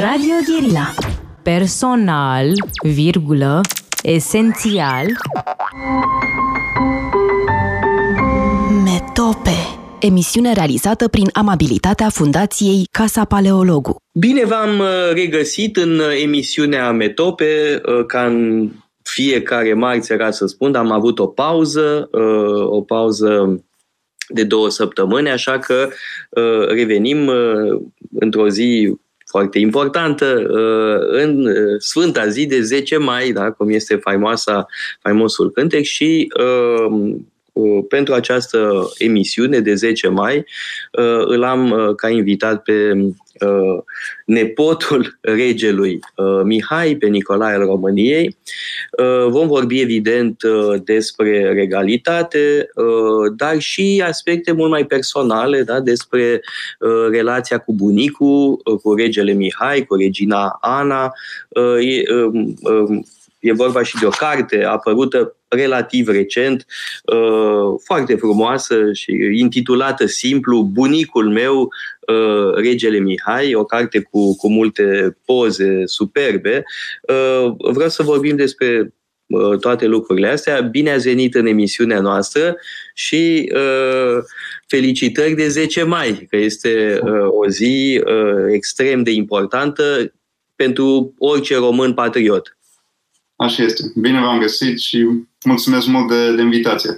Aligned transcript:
Radio 0.00 0.34
Guerilla. 0.46 0.94
Personal, 1.42 2.52
virgulă, 2.82 3.60
esențial. 4.02 5.06
Metope. 8.84 9.50
Emisiune 10.00 10.52
realizată 10.52 11.08
prin 11.08 11.28
amabilitatea 11.32 12.08
Fundației 12.08 12.88
Casa 12.90 13.24
Paleologu. 13.24 13.96
Bine 14.12 14.44
v-am 14.44 14.78
uh, 14.78 15.12
regăsit 15.12 15.76
în 15.76 15.98
uh, 15.98 16.22
emisiunea 16.22 16.92
Metope, 16.92 17.80
uh, 17.86 18.06
ca 18.06 18.24
în 18.24 18.68
fiecare 19.02 19.74
marți 19.74 20.12
era 20.12 20.30
să 20.30 20.46
spun, 20.46 20.74
am 20.74 20.90
avut 20.90 21.18
o 21.18 21.26
pauză, 21.26 22.08
o 22.64 22.80
pauză 22.80 23.60
de 24.28 24.44
două 24.44 24.70
săptămâni, 24.70 25.30
așa 25.30 25.58
că 25.58 25.88
revenim 26.68 27.30
într-o 28.18 28.48
zi 28.48 28.96
foarte 29.26 29.58
importantă 29.58 30.46
în 31.10 31.48
Sfânta 31.78 32.28
zi 32.28 32.46
de 32.46 32.60
10 32.60 32.96
mai, 32.96 33.32
da, 33.32 33.50
cum 33.50 33.70
este 33.70 33.96
faimoasa, 33.96 34.66
faimosul 35.02 35.50
cântec 35.50 35.82
și 35.82 36.28
pentru 37.88 38.14
această 38.14 38.88
emisiune 38.98 39.60
de 39.60 39.74
10 39.74 40.08
mai 40.08 40.44
îl 41.26 41.44
am 41.44 41.92
ca 41.96 42.08
invitat 42.08 42.62
pe 42.62 42.92
Uh, 42.92 43.25
nepotul 44.24 45.18
regelui 45.36 45.98
uh, 46.16 46.40
Mihai, 46.44 46.94
pe 46.94 47.06
Nicolae 47.06 47.54
al 47.54 47.64
României. 47.64 48.36
Uh, 48.98 49.26
vom 49.28 49.46
vorbi, 49.46 49.80
evident, 49.80 50.42
despre 50.84 51.52
regalitate, 51.52 52.68
dar 53.36 53.58
și 53.58 54.02
aspecte 54.06 54.52
mult 54.52 54.70
mai 54.70 54.86
personale, 54.86 55.62
da, 55.62 55.80
despre 55.80 56.40
relația 57.10 57.58
cu 57.58 57.72
bunicul, 57.72 58.60
cu 58.82 58.94
regele 58.94 59.32
Mihai, 59.32 59.84
cu 59.84 59.94
regina 59.94 60.58
Ana. 60.60 61.12
Um, 61.48 62.56
um, 62.62 63.06
e 63.38 63.52
vorba 63.52 63.82
și 63.82 63.98
de 63.98 64.06
o 64.06 64.08
carte 64.08 64.64
apărută 64.64 65.36
relativ 65.48 66.08
recent, 66.08 66.66
uh, 67.04 67.80
foarte 67.84 68.14
frumoasă 68.14 68.92
și 68.92 69.12
intitulată 69.38 70.06
simplu 70.06 70.62
Bunicul 70.62 71.30
meu, 71.30 71.68
uh, 72.06 72.54
Regele 72.54 72.98
Mihai, 72.98 73.54
o 73.54 73.64
carte 73.64 74.00
cu, 74.00 74.36
cu 74.36 74.48
multe 74.48 75.16
poze 75.24 75.82
superbe. 75.84 76.64
Uh, 77.08 77.54
vreau 77.72 77.88
să 77.88 78.02
vorbim 78.02 78.36
despre 78.36 78.94
toate 79.60 79.86
lucrurile 79.86 80.28
astea. 80.28 80.60
Bine 80.60 80.90
ați 80.90 81.08
venit 81.08 81.34
în 81.34 81.46
emisiunea 81.46 82.00
noastră 82.00 82.56
și 82.94 83.52
uh, 83.54 84.22
felicitări 84.66 85.34
de 85.34 85.48
10 85.48 85.82
mai, 85.82 86.26
că 86.30 86.36
este 86.36 86.98
uh, 87.02 87.28
o 87.30 87.48
zi 87.48 88.02
uh, 88.04 88.52
extrem 88.52 89.02
de 89.02 89.10
importantă 89.10 90.12
pentru 90.56 91.14
orice 91.18 91.56
român 91.56 91.94
patriot. 91.94 92.58
Așa 93.36 93.62
este. 93.62 93.82
Bine 93.94 94.20
v-am 94.20 94.40
găsit 94.40 94.78
și 94.78 95.06
mulțumesc 95.44 95.86
mult 95.86 96.08
de, 96.08 96.34
de 96.34 96.42
invitație. 96.42 96.90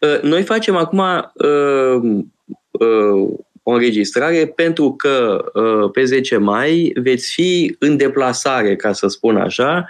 Uh, 0.00 0.20
noi 0.22 0.42
facem 0.42 0.76
acum 0.76 0.98
uh, 0.98 2.22
uh, 2.70 3.30
o 3.68 3.72
înregistrare 3.72 4.46
pentru 4.46 4.92
că 4.92 5.44
uh, 5.54 5.90
pe 5.92 6.04
10 6.04 6.36
mai 6.36 6.92
veți 6.94 7.32
fi 7.32 7.76
în 7.78 7.96
deplasare, 7.96 8.76
ca 8.76 8.92
să 8.92 9.08
spun 9.08 9.36
așa, 9.36 9.88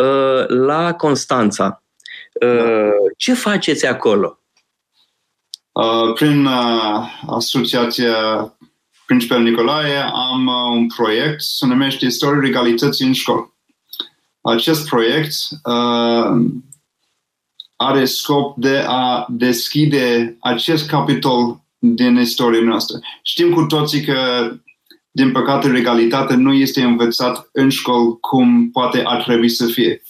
uh, 0.00 0.46
la 0.48 0.94
Constanța. 0.94 1.82
Uh, 2.42 2.56
da. 2.56 2.90
Ce 3.16 3.34
faceți 3.34 3.86
acolo? 3.86 4.38
Prin 6.14 6.48
Asociația 7.26 8.14
Principal 9.06 9.42
Nicolae 9.42 9.96
am 10.12 10.46
un 10.46 10.86
proiect, 10.86 11.40
se 11.40 11.66
numește 11.66 12.04
Istoria 12.04 12.48
Egalității 12.48 13.06
în 13.06 13.12
școală. 13.12 13.54
Acest 14.40 14.88
proiect 14.88 15.32
uh, 15.64 16.46
are 17.76 18.04
scop 18.04 18.56
de 18.56 18.84
a 18.86 19.26
deschide 19.28 20.36
acest 20.40 20.88
capitol 20.88 21.60
din 21.80 22.16
istoria 22.16 22.62
noastră. 22.62 22.98
Știm 23.22 23.52
cu 23.52 23.62
toții 23.62 24.04
că, 24.04 24.50
din 25.10 25.32
păcate, 25.32 25.68
regalitatea 25.68 26.36
nu 26.36 26.52
este 26.52 26.82
învățat 26.82 27.48
în 27.52 27.68
școli 27.68 28.16
cum 28.20 28.70
poate 28.70 29.02
ar 29.04 29.22
trebui 29.22 29.48
să 29.48 29.66
fie. 29.66 30.02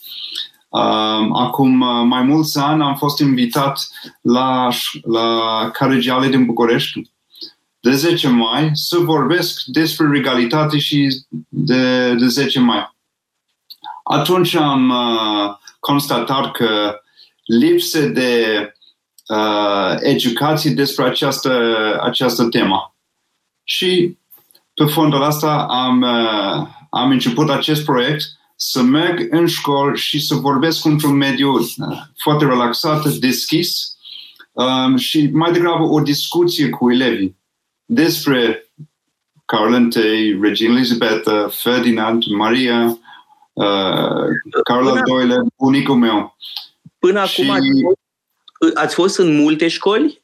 Uh, 0.68 1.28
acum 1.32 1.80
uh, 1.80 2.02
mai 2.04 2.22
mulți 2.22 2.58
ani 2.58 2.82
am 2.82 2.96
fost 2.96 3.18
invitat 3.18 3.88
la, 4.20 4.68
la 5.02 5.70
Caregiale 5.72 6.28
din 6.28 6.44
București 6.44 7.10
de 7.80 7.90
10 7.90 8.28
mai 8.28 8.70
să 8.72 8.98
vorbesc 8.98 9.62
despre 9.64 10.08
regalitate 10.08 10.78
și 10.78 11.24
de, 11.48 12.14
de 12.14 12.26
10 12.26 12.60
mai. 12.60 12.96
Atunci 14.04 14.54
am 14.54 14.90
uh, 14.90 15.56
constatat 15.80 16.52
că 16.52 17.00
lipsă 17.44 18.00
de 18.00 18.44
uh, 19.30 19.96
educație 20.00 20.70
despre 20.70 21.04
această, 21.04 21.52
această 22.02 22.44
temă. 22.44 22.94
Și 23.64 24.18
pe 24.74 24.84
fondul 24.84 25.22
asta 25.22 25.66
am, 25.70 26.02
uh, 26.02 26.66
am 26.90 27.10
început 27.10 27.50
acest 27.50 27.84
proiect 27.84 28.22
să 28.56 28.82
merg 28.82 29.26
în 29.30 29.46
școală 29.46 29.94
și 29.94 30.20
să 30.20 30.34
vorbesc 30.34 30.84
într-un 30.84 31.16
mediu 31.16 31.58
uh, 31.58 31.66
foarte 32.16 32.44
relaxat, 32.44 33.08
deschis 33.08 33.96
um, 34.52 34.96
și 34.96 35.30
mai 35.32 35.52
degrabă 35.52 35.84
o 35.84 36.00
discuție 36.00 36.68
cu 36.68 36.92
elevii 36.92 37.36
despre 37.84 38.70
Carol 39.44 39.92
I, 39.92 40.38
Regina 40.40 40.74
Elizabeth, 40.74 41.30
Ferdinand, 41.48 42.24
Maria, 42.24 42.98
uh, 43.52 44.26
Carol 44.64 45.00
Doyle, 45.04 45.36
bunicul 45.56 45.94
meu. 45.94 46.36
Până 46.98 47.24
și 47.24 47.50
acum 47.50 47.98
ați 48.60 48.68
fost, 48.68 48.76
ați 48.76 48.94
fost 48.94 49.18
în 49.18 49.36
multe 49.36 49.68
școli? 49.68 50.22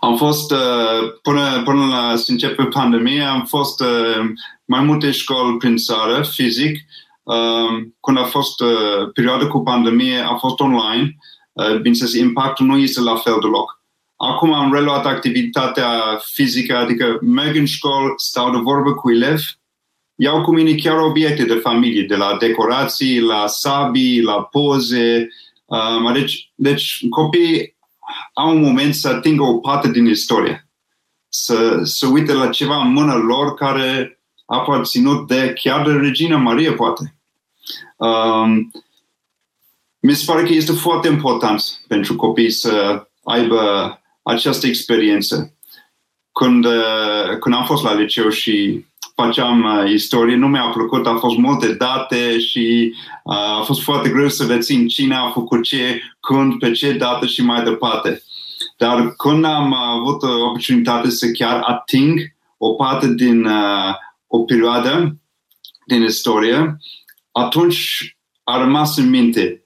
Am 0.00 0.16
fost, 0.16 0.50
uh, 0.50 1.12
până, 1.22 1.62
până 1.64 1.86
la 1.86 2.16
să 2.16 2.30
începe 2.30 2.64
pandemia, 2.64 3.30
am 3.30 3.44
fost 3.44 3.80
uh, 3.80 4.24
mai 4.64 4.80
multe 4.80 5.10
școli 5.10 5.56
prin 5.56 5.76
țară, 5.76 6.22
fizic. 6.30 6.78
Uh, 7.22 7.86
când 8.00 8.18
a 8.18 8.24
fost 8.24 8.60
uh, 8.60 9.10
perioada 9.14 9.46
cu 9.46 9.62
pandemie, 9.62 10.18
a 10.18 10.34
fost 10.34 10.60
online. 10.60 11.16
Uh, 11.52 11.76
bineînțeles, 11.76 12.12
impactul 12.12 12.66
nu 12.66 12.76
este 12.76 13.00
la 13.00 13.16
fel 13.16 13.36
deloc. 13.40 13.82
Acum 14.16 14.52
am 14.52 14.72
reluat 14.72 15.06
activitatea 15.06 16.20
fizică, 16.32 16.76
adică 16.76 17.18
merg 17.20 17.56
în 17.56 17.64
școală, 17.64 18.12
stau 18.16 18.50
de 18.50 18.58
vorbă 18.58 18.92
cu 18.94 19.10
elevi, 19.10 19.44
iau 20.14 20.42
cu 20.42 20.52
mine 20.52 20.74
chiar 20.74 20.98
obiecte 20.98 21.44
de 21.44 21.54
familie, 21.54 22.02
de 22.02 22.16
la 22.16 22.36
decorații, 22.38 23.20
la 23.20 23.46
sabii, 23.46 24.22
la 24.22 24.42
poze. 24.42 25.28
Uh, 25.64 26.12
deci, 26.12 26.52
deci 26.54 27.08
copiii 27.10 27.76
au 28.34 28.50
un 28.50 28.60
moment 28.60 28.94
să 28.94 29.08
atingă 29.08 29.42
o 29.42 29.58
parte 29.58 29.90
din 29.90 30.06
istorie, 30.06 30.68
să, 31.28 31.80
să 31.82 32.06
uite 32.06 32.32
la 32.32 32.48
ceva 32.48 32.82
în 32.82 32.92
mână 32.92 33.14
lor 33.14 33.54
care 33.54 34.18
a 34.46 34.56
aparținut 34.56 35.26
de 35.26 35.52
chiar 35.60 35.86
de 35.86 35.92
Regina 35.92 36.36
Maria, 36.36 36.72
poate. 36.72 37.18
Um, 37.96 38.70
mi 39.98 40.14
se 40.14 40.32
pare 40.32 40.42
că 40.42 40.52
este 40.52 40.72
foarte 40.72 41.08
important 41.08 41.62
pentru 41.88 42.16
copii 42.16 42.50
să 42.50 43.06
aibă 43.22 43.60
această 44.22 44.66
experiență. 44.66 45.56
Când, 46.32 46.64
uh, 46.64 47.38
când 47.40 47.54
am 47.54 47.64
fost 47.64 47.82
la 47.82 47.94
liceu 47.94 48.28
și 48.28 48.84
făceam 49.14 49.64
uh, 49.64 49.90
istorie, 49.92 50.36
nu 50.36 50.48
mi-a 50.48 50.70
plăcut, 50.74 51.06
a 51.06 51.16
fost 51.16 51.36
multe 51.36 51.72
date 51.72 52.38
și 52.38 52.94
uh, 53.24 53.58
a 53.58 53.62
fost 53.64 53.82
foarte 53.82 54.08
greu 54.08 54.28
să 54.28 54.46
rețin 54.46 54.88
cine 54.88 55.14
a 55.14 55.30
făcut 55.30 55.62
ce, 55.62 56.00
când, 56.20 56.58
pe 56.58 56.70
ce 56.70 56.92
dată 56.92 57.26
și 57.26 57.42
mai 57.42 57.62
departe. 57.62 58.22
Dar 58.76 59.14
când 59.16 59.44
am 59.44 59.74
avut 59.74 60.22
oportunitate 60.22 61.10
să 61.10 61.30
chiar 61.30 61.60
ating 61.64 62.20
o 62.58 62.72
parte 62.72 63.14
din 63.14 63.44
uh, 63.44 63.94
o 64.26 64.38
perioadă 64.38 65.16
din 65.86 66.02
istorie, 66.02 66.76
atunci 67.32 68.16
a 68.44 68.58
rămas 68.58 68.96
în 68.96 69.08
minte. 69.08 69.64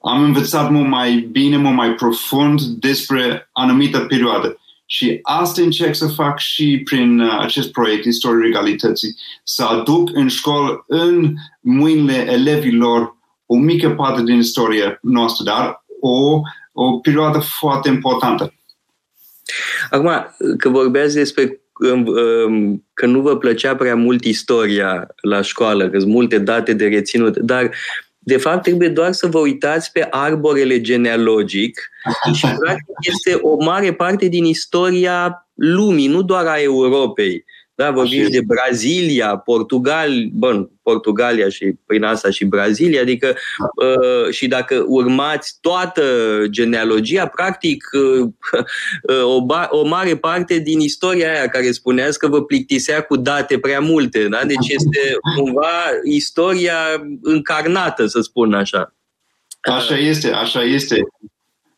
Am 0.00 0.22
învățat 0.22 0.70
mult 0.70 0.88
mai 0.88 1.28
bine, 1.30 1.56
mult 1.56 1.74
mai 1.74 1.94
profund 1.94 2.60
despre 2.60 3.48
anumită 3.52 3.98
perioadă. 3.98 4.60
Și 4.90 5.18
asta 5.22 5.62
încerc 5.62 5.94
să 5.94 6.06
fac 6.06 6.38
și 6.38 6.80
prin 6.84 7.20
uh, 7.20 7.38
acest 7.40 7.70
proiect, 7.70 8.04
Istoria 8.04 8.46
Egalității, 8.46 9.16
să 9.44 9.64
aduc 9.64 10.10
în 10.12 10.28
școală, 10.28 10.84
în 10.86 11.34
mâinile 11.60 12.32
elevilor, 12.32 13.16
o 13.46 13.56
mică 13.56 13.90
parte 13.90 14.22
din 14.22 14.36
istoria 14.36 14.98
noastră, 15.02 15.44
dar 15.44 15.84
o, 16.00 16.40
o 16.72 16.98
perioadă 16.98 17.38
foarte 17.38 17.88
importantă. 17.88 18.54
Acum, 19.90 20.10
că 20.58 20.68
vorbeați 20.68 21.14
despre 21.14 21.60
um, 21.92 22.06
um, 22.06 22.84
că 22.94 23.06
nu 23.06 23.20
vă 23.20 23.36
plăcea 23.36 23.76
prea 23.76 23.96
mult 23.96 24.24
istoria 24.24 25.08
la 25.20 25.42
școală, 25.42 25.88
că 25.88 25.98
sunt 25.98 26.12
multe 26.12 26.38
date 26.38 26.72
de 26.72 26.86
reținut, 26.86 27.36
dar 27.36 27.70
de 28.28 28.36
fapt, 28.36 28.62
trebuie 28.62 28.88
doar 28.88 29.12
să 29.12 29.26
vă 29.26 29.38
uitați 29.38 29.92
pe 29.92 30.06
arborele 30.10 30.80
genealogic 30.80 31.90
și, 32.34 32.46
practic, 32.58 32.94
este 32.98 33.38
o 33.42 33.64
mare 33.64 33.92
parte 33.92 34.26
din 34.26 34.44
istoria 34.44 35.48
lumii, 35.54 36.06
nu 36.06 36.22
doar 36.22 36.46
a 36.46 36.60
Europei. 36.60 37.44
Da, 37.78 37.90
vorbim 37.90 38.24
și 38.24 38.30
de 38.30 38.40
Brazilia, 38.46 39.36
Portugal, 39.36 40.10
bun, 40.32 40.70
Portugalia 40.82 41.48
și 41.48 41.74
prin 41.86 42.02
asta 42.02 42.30
și 42.30 42.44
Brazilia, 42.44 43.00
adică 43.00 43.26
da. 43.26 43.86
uh, 43.86 44.30
și 44.30 44.46
dacă 44.46 44.84
urmați 44.86 45.58
toată 45.60 46.02
genealogia, 46.46 47.26
practic 47.26 47.84
uh, 47.92 48.28
uh, 49.08 49.24
o, 49.36 49.44
ba- 49.44 49.68
o 49.70 49.86
mare 49.86 50.16
parte 50.16 50.58
din 50.58 50.80
istoria 50.80 51.30
aia 51.32 51.46
care 51.46 51.70
spuneați 51.70 52.18
că 52.18 52.28
vă 52.28 52.44
plictisea 52.44 53.00
cu 53.00 53.16
date 53.16 53.58
prea 53.58 53.80
multe, 53.80 54.28
da? 54.28 54.40
deci 54.46 54.68
este 54.68 55.16
cumva 55.36 55.90
istoria 56.04 56.76
încarnată, 57.22 58.06
să 58.06 58.20
spun 58.20 58.54
așa. 58.54 58.94
Așa 59.60 59.96
este, 59.96 60.30
așa 60.30 60.62
este. 60.62 60.96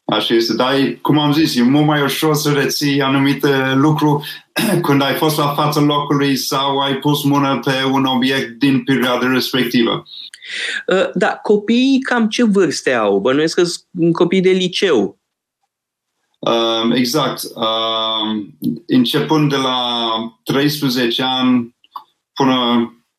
Așa 0.04 0.34
este, 0.34 0.54
dar 0.54 0.74
cum 1.02 1.18
am 1.18 1.32
zis, 1.32 1.56
e 1.56 1.62
mult 1.62 1.86
mai 1.86 2.02
ușor 2.02 2.34
să 2.34 2.52
reții 2.52 3.00
anumite 3.00 3.72
lucruri 3.74 4.28
când 4.86 5.02
ai 5.02 5.14
fost 5.14 5.36
la 5.36 5.54
fața 5.54 5.80
locului 5.80 6.36
sau 6.36 6.78
ai 6.78 6.94
pus 6.94 7.22
mâna 7.24 7.58
pe 7.58 7.84
un 7.90 8.04
obiect 8.04 8.58
din 8.58 8.84
perioada 8.84 9.32
respectivă. 9.32 10.04
Uh, 10.86 11.10
da, 11.14 11.28
copiii 11.42 12.00
cam 12.00 12.28
ce 12.28 12.44
vârste 12.44 12.92
au? 12.92 13.18
Bănuiesc 13.18 13.54
că 13.54 13.64
sunt 13.64 14.12
copii 14.12 14.40
de 14.40 14.50
liceu. 14.50 15.18
Um, 16.38 16.90
exact. 16.90 17.42
Um, 17.54 18.56
începând 18.86 19.50
de 19.50 19.56
la 19.56 20.10
13 20.44 21.22
ani 21.22 21.76
până, 22.34 22.54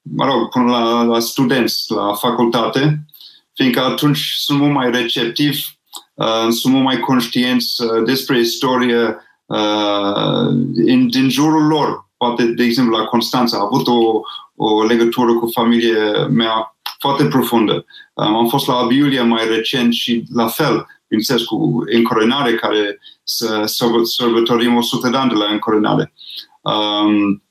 mă 0.01 0.25
rog, 0.25 0.49
până 0.49 0.71
la, 0.71 1.03
la 1.03 1.19
studenți, 1.19 1.91
la 1.91 2.13
facultate, 2.13 3.05
fiindcă 3.53 3.79
atunci 3.79 4.33
sunt 4.37 4.59
mult 4.59 4.73
mai 4.73 4.91
receptivi 4.91 5.65
uh, 6.13 6.47
sunt 6.49 6.73
mult 6.73 6.85
mai 6.85 6.99
conștienți 6.99 7.83
uh, 7.83 8.03
despre 8.05 8.39
istorie 8.39 9.17
uh, 9.55 10.47
in, 10.85 11.09
din 11.09 11.29
jurul 11.29 11.67
lor. 11.67 12.09
Poate, 12.17 12.43
de 12.43 12.63
exemplu, 12.63 12.97
la 12.97 13.03
Constanța 13.03 13.57
a 13.57 13.67
avut 13.71 13.87
o, 13.87 14.21
o 14.55 14.83
legătură 14.83 15.33
cu 15.33 15.49
familia 15.53 16.27
mea 16.29 16.75
foarte 16.99 17.25
profundă. 17.25 17.85
Um, 18.13 18.35
am 18.35 18.47
fost 18.47 18.67
la 18.67 18.75
Abiulia 18.75 19.23
mai 19.23 19.47
recent 19.47 19.93
și 19.93 20.23
la 20.33 20.47
fel, 20.47 20.87
bineînțeles, 21.07 21.43
cu 21.43 21.83
încoronare, 21.85 22.55
care 22.55 22.99
să 23.23 23.63
sărbătorim 24.03 24.75
100 24.75 25.09
de 25.09 25.17
ani 25.17 25.29
de 25.29 25.35
la 25.35 25.51
încoronare. 25.51 26.13
Um, 26.61 27.43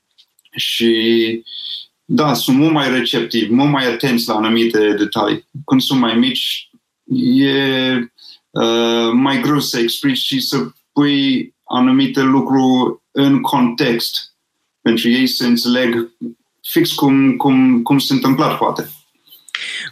și 0.55 1.43
da, 2.05 2.33
sunt 2.33 2.57
mult 2.57 2.73
mai 2.73 2.91
receptivi, 2.91 3.53
mult 3.53 3.71
mai 3.71 3.85
atenți 3.85 4.27
la 4.27 4.35
anumite 4.35 4.93
detalii. 4.93 5.47
Când 5.65 5.81
sunt 5.81 5.99
mai 5.99 6.15
mici, 6.15 6.69
e 7.35 7.95
uh, 8.49 9.09
mai 9.13 9.41
greu 9.41 9.59
să 9.59 9.79
explici 9.79 10.17
și 10.17 10.39
să 10.39 10.57
pui 10.91 11.53
anumite 11.71 12.21
lucruri 12.21 12.99
în 13.11 13.41
context 13.41 14.35
pentru 14.81 15.09
ei 15.09 15.27
să 15.27 15.45
înțeleg 15.45 16.11
fix 16.61 16.91
cum, 16.91 17.35
cum, 17.35 17.81
cum 17.81 17.99
se 17.99 18.13
întâmplat, 18.13 18.57
poate. 18.57 18.89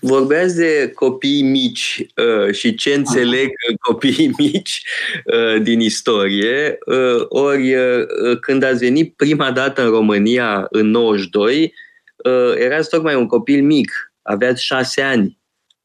Vorbeați 0.01 0.55
de 0.55 0.91
copii 0.95 1.41
mici 1.41 2.05
uh, 2.15 2.53
și 2.53 2.75
ce 2.75 2.93
înțeleg 2.93 3.49
copiii 3.79 4.33
mici 4.37 4.81
uh, 5.25 5.61
din 5.61 5.79
istorie. 5.79 6.77
Uh, 6.85 7.25
ori 7.27 7.75
uh, 7.75 8.39
când 8.39 8.63
ați 8.63 8.79
venit 8.79 9.15
prima 9.15 9.51
dată 9.51 9.83
în 9.83 9.89
România 9.89 10.67
în 10.69 10.89
92, 10.89 11.73
uh, 12.15 12.55
erați 12.55 12.89
tocmai 12.89 13.15
un 13.15 13.27
copil 13.27 13.63
mic, 13.63 14.13
aveați 14.21 14.65
șase 14.65 15.01
ani. 15.01 15.38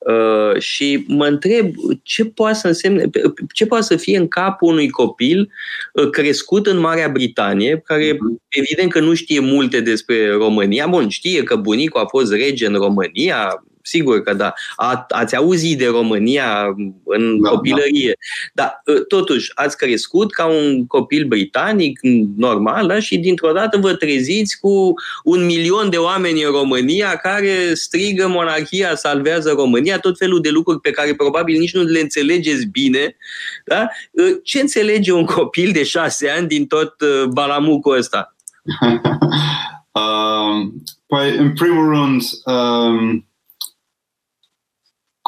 Uh, 0.05 0.61
și 0.61 1.05
mă 1.09 1.27
întreb 1.27 1.75
ce 2.03 2.25
poate 2.25 2.55
să 2.55 2.67
însemne, 2.67 3.11
ce 3.53 3.67
poate 3.67 3.85
să 3.85 3.97
fie 3.97 4.19
în 4.19 4.29
capul 4.29 4.69
unui 4.69 4.89
copil 4.89 5.51
uh, 5.93 6.11
crescut 6.11 6.67
în 6.67 6.79
Marea 6.79 7.09
Britanie, 7.09 7.83
care 7.85 8.13
mhm. 8.13 8.43
evident 8.49 8.91
că 8.91 9.01
nu 9.01 9.15
știe 9.15 9.41
multe 9.41 9.81
despre 9.81 10.31
România. 10.31 10.87
Bun, 10.87 11.09
știe 11.09 11.43
că 11.43 11.57
bunicul 11.57 12.01
a 12.01 12.07
fost 12.07 12.33
rege 12.33 12.67
în 12.67 12.75
România, 12.75 13.65
sigur 13.87 14.23
că 14.23 14.35
da. 14.35 14.53
A, 14.77 15.07
ați 15.09 15.37
auzit 15.37 15.79
de 15.79 15.87
România 15.87 16.75
în 17.05 17.41
da, 17.43 17.49
copilărie. 17.49 18.17
Da. 18.53 18.63
Dar 18.63 18.97
ă, 18.97 19.01
totuși 19.01 19.51
ați 19.55 19.77
crescut 19.77 20.33
ca 20.33 20.47
un 20.47 20.87
copil 20.87 21.27
britanic 21.27 22.01
normal 22.37 22.87
da? 22.87 23.01
și 23.01 23.19
dintr-o 23.19 23.53
dată 23.53 23.79
vă 23.79 23.95
treziți 23.95 24.59
cu 24.61 24.95
un 25.25 25.45
milion 25.45 25.91
de 25.91 25.97
oameni 25.97 26.43
în 26.43 26.51
România 26.51 27.17
care 27.17 27.75
strigă 27.75 28.29
monarhia 28.29 28.95
salvează 28.95 29.53
România, 29.57 29.99
tot 29.99 30.19
felul 30.19 30.41
de 30.41 30.51
lucruri 30.51 30.81
pe 30.81 30.91
care 30.91 31.15
probabil 31.15 31.59
nici 31.59 31.75
nu 31.75 31.83
le 31.83 32.01
înțelegeți 32.01 32.67
bine. 32.67 33.17
Da? 33.65 33.89
Ă, 34.19 34.23
ce 34.43 34.61
înțelege 34.61 35.13
un 35.13 35.25
copil 35.25 35.71
de 35.73 35.83
șase 35.83 36.29
ani 36.29 36.47
din 36.47 36.67
tot 36.67 37.01
ă, 37.01 37.27
balamucul 37.27 37.97
ăsta? 37.97 38.37
um, 40.01 40.83
păi, 41.07 41.37
în 41.37 41.53
primul 41.53 41.89
rând, 41.89 42.23
um, 42.45 43.27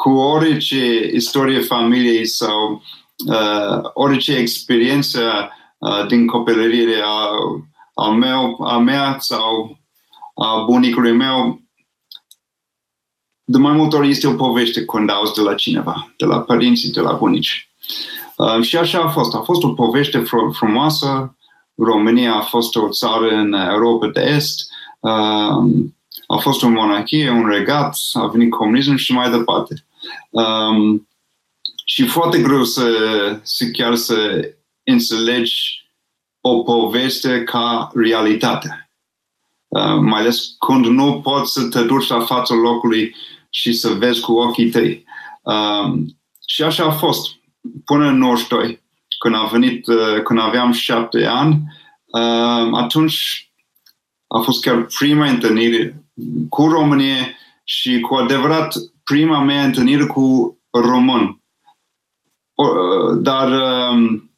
cu 0.07 0.13
orice 0.13 1.11
istorie 1.13 1.59
familiei 1.59 2.25
sau 2.25 2.81
uh, 3.27 3.79
orice 3.93 4.35
experiență 4.35 5.49
uh, 5.77 6.05
din 6.07 6.27
copilărie 6.27 7.01
a, 7.03 7.29
a, 7.93 8.09
meu, 8.09 8.63
a 8.63 8.77
mea 8.77 9.15
sau 9.19 9.77
a 10.35 10.63
bunicului 10.63 11.11
meu, 11.11 11.61
de 13.43 13.57
mai 13.57 13.73
multe 13.73 13.95
ori 13.95 14.09
este 14.09 14.27
o 14.27 14.33
poveste 14.33 14.85
când 14.85 15.09
auzi 15.09 15.33
de 15.33 15.41
la 15.41 15.53
cineva, 15.53 16.13
de 16.17 16.25
la 16.25 16.39
părinții, 16.39 16.91
de 16.91 16.99
la 16.99 17.13
bunici. 17.13 17.69
Uh, 18.37 18.61
și 18.61 18.77
așa 18.77 18.99
a 18.99 19.09
fost. 19.09 19.35
A 19.35 19.39
fost 19.39 19.63
o 19.63 19.73
poveste 19.73 20.21
fr- 20.21 20.51
frumoasă. 20.51 21.35
România 21.75 22.35
a 22.35 22.41
fost 22.41 22.75
o 22.75 22.89
țară 22.89 23.29
în 23.29 23.53
Europa 23.53 24.07
de 24.07 24.21
Est. 24.21 24.69
Uh, 24.99 25.65
a 26.27 26.37
fost 26.39 26.63
o 26.63 26.69
monarhie, 26.69 27.29
un 27.29 27.47
regat, 27.47 27.97
a 28.13 28.25
venit 28.25 28.49
comunism 28.49 28.95
și 28.95 29.13
mai 29.13 29.31
departe. 29.31 29.86
Um, 30.29 31.07
și 31.85 32.05
foarte 32.05 32.41
greu 32.41 32.63
să, 32.63 32.89
să 33.43 33.65
chiar 33.65 33.95
să 33.95 34.49
înțelegi 34.83 35.85
o 36.41 36.63
poveste 36.63 37.43
ca 37.43 37.91
realitate. 37.93 38.91
Uh, 39.67 39.97
mai 39.99 40.19
ales 40.19 40.55
când 40.67 40.85
nu 40.85 41.21
poți 41.21 41.53
să 41.53 41.67
te 41.67 41.83
duci 41.83 42.07
la 42.07 42.19
fața 42.19 42.55
locului 42.55 43.15
și 43.49 43.73
să 43.73 43.89
vezi 43.89 44.19
cu 44.19 44.33
ochii 44.33 44.69
tăi. 44.69 45.05
Um, 45.41 46.17
și 46.47 46.63
așa 46.63 46.85
a 46.85 46.91
fost 46.91 47.35
până 47.85 48.07
în 48.07 48.17
92, 48.17 48.81
când 49.19 49.35
a 49.35 49.49
venit, 49.51 49.87
uh, 49.87 50.21
când 50.23 50.39
aveam 50.39 50.71
șapte 50.71 51.25
ani, 51.25 51.61
uh, 52.05 52.69
atunci 52.73 53.51
a 54.27 54.39
fost 54.39 54.61
chiar 54.61 54.87
prima 54.99 55.29
întâlnire 55.29 56.03
cu 56.49 56.67
România 56.67 57.35
și 57.63 57.99
cu 57.99 58.15
adevărat 58.15 58.73
prima 59.11 59.43
mea 59.43 59.63
întâlnire 59.63 60.05
cu 60.05 60.57
român. 60.71 61.41
Dar 63.17 63.51
um, 63.51 64.31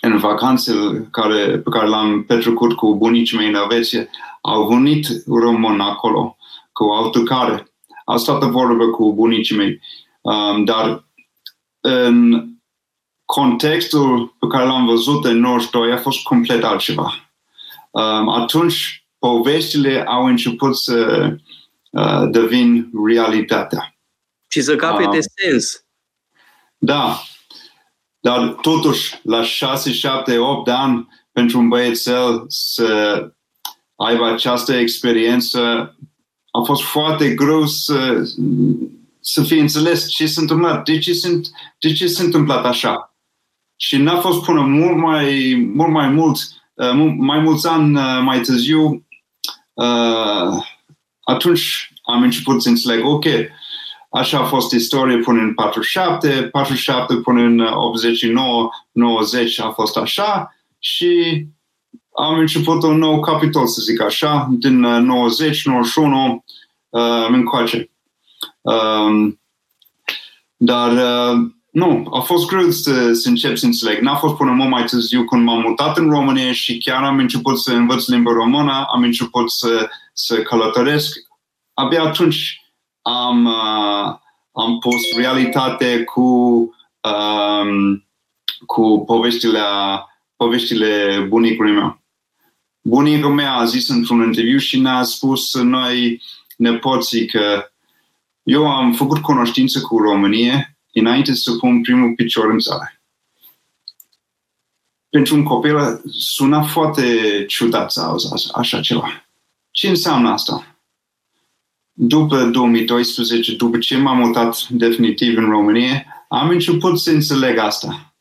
în 0.00 0.18
vacanțele 0.18 1.08
care, 1.10 1.58
pe 1.58 1.70
care 1.70 1.86
l-am 1.86 2.24
petrecut 2.24 2.72
cu 2.72 2.96
bunicii 2.96 3.36
mei 3.36 3.48
în 3.48 3.54
Elveția, 3.54 4.06
au 4.40 4.66
venit 4.68 5.06
român 5.26 5.80
acolo 5.80 6.36
cu 6.72 6.84
autocare. 6.84 7.72
A 8.04 8.16
stat 8.16 8.42
vorbă 8.42 8.86
cu 8.86 9.14
bunicii 9.14 9.56
mei. 9.56 9.80
Um, 10.20 10.64
dar 10.64 11.04
în 11.80 12.46
contextul 13.24 14.36
pe 14.38 14.46
care 14.46 14.66
l-am 14.66 14.86
văzut 14.86 15.24
în 15.24 15.38
92 15.38 15.92
a 15.92 15.96
fost 15.96 16.22
complet 16.22 16.64
altceva. 16.64 17.12
Um, 17.90 18.28
atunci, 18.28 19.06
povestile 19.18 20.04
au 20.04 20.24
început 20.24 20.76
să 20.76 21.28
uh, 21.90 22.22
devin 22.30 22.90
realitatea 23.06 23.91
și 24.52 24.60
să 24.60 24.76
capete 24.76 25.16
uh, 25.16 25.24
sens. 25.34 25.84
Da, 26.78 27.22
dar 28.20 28.48
totuși, 28.48 29.20
la 29.22 29.42
6, 29.42 29.92
7, 29.92 30.38
8 30.38 30.68
ani, 30.68 31.08
pentru 31.32 31.58
un 31.58 31.68
băiețel 31.68 32.44
să 32.48 33.30
aibă 33.96 34.26
această 34.26 34.74
experiență, 34.74 35.60
a 36.50 36.60
fost 36.64 36.82
foarte 36.82 37.34
greu 37.34 37.66
să, 37.66 38.22
să 39.20 39.42
fie 39.42 39.60
înțeles 39.60 40.08
ce 40.08 40.26
s-a 40.26 40.40
întâmplat, 40.40 40.84
de 40.84 40.98
ce, 40.98 41.12
sunt, 41.12 41.50
de 41.78 41.92
ce 41.92 42.06
s-a 42.06 42.22
întâmplat 42.22 42.64
așa. 42.64 43.16
Și 43.76 43.96
n-a 43.96 44.20
fost 44.20 44.44
până 44.44 44.60
mult 44.60 44.96
mai, 44.96 45.54
mult 45.74 45.92
mai 45.92 46.08
mult, 46.08 46.36
uh, 46.74 47.14
mai 47.16 47.38
mulți 47.38 47.66
ani 47.66 47.96
uh, 47.96 48.20
mai 48.22 48.40
târziu, 48.40 49.06
uh, 49.72 50.64
atunci 51.20 51.92
am 52.02 52.22
început 52.22 52.62
să 52.62 52.68
înțeleg, 52.68 53.04
ok, 53.04 53.24
Așa 54.12 54.38
a 54.38 54.44
fost 54.44 54.72
istoria 54.72 55.18
până 55.24 55.40
în 55.40 55.54
47, 55.54 56.28
47 56.28 57.14
până 57.14 57.40
în 57.40 57.60
89, 57.60 58.70
90 58.92 59.60
a 59.60 59.70
fost 59.70 59.96
așa 59.96 60.56
și 60.78 61.44
am 62.16 62.38
început 62.38 62.82
un 62.82 62.98
nou 62.98 63.20
capitol, 63.20 63.66
să 63.66 63.80
zic 63.82 64.00
așa, 64.00 64.48
din 64.50 64.80
90, 64.80 65.64
91 65.64 66.44
uh, 66.88 67.26
încoace. 67.28 67.90
Um, 68.60 69.40
dar 70.56 70.92
uh, 70.92 71.50
nu, 71.70 72.08
a 72.12 72.20
fost 72.20 72.46
greu 72.46 72.70
să, 72.70 73.12
să 73.12 73.28
încep 73.28 73.56
să 73.56 73.66
înțeleg. 73.66 74.00
N-a 74.00 74.14
fost 74.16 74.34
până 74.34 74.50
mult 74.50 74.70
mai 74.70 74.84
târziu 74.84 75.24
când 75.24 75.44
m-am 75.44 75.60
mutat 75.60 75.98
în 75.98 76.10
România 76.10 76.52
și 76.52 76.78
chiar 76.78 77.02
am 77.02 77.18
început 77.18 77.60
să 77.60 77.72
învăț 77.72 78.06
limba 78.06 78.32
română, 78.32 78.86
am 78.94 79.02
început 79.02 79.50
să, 79.50 79.88
să 80.12 80.42
călătoresc. 80.42 81.18
Abia 81.74 82.02
atunci 82.02 82.61
am, 83.02 83.44
uh, 83.44 84.14
am 84.52 84.78
pus 84.78 85.16
realitate 85.16 86.04
cu, 86.04 86.22
um, 87.00 88.04
cu 88.66 89.04
poveștile, 89.06 89.60
poveștile 90.36 91.24
bunicului 91.28 91.72
meu. 91.72 92.00
Bunicul 92.80 93.34
meu 93.34 93.58
a 93.58 93.64
zis 93.64 93.88
într-un 93.88 94.22
interviu 94.22 94.58
și 94.58 94.80
ne-a 94.80 95.02
spus 95.02 95.54
noi 95.54 96.22
nepoții 96.56 97.26
că 97.26 97.72
eu 98.42 98.70
am 98.70 98.92
făcut 98.92 99.18
cunoștință 99.18 99.80
cu 99.80 99.98
România 99.98 100.76
înainte 100.92 101.34
să 101.34 101.52
pun 101.52 101.80
primul 101.80 102.14
picior 102.14 102.50
în 102.50 102.58
țară. 102.58 102.92
Pentru 105.08 105.34
un 105.34 105.42
copil 105.42 106.02
suna 106.10 106.62
foarte 106.62 107.44
ciudat 107.48 107.92
să 107.92 108.00
auzi 108.00 108.50
așa 108.54 108.80
ceva. 108.80 109.26
Ce 109.70 109.88
înseamnă 109.88 110.30
asta? 110.30 110.71
După 112.04 112.44
2012, 112.44 113.56
după 113.56 113.78
ce 113.78 113.96
m-am 113.96 114.18
mutat 114.18 114.68
definitiv 114.68 115.36
în 115.36 115.50
România, 115.50 116.04
am 116.28 116.48
început 116.48 117.00
să 117.00 117.10
înțeleg 117.10 117.58
asta. 117.58 118.14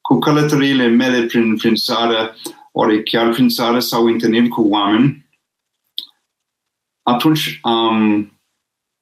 Cu 0.00 0.18
călătoriile 0.18 0.86
mele 0.86 1.22
prin, 1.22 1.56
prin 1.56 1.74
țară, 1.74 2.36
ori 2.72 3.02
chiar 3.02 3.30
prin 3.30 3.48
țară 3.48 3.80
s-au 3.80 4.06
întâlnit 4.06 4.50
cu 4.50 4.68
oameni, 4.68 5.26
atunci 7.02 7.58
am 7.62 8.30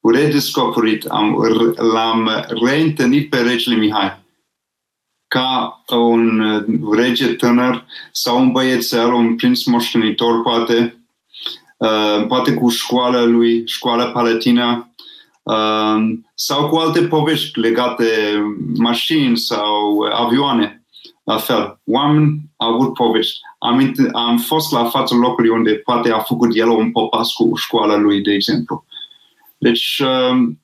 redescoperit, 0.01 1.05
am, 1.05 1.37
l-am 1.77 2.31
reîntâlnit 2.65 3.31
pe 3.31 3.41
regele 3.41 3.77
Mihai 3.77 4.25
ca 5.29 5.83
un 5.89 6.41
rege 6.93 7.35
tânăr 7.35 7.87
sau 8.13 8.41
un 8.41 8.53
băiețel, 8.53 9.13
un 9.13 9.37
prinț 9.37 9.65
moștenitor, 9.65 10.43
poate, 10.43 10.79
uh, 10.83 11.06
poate 12.29 12.55
cu 12.55 12.69
școala 12.69 13.25
lui, 13.25 13.67
școala 13.67 14.05
palatina, 14.05 14.91
uh, 15.43 16.19
sau 16.35 16.69
cu 16.69 16.77
alte 16.77 17.03
povești 17.03 17.59
legate 17.61 18.07
mașini 18.77 19.37
sau 19.37 20.01
avioane. 20.13 20.85
La 21.25 21.37
fel, 21.37 21.81
oameni 21.85 22.41
au 22.57 22.75
avut 22.75 22.95
povești. 22.95 23.39
Am, 23.59 23.93
am 24.13 24.39
fost 24.39 24.73
la 24.73 24.85
fața 24.85 25.17
locului 25.17 25.51
unde 25.51 25.73
poate 25.73 26.11
a 26.11 26.19
făcut 26.19 26.49
el 26.53 26.69
un 26.69 26.91
popas 26.91 27.33
cu 27.33 27.55
școala 27.55 27.97
lui, 27.97 28.23
de 28.23 28.33
exemplu. 28.33 28.85
Deci, 29.59 30.03
um, 30.31 30.61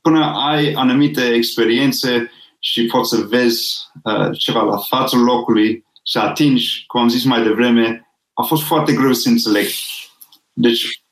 până 0.00 0.24
ai 0.24 0.72
anumite 0.72 1.32
experiențe 1.34 2.30
și 2.58 2.86
poți 2.86 3.08
să 3.08 3.26
vezi 3.28 3.76
uh, 4.02 4.28
ceva 4.38 4.62
la 4.62 4.76
fața 4.76 5.16
locului 5.16 5.84
și 6.04 6.18
atingi, 6.18 6.84
cum 6.86 7.00
am 7.00 7.08
zis 7.08 7.24
mai 7.24 7.42
devreme, 7.42 8.08
a 8.32 8.42
fost 8.42 8.62
foarte 8.62 8.92
greu 8.92 9.12
să 9.12 9.28
înțeleg. 9.28 9.66
Deci, 10.60 11.02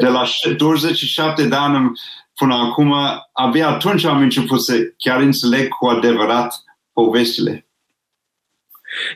de 0.00 0.06
la 0.06 0.24
27 0.56 1.46
de 1.46 1.54
ani 1.54 1.90
până 2.34 2.54
acum, 2.54 2.94
abia 3.32 3.68
atunci 3.68 4.04
am 4.04 4.20
început 4.20 4.62
să 4.62 4.92
chiar 4.96 5.20
înțeleg 5.20 5.68
cu 5.68 5.86
adevărat 5.86 6.64
povestile. 6.92 7.66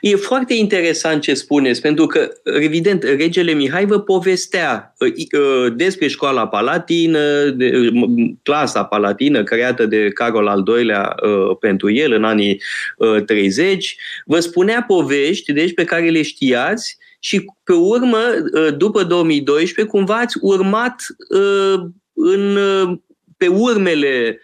E 0.01 0.17
foarte 0.17 0.55
interesant 0.55 1.23
ce 1.23 1.35
spuneți, 1.35 1.81
pentru 1.81 2.07
că, 2.07 2.33
evident, 2.45 3.03
regele 3.03 3.53
Mihai 3.53 3.87
vă 3.87 4.01
povestea 4.01 4.95
uh, 4.99 5.09
uh, 5.09 5.73
despre 5.75 6.09
școala 6.09 6.49
palatină, 6.49 7.57
clasa 8.43 8.85
palatină 8.85 9.43
creată 9.43 9.87
de 9.87 10.09
Carol 10.09 10.47
al 10.47 10.65
II-lea 10.67 11.15
uh, 11.23 11.57
pentru 11.61 11.91
el 11.91 12.13
în 12.13 12.25
anii 12.25 12.61
30. 13.27 13.97
Vă 14.25 14.41
spunea 14.41 14.85
povești, 14.87 15.53
deci, 15.53 15.75
pe 15.75 15.85
care 15.85 16.09
le 16.09 16.23
știați 16.23 16.99
și, 17.21 17.45
pe 17.65 17.73
urmă, 17.73 18.19
după 18.77 19.05
2012, 19.05 19.95
cumva 19.95 20.17
ați 20.17 20.39
urmat 20.41 21.03
în, 22.13 22.59
pe 23.37 23.47
urmele 23.47 24.41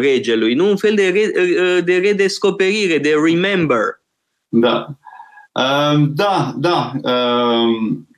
regelui, 0.00 0.54
nu? 0.54 0.68
Un 0.68 0.76
fel 0.76 0.94
de, 0.94 1.08
re, 1.08 1.80
de 1.80 1.96
redescoperire, 1.96 2.98
de 2.98 3.14
remember. 3.24 4.00
Da. 4.48 4.86
Um, 5.56 6.12
da, 6.14 6.54
da. 6.56 6.92
Um, 7.02 8.08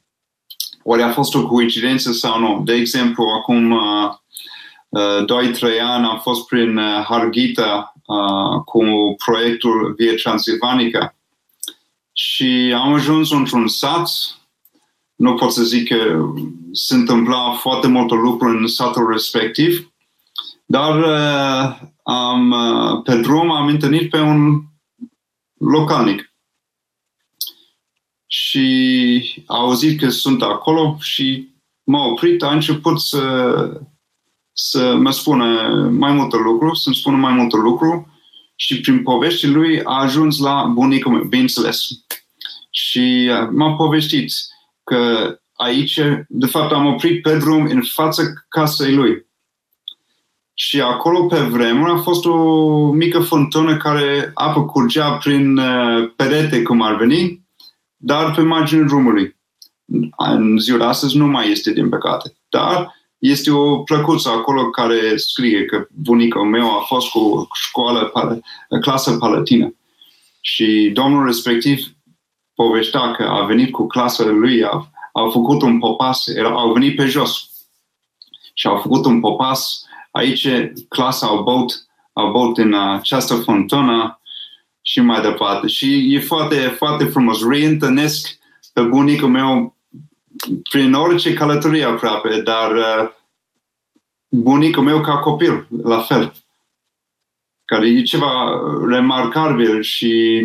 ori 0.83 1.03
a 1.03 1.13
fost 1.13 1.35
o 1.35 1.47
coincidență 1.47 2.13
sau 2.13 2.41
nu? 2.41 2.63
De 2.65 2.73
exemplu, 2.73 3.25
acum 3.25 3.71
uh, 3.71 4.11
uh, 4.89 5.25
2-3 5.25 5.81
ani 5.83 6.07
am 6.07 6.19
fost 6.23 6.47
prin 6.47 6.77
uh, 6.77 7.05
Harghita 7.09 7.95
uh, 8.07 8.61
cu 8.65 8.83
proiectul 9.25 9.95
Via 9.97 10.15
Transilvanica 10.15 11.18
și 12.21 12.75
am 12.77 12.93
ajuns 12.93 13.31
într-un 13.31 13.69
sat 13.69 14.11
nu 15.15 15.35
pot 15.35 15.53
să 15.53 15.63
zic 15.63 15.89
că 15.89 16.33
se 16.73 16.95
întâmpla 16.95 17.53
foarte 17.53 17.87
multe 17.87 18.15
lucruri 18.15 18.59
în 18.59 18.67
satul 18.67 19.11
respectiv, 19.11 19.93
dar 20.67 20.99
uh, 20.99 21.89
am, 22.03 22.51
uh, 22.51 23.03
pe 23.03 23.21
drum 23.21 23.51
am 23.51 23.67
întâlnit 23.67 24.11
pe 24.11 24.21
un 24.21 24.63
localnic. 25.59 26.33
Și 28.27 29.45
a 29.47 29.57
auzit 29.57 30.01
că 30.01 30.09
sunt 30.09 30.43
acolo 30.43 30.97
și 31.01 31.49
m-a 31.85 32.05
oprit, 32.05 32.43
a 32.43 32.53
început 32.53 33.01
să, 33.01 33.81
să 34.53 34.95
mă 34.95 35.11
spună 35.11 35.73
mai 35.99 36.13
multe 36.13 36.37
lucruri, 36.37 36.79
să-mi 36.79 36.95
spună 36.95 37.17
mai 37.17 37.33
multe 37.33 37.57
lucruri 37.57 38.07
și 38.61 38.81
prin 38.81 39.03
povești 39.03 39.47
lui 39.47 39.83
a 39.85 40.01
ajuns 40.01 40.39
la 40.39 40.65
bunicul 40.65 41.13
meu, 41.13 41.23
bineînțeles. 41.23 41.81
Și 42.71 43.31
m-a 43.51 43.75
povestit 43.75 44.33
că 44.85 45.33
aici, 45.53 46.01
de 46.29 46.47
fapt, 46.47 46.73
am 46.73 46.87
oprit 46.87 47.23
pe 47.23 47.37
drum 47.37 47.65
în 47.65 47.83
fața 47.83 48.23
casei 48.49 48.95
lui. 48.95 49.27
Și 50.55 50.81
acolo, 50.81 51.27
pe 51.27 51.39
vremuri, 51.39 51.91
a 51.91 51.97
fost 51.97 52.25
o 52.25 52.93
mică 52.93 53.21
fântână 53.21 53.77
care 53.77 54.31
apă 54.35 54.65
curgea 54.65 55.13
prin 55.13 55.57
uh, 55.57 56.13
perete, 56.17 56.63
cum 56.63 56.83
ar 56.83 56.97
veni, 56.97 57.43
dar 57.97 58.35
pe 58.35 58.41
marginea 58.41 58.85
drumului. 58.85 59.37
În 60.17 60.59
ziua 60.59 60.79
de 60.79 60.85
astăzi 60.85 61.17
nu 61.17 61.27
mai 61.27 61.51
este, 61.51 61.73
din 61.73 61.89
păcate. 61.89 62.37
Dar 62.49 62.98
este 63.19 63.51
o 63.51 63.79
plăcuță 63.79 64.29
acolo 64.29 64.71
care 64.71 65.17
scrie 65.17 65.65
că 65.65 65.87
bunicul 66.03 66.45
meu 66.45 66.71
a 66.71 66.81
fost 66.81 67.11
cu 67.11 67.49
școală, 67.53 68.13
clasă 68.81 69.17
palatină. 69.17 69.75
Și 70.41 70.91
domnul 70.95 71.27
respectiv 71.27 71.87
povestea 72.55 73.11
că 73.11 73.23
a 73.23 73.45
venit 73.45 73.73
cu 73.73 73.87
clasa 73.87 74.25
lui, 74.25 74.65
a, 74.65 74.91
au 75.13 75.31
făcut 75.31 75.63
un 75.63 75.79
popas, 75.79 76.25
au 76.45 76.73
venit 76.73 76.97
pe 76.97 77.07
jos 77.07 77.51
și 78.55 78.67
au 78.67 78.77
făcut 78.77 79.05
un 79.05 79.21
popas 79.21 79.83
Aici 80.11 80.49
clasa 80.89 81.27
au 81.27 81.43
băut, 81.43 81.87
au 82.13 82.31
băut 82.31 82.59
în 82.59 82.75
această 82.75 83.35
fontană 83.35 84.21
și 84.83 85.01
mai 85.01 85.21
departe. 85.21 85.67
Și 85.67 86.15
e 86.15 86.21
foarte, 86.21 86.57
foarte 86.57 87.05
frumos. 87.05 87.49
Reîntâlnesc 87.49 88.39
pe 88.73 88.83
bunicul 88.83 89.29
meu 89.29 89.77
prin 90.71 90.93
orice 90.93 91.35
călătorie 91.35 91.85
aproape, 91.85 92.41
dar 92.41 92.75
uh, 92.75 93.11
bunicul 94.29 94.83
meu 94.83 95.01
ca 95.01 95.17
copil, 95.17 95.67
la 95.83 96.01
fel. 96.01 96.33
Care 97.65 97.89
e 97.89 98.03
ceva 98.03 98.61
remarcabil 98.89 99.83
și 99.83 100.45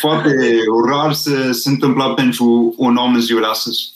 foarte 0.00 0.58
rar 0.88 1.12
se, 1.12 1.52
se 1.52 1.68
întâmplă 1.68 2.14
pentru 2.14 2.74
un 2.76 2.96
om 2.96 3.14
în 3.14 3.20
ziua 3.20 3.40
de 3.40 3.46
astăzi. 3.46 3.92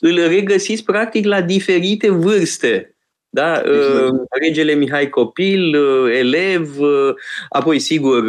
Îl 0.00 0.14
regăsiți 0.14 0.84
practic 0.84 1.24
la 1.24 1.40
diferite 1.40 2.10
vârste. 2.10 2.94
Da? 3.28 3.60
Exact. 3.60 4.10
Uh, 4.10 4.20
regele 4.40 4.72
Mihai 4.72 5.08
Copil, 5.08 5.76
uh, 5.76 6.16
elev, 6.18 6.78
uh, 6.78 7.14
apoi, 7.48 7.78
sigur, 7.78 8.24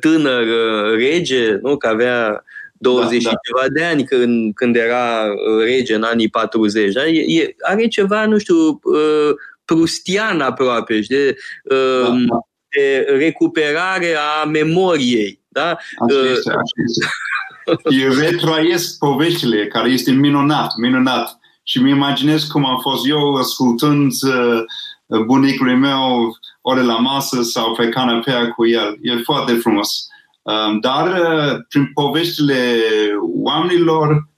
tânăr 0.00 0.46
rege, 0.96 1.52
nu? 1.62 1.76
că 1.76 1.86
avea 1.86 2.44
20 2.82 3.22
da, 3.22 3.30
da. 3.30 3.36
ceva 3.44 3.68
de 3.72 3.84
ani 3.84 4.04
când, 4.04 4.54
când 4.54 4.76
era 4.76 5.26
rege 5.64 5.94
în 5.94 6.02
anii 6.02 6.28
40. 6.28 6.92
Da? 6.92 7.06
E, 7.06 7.54
are 7.60 7.88
ceva, 7.88 8.26
nu 8.26 8.38
știu, 8.38 8.80
prustian 9.64 10.40
aproape, 10.40 11.00
de, 11.08 11.36
da, 11.64 11.76
da. 12.08 12.38
de 12.76 13.06
recuperare 13.18 14.16
a 14.16 14.44
memoriei. 14.44 15.40
Da? 15.48 15.68
Așa 15.68 16.30
este, 16.32 16.50
așa 16.50 16.76
este. 16.86 17.06
Eu 18.02 18.12
retraiesc 18.12 18.98
poveștile, 18.98 19.66
care 19.66 19.88
este 19.88 20.10
minunat, 20.10 20.72
minunat 20.76 21.38
și 21.62 21.82
mi 21.82 21.90
imaginez 21.90 22.44
cum 22.44 22.66
am 22.66 22.78
fost 22.80 23.08
eu 23.08 23.34
ascultând 23.34 24.12
uh, 24.22 24.62
bunicului 25.24 25.74
meu 25.74 26.34
ore 26.60 26.82
la 26.82 26.96
masă 26.96 27.42
sau 27.42 27.74
pe 27.74 27.88
canapea 27.88 28.50
cu 28.50 28.66
el. 28.66 28.98
E 29.02 29.22
foarte 29.22 29.52
frumos. 29.52 30.06
Um, 30.42 30.80
dar 30.80 31.06
uh, 31.06 31.64
prin 31.68 31.90
poveștile 31.94 32.78
oamenilor 33.42 34.28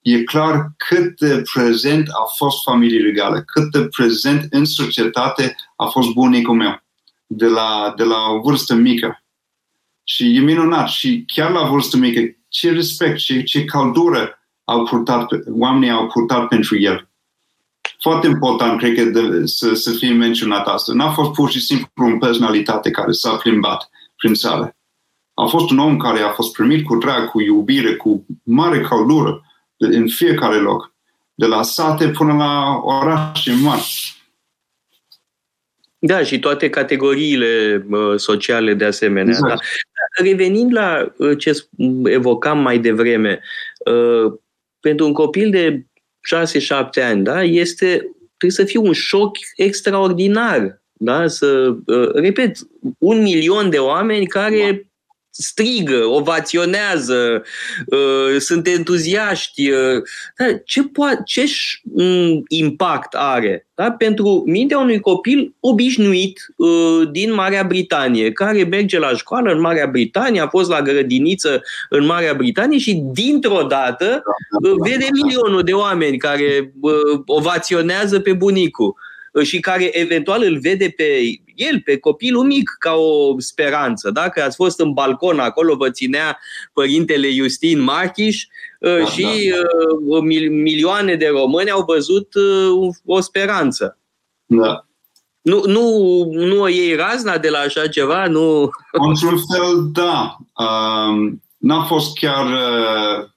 e 0.00 0.22
clar 0.22 0.72
cât 0.76 1.18
de 1.18 1.42
prezent 1.54 2.08
a 2.08 2.24
fost 2.36 2.62
familia 2.62 3.02
regală, 3.02 3.40
cât 3.40 3.70
de 3.70 3.88
prezent 3.96 4.46
în 4.50 4.64
societate 4.64 5.56
a 5.76 5.86
fost 5.86 6.12
bunicul 6.12 6.54
meu. 6.54 6.82
de 7.26 7.46
la, 7.46 7.94
de 7.96 8.04
la 8.04 8.30
o 8.30 8.40
vârstă 8.40 8.74
mică. 8.74 9.22
Și 10.04 10.36
e 10.36 10.40
minunat. 10.40 10.88
Și 10.88 11.24
chiar 11.26 11.50
la 11.50 11.68
vârstă 11.68 11.96
mică, 11.96 12.20
ce 12.48 12.72
respect, 12.72 13.18
ce, 13.18 13.42
ce 13.42 13.64
căldură 13.64 14.38
au 14.64 14.84
purtat, 14.84 15.26
oamenii 15.50 15.90
au 15.90 16.06
purtat 16.06 16.48
pentru 16.48 16.78
el. 16.78 17.08
Foarte 18.00 18.26
important, 18.26 18.78
cred 18.78 18.94
că, 18.94 19.04
de, 19.04 19.46
să, 19.46 19.74
să 19.74 19.90
fie 19.90 20.12
menționat 20.12 20.66
asta. 20.66 20.92
N-a 20.92 21.10
fost 21.10 21.32
pur 21.32 21.50
și 21.50 21.60
simplu 21.60 22.06
o 22.06 22.18
personalitate 22.18 22.90
care 22.90 23.12
s-a 23.12 23.36
plimbat 23.36 23.90
prin 24.16 24.34
țară. 24.34 24.76
A 25.34 25.46
fost 25.46 25.70
un 25.70 25.78
om 25.78 25.96
care 25.96 26.20
a 26.20 26.30
fost 26.30 26.52
primit 26.52 26.86
cu 26.86 26.96
drag, 26.96 27.28
cu 27.28 27.40
iubire, 27.40 27.96
cu 27.96 28.26
mare 28.42 28.80
căldură 28.80 29.42
în 29.76 30.08
fiecare 30.08 30.56
loc, 30.56 30.94
de 31.34 31.46
la 31.46 31.62
sate 31.62 32.08
până 32.08 32.32
la 32.32 32.80
orașe 32.82 33.52
mari. 33.62 34.16
Da, 35.98 36.22
și 36.22 36.38
toate 36.38 36.70
categoriile 36.70 37.84
uh, 37.90 38.16
sociale 38.16 38.74
de 38.74 38.84
asemenea. 38.84 39.32
Exact. 39.32 39.48
Da. 39.48 40.24
Revenind 40.24 40.72
la 40.72 41.12
uh, 41.16 41.38
ce 41.38 41.66
evocam 42.04 42.58
mai 42.58 42.78
devreme, 42.78 43.40
uh, 43.92 44.32
pentru 44.80 45.06
un 45.06 45.12
copil 45.12 45.50
de 45.50 45.86
6-7 47.00 47.04
ani, 47.04 47.24
da, 47.24 47.42
este, 47.42 47.86
trebuie 48.36 48.50
să 48.50 48.64
fie 48.64 48.78
un 48.78 48.92
șoc 48.92 49.36
extraordinar. 49.56 50.82
Da? 50.92 51.26
Să, 51.26 51.76
repet, 52.14 52.56
un 52.98 53.22
milion 53.22 53.70
de 53.70 53.78
oameni 53.78 54.26
care 54.26 54.91
strigă, 55.32 56.04
ovaționează, 56.06 57.42
uh, 57.86 58.38
sunt 58.38 58.66
entuziaști. 58.66 59.70
Uh, 59.70 60.02
ce, 60.64 60.82
poate, 60.82 61.22
ce 61.24 61.44
mm, 61.82 62.42
impact 62.48 63.14
are 63.14 63.66
da? 63.74 63.92
pentru 63.92 64.42
mintea 64.46 64.78
unui 64.78 65.00
copil 65.00 65.54
obișnuit 65.60 66.40
uh, 66.56 67.08
din 67.10 67.34
Marea 67.34 67.64
Britanie, 67.64 68.32
care 68.32 68.64
merge 68.64 68.98
la 68.98 69.16
școală 69.16 69.52
în 69.52 69.60
Marea 69.60 69.86
Britanie, 69.86 70.40
a 70.40 70.48
fost 70.48 70.70
la 70.70 70.82
grădiniță 70.82 71.62
în 71.88 72.04
Marea 72.04 72.34
Britanie 72.34 72.78
și 72.78 73.02
dintr-o 73.12 73.62
dată 73.62 74.22
vede 74.84 75.06
milionul 75.22 75.62
de 75.62 75.72
oameni 75.72 76.16
care 76.16 76.72
ovaționează 77.26 78.20
pe 78.20 78.32
bunicul 78.32 78.94
și 79.42 79.60
care 79.60 79.98
eventual 79.98 80.42
îl 80.42 80.58
vede 80.58 80.88
pe 80.96 81.20
el, 81.54 81.80
pe 81.80 81.98
copilul 81.98 82.44
mic, 82.44 82.76
ca 82.78 82.92
o 82.92 83.40
speranță. 83.40 84.10
Dacă 84.10 84.42
ați 84.42 84.56
fost 84.56 84.80
în 84.80 84.92
balcon 84.92 85.38
acolo, 85.38 85.76
vă 85.76 85.90
ținea 85.90 86.38
părintele 86.72 87.30
Justin 87.30 87.80
Marchiș 87.80 88.44
uh, 88.80 88.98
da, 88.98 89.04
și 89.04 89.22
da. 89.22 89.56
Uh, 90.06 90.22
milioane 90.50 91.14
de 91.14 91.28
români 91.28 91.70
au 91.70 91.84
văzut 91.86 92.34
uh, 92.34 92.88
o 93.04 93.20
speranță. 93.20 93.98
Da. 94.46 94.86
Nu, 95.40 95.62
nu, 95.66 95.82
nu 96.30 96.60
o 96.60 96.68
iei 96.68 96.94
razna 96.94 97.38
de 97.38 97.48
la 97.48 97.58
așa 97.58 97.88
ceva? 97.88 98.26
Nu... 98.26 98.70
Într-un 98.92 99.38
fel, 99.52 99.90
da. 99.92 100.36
Um, 100.64 101.42
n-a 101.58 101.82
fost 101.82 102.18
chiar 102.18 102.46
uh, 102.46 103.28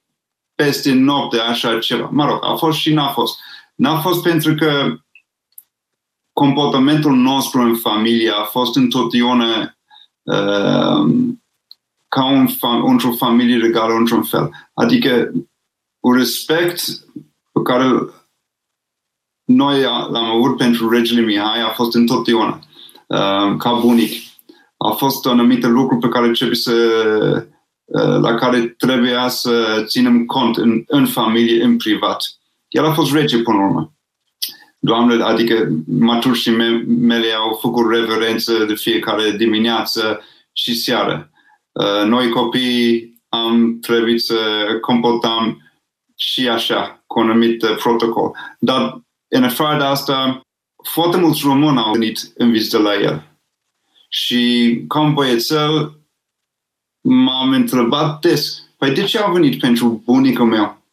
peste 0.56 0.94
noapte 0.94 1.40
așa 1.40 1.80
ceva. 1.80 2.10
Mă 2.12 2.26
rog, 2.26 2.40
a 2.42 2.56
fost 2.56 2.78
și 2.78 2.94
n-a 2.94 3.08
fost. 3.08 3.38
N-a 3.76 4.00
fost 4.00 4.22
pentru 4.22 4.56
că 4.56 4.96
comportamentul 6.36 7.16
nostru 7.16 7.62
în 7.62 7.76
familie 7.76 8.30
a 8.30 8.44
fost 8.44 8.76
întotdeauna 8.76 9.78
uh, 10.24 11.14
ca 12.08 12.26
un 12.26 12.48
fam- 12.48 12.84
într-o 12.86 13.12
familie 13.12 13.58
regală 13.58 13.94
într-un 13.94 14.24
fel. 14.24 14.50
Adică 14.74 15.32
un 16.00 16.14
respect 16.14 16.82
pe 17.52 17.62
care 17.64 17.86
noi 19.46 19.82
l-am 19.82 20.36
avut 20.36 20.58
pentru 20.58 20.90
regele 20.90 21.22
Mihai 21.22 21.62
a 21.62 21.74
fost 21.74 21.96
întotdeauna 21.96 22.60
uh, 23.08 23.56
ca 23.58 23.74
bunic. 23.82 24.12
A 24.78 24.90
fost 24.90 25.26
un 25.26 25.32
anumit 25.32 25.66
lucru 25.66 25.98
pe 25.98 26.08
care 26.08 26.32
trebuie 26.32 26.58
să 26.58 26.74
uh, 27.86 28.20
la 28.22 28.36
care 28.36 28.68
trebuia 28.68 29.28
să 29.28 29.84
ținem 29.86 30.26
cont 30.26 30.58
în, 30.58 30.84
în 30.88 31.06
familie, 31.06 31.64
în 31.64 31.78
privat. 31.78 32.24
El 32.68 32.86
a 32.86 32.94
fost 32.94 33.14
rege 33.14 33.42
până 33.42 33.58
la 33.58 33.66
urmă. 33.66 33.95
Doamne, 34.86 35.24
adică 35.24 35.70
matușii 35.86 36.56
mele 36.88 37.32
au 37.32 37.58
făcut 37.62 37.92
reverență 37.92 38.66
de 38.66 38.76
fiecare 38.76 39.32
dimineață 39.32 40.22
și 40.52 40.76
seară. 40.76 41.30
Uh, 41.72 42.08
noi 42.08 42.30
copii 42.30 43.14
am 43.30 43.80
trebuit 43.80 44.22
să 44.22 44.38
comportăm 44.82 45.72
și 46.16 46.50
așa, 46.50 47.04
cu 47.08 47.20
un 47.20 47.30
anumit 47.30 47.64
uh, 47.64 47.76
protocol. 47.76 48.32
Dar 48.60 49.02
în 49.28 49.44
afară 49.44 49.78
de 49.78 49.84
asta, 49.84 50.42
foarte 50.84 51.18
mulți 51.18 51.42
români 51.44 51.78
au 51.78 51.92
venit 51.92 52.32
în 52.36 52.52
vizită 52.52 52.78
la 52.78 52.94
el. 52.94 53.40
Și 54.10 54.84
ca 54.88 55.00
un 55.00 55.14
băiețel, 55.14 56.00
m-am 57.02 57.52
întrebat 57.52 58.22
des, 58.22 58.68
păi 58.78 58.94
de 58.94 59.04
ce 59.04 59.20
au 59.20 59.34
venit 59.34 59.60
pentru 59.60 60.02
bunicul 60.06 60.46
meu? 60.46 60.84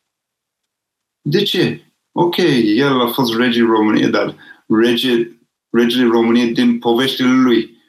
De 1.20 1.42
ce? 1.42 1.91
Ok, 2.12 2.36
el 2.64 3.00
a 3.00 3.06
fost 3.06 3.36
regele 3.36 3.66
României, 3.66 4.10
dar 4.10 4.36
rege, 4.66 5.30
regele 5.70 6.06
României 6.06 6.52
din 6.52 6.78
poveștile 6.78 7.32
lui 7.32 7.80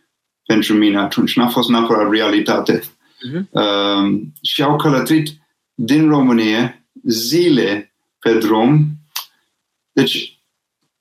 pentru 0.45 0.73
mine 0.73 0.97
atunci. 0.97 1.36
N-a 1.36 1.47
fost 1.47 1.69
neapărat 1.69 2.12
realitate. 2.12 2.79
Uh-huh. 2.79 3.49
Uh, 3.49 4.21
și 4.41 4.63
au 4.63 4.75
călătorit 4.75 5.29
din 5.73 6.09
România 6.09 6.86
zile 7.03 7.95
pe 8.19 8.38
drum. 8.38 8.86
Deci 9.91 10.43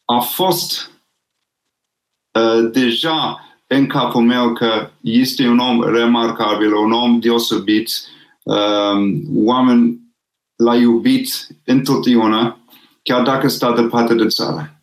a 0.05 0.19
fost 0.19 0.91
uh, 2.39 2.71
deja 2.73 3.47
în 3.67 3.87
capul 3.87 4.23
meu 4.23 4.53
că 4.53 4.91
este 5.01 5.47
un 5.47 5.59
om 5.59 5.83
remarcabil, 5.83 6.75
un 6.75 6.93
om 6.93 7.21
deosebit, 7.21 7.91
uh, 8.43 9.15
oameni 9.35 10.01
l-a 10.57 10.77
iubit 10.77 11.47
întotdeauna 11.65 12.62
chiar 13.03 13.23
dacă 13.23 13.49
stă 13.49 13.73
departe 13.77 14.15
de 14.15 14.27
țară. 14.27 14.83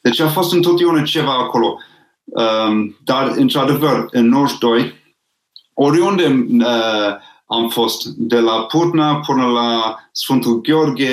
Deci 0.00 0.20
a 0.20 0.28
fost 0.28 0.52
întotdeauna 0.52 1.02
ceva 1.02 1.32
acolo. 1.32 1.78
Um, 2.24 2.96
dar, 3.04 3.32
într-adevăr, 3.36 4.06
în 4.10 4.28
92, 4.28 4.94
oriunde 5.74 6.46
uh, 6.50 7.16
am 7.46 7.68
fost, 7.68 8.06
de 8.06 8.40
la 8.40 8.64
Putna 8.64 9.20
până 9.20 9.46
la 9.46 9.98
Sfântul 10.12 10.60
Gheorghe, 10.60 11.10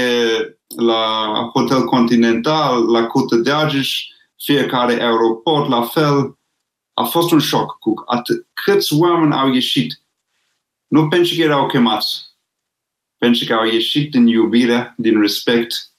la 0.75 1.23
Hotel 1.53 1.83
Continental, 1.83 2.91
la 2.91 3.05
Cută 3.05 3.35
de 3.35 3.51
Argeș, 3.51 4.03
fiecare 4.37 4.93
aeroport, 4.93 5.69
la 5.69 5.81
fel, 5.81 6.37
a 6.93 7.03
fost 7.03 7.31
un 7.31 7.39
șoc 7.39 7.77
cu 7.79 8.03
atât, 8.05 8.47
câți 8.53 8.93
oameni 8.93 9.33
au 9.33 9.53
ieșit. 9.53 10.01
Nu 10.87 11.07
pentru 11.07 11.35
că 11.35 11.41
erau 11.41 11.67
chemați, 11.67 12.25
pentru 13.17 13.45
că 13.45 13.53
au 13.53 13.65
ieșit 13.65 14.11
din 14.11 14.27
iubire, 14.27 14.93
din 14.97 15.21
respect, 15.21 15.71
uh, 15.71 15.94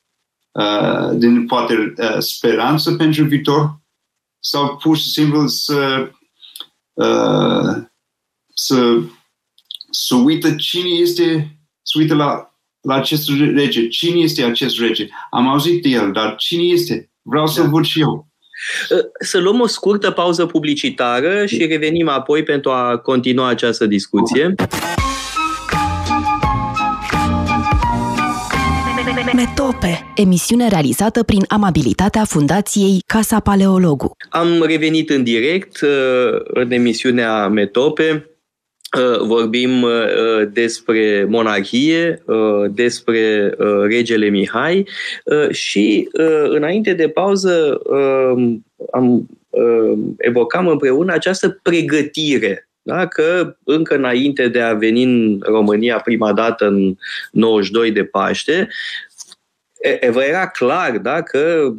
din 1.13 1.47
poate 1.47 1.95
uh, 1.99 2.17
speranță 2.19 2.95
pentru 2.95 3.25
viitor 3.25 3.81
sau 4.39 4.77
pur 4.77 4.97
și 4.97 5.11
simplu 5.11 5.47
să 5.47 6.11
uh, 6.93 7.85
să, 8.55 8.99
să 9.91 10.15
uită 10.15 10.55
cine 10.55 10.89
este, 10.89 11.59
să 11.83 11.99
uită 11.99 12.15
la, 12.15 12.59
la 12.81 12.95
acest 12.95 13.29
rege. 13.55 13.89
Cine 13.89 14.21
este 14.21 14.43
acest 14.43 14.79
rege? 14.79 15.09
Am 15.31 15.49
auzit 15.49 15.83
de 15.83 15.89
el, 15.89 16.13
dar 16.13 16.35
cine 16.37 16.63
este? 16.63 17.11
Vreau 17.23 17.47
să-l 17.47 17.65
da. 17.65 17.71
văd 17.71 17.85
și 17.85 18.01
eu. 18.01 18.29
Uh, 18.91 18.99
să 19.21 19.39
luăm 19.39 19.61
o 19.61 19.67
scurtă 19.67 20.11
pauză 20.11 20.47
publicitară 20.47 21.47
și 21.47 21.67
revenim 21.67 22.09
apoi 22.09 22.43
pentru 22.43 22.71
a 22.71 22.99
continua 22.99 23.49
această 23.49 23.87
discuție. 23.87 24.55
Metope, 29.35 30.13
emisiune 30.17 30.69
realizată 30.69 31.23
prin 31.23 31.45
amabilitatea 31.49 32.25
Fundației 32.25 33.03
Casa 33.07 33.41
Paleologu. 33.41 34.17
Am 34.29 34.63
revenit 34.63 35.11
în 35.11 35.23
direct 35.23 35.81
uh, 35.81 36.41
în 36.45 36.71
emisiunea 36.71 37.49
Metope. 37.49 38.31
Uh, 38.99 39.19
vorbim 39.19 39.83
uh, 39.83 39.91
despre 40.53 41.27
monarhie, 41.29 42.23
despre 42.71 43.55
regele 43.89 44.29
Mihai 44.29 44.89
și 45.51 46.09
înainte 46.49 46.93
de 46.93 47.09
pauză 47.09 47.81
am 48.93 49.27
evocam 50.19 50.69
împreună 50.69 51.13
această 51.13 51.59
pregătire 51.63 52.67
da? 52.87 53.07
că 53.07 53.57
încă 53.65 53.95
înainte 53.95 54.49
de 54.49 54.61
a 54.61 54.75
veni 54.75 55.03
în 55.03 55.41
România 55.45 56.01
prima 56.01 56.33
dată 56.33 56.67
în 56.67 56.97
92 57.33 57.91
de 57.91 58.05
Paște, 58.05 58.69
vă 60.11 60.23
era 60.23 60.49
clar 60.49 60.99
da, 60.99 61.23
că 61.23 61.73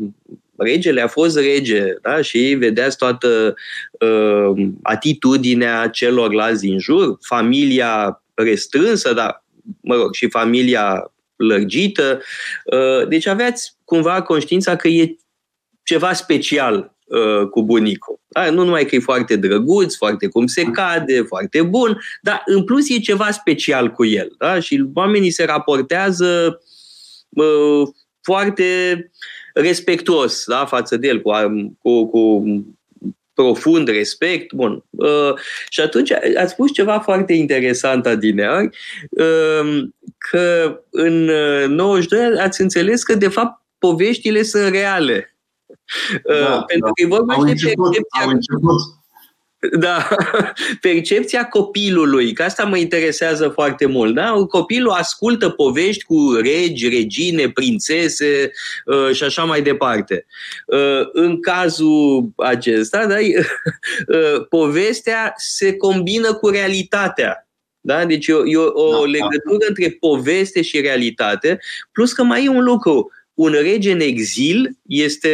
regele 0.58 1.02
a 1.02 1.08
fost 1.08 1.38
rege 1.38 1.94
da? 2.02 2.22
și 2.22 2.56
vedeați 2.60 2.98
toată 2.98 3.56
uh, 3.92 4.68
atitudinea 4.82 5.88
celorlalți 5.88 6.62
din 6.62 6.80
jur, 6.80 7.18
familia 7.22 8.24
restrânsă, 8.34 9.14
dar, 9.14 9.44
mă 9.82 9.96
rog, 9.96 10.14
și 10.14 10.30
familia 10.30 11.12
lărgită. 11.36 12.22
Uh, 12.66 13.08
deci 13.08 13.28
aveați 13.28 13.76
cumva 13.84 14.22
conștiința 14.22 14.76
că 14.76 14.88
e 14.88 15.16
ceva 15.84 16.14
special 16.14 16.96
uh, 17.06 17.48
cu 17.50 17.64
bunicul. 17.64 18.20
Da? 18.28 18.50
Nu 18.50 18.64
numai 18.64 18.86
că 18.86 18.96
e 18.96 19.00
foarte 19.00 19.36
drăguț, 19.36 19.96
foarte 19.96 20.28
cum 20.28 20.48
se 20.48 20.64
cade, 20.64 21.22
foarte 21.22 21.62
bun, 21.62 22.00
dar 22.22 22.42
în 22.46 22.64
plus 22.64 22.90
e 22.90 23.00
ceva 23.00 23.32
special 23.32 23.92
cu 23.92 24.06
el. 24.06 24.36
Da? 24.38 24.60
Și 24.60 24.86
oamenii 24.94 25.32
se 25.32 25.46
raportează 25.46 26.62
uh, 27.30 27.88
foarte 28.28 29.12
respectuos 29.54 30.44
da? 30.46 30.66
față 30.66 30.98
de 30.98 31.08
el, 31.08 31.22
cu, 31.22 31.32
cu, 31.82 32.08
cu 32.10 32.66
profund 33.34 33.88
respect. 33.88 34.54
Bun. 34.54 34.84
Uh, 34.90 35.34
și 35.70 35.82
atunci 35.82 36.12
ați 36.12 36.52
spus 36.52 36.72
ceva 36.74 37.00
foarte 37.00 37.34
interesant, 37.34 38.06
Adineari, 38.06 38.70
uh, 39.10 39.84
că 40.18 40.80
în 40.90 41.24
92 41.68 42.32
uh, 42.32 42.40
ați 42.40 42.62
înțeles 42.62 43.04
că, 43.04 43.16
de 43.16 43.28
fapt, 43.28 43.62
poveștile 43.78 44.44
sunt 44.44 44.70
reale. 44.70 45.36
Uh, 46.24 46.40
da, 46.40 46.64
Pentru 46.68 46.86
da. 46.86 46.92
că 46.94 47.02
e 47.02 47.06
vorba 47.06 47.34
au 47.34 47.44
de 47.44 47.54
percepția. 47.54 48.24
Au 48.24 48.30
început 48.30 48.82
da, 49.60 50.08
percepția 50.82 51.46
copilului, 51.48 52.34
că 52.34 52.44
asta 52.44 52.64
mă 52.64 52.78
interesează 52.78 53.48
foarte 53.48 53.86
mult. 53.86 54.16
Da? 54.16 54.32
Copilul 54.50 54.92
ascultă 54.92 55.50
povești 55.50 56.04
cu 56.04 56.38
regi, 56.42 56.90
regine, 56.90 57.50
prințese 57.50 58.52
uh, 58.86 59.16
și 59.16 59.24
așa 59.24 59.44
mai 59.44 59.62
departe. 59.62 60.26
Uh, 60.66 61.10
în 61.12 61.42
cazul 61.42 62.30
acesta, 62.36 63.06
da, 63.06 63.16
uh, 63.20 64.48
povestea 64.50 65.34
se 65.36 65.76
combină 65.76 66.34
cu 66.34 66.50
realitatea. 66.50 67.48
Da? 67.80 68.06
Deci 68.06 68.28
e 68.28 68.34
o, 68.34 68.48
e 68.48 68.58
o 68.58 68.92
da, 68.92 68.98
da. 68.98 69.06
legătură 69.06 69.58
da. 69.60 69.66
între 69.68 69.98
poveste 70.00 70.62
și 70.62 70.82
realitate, 70.82 71.60
plus 71.92 72.14
că 72.14 72.24
mai 72.24 72.46
e 72.46 72.50
un 72.50 72.64
lucru 72.64 73.12
un 73.38 73.52
rege 73.52 73.92
în 73.92 74.00
exil 74.00 74.70
este 74.88 75.30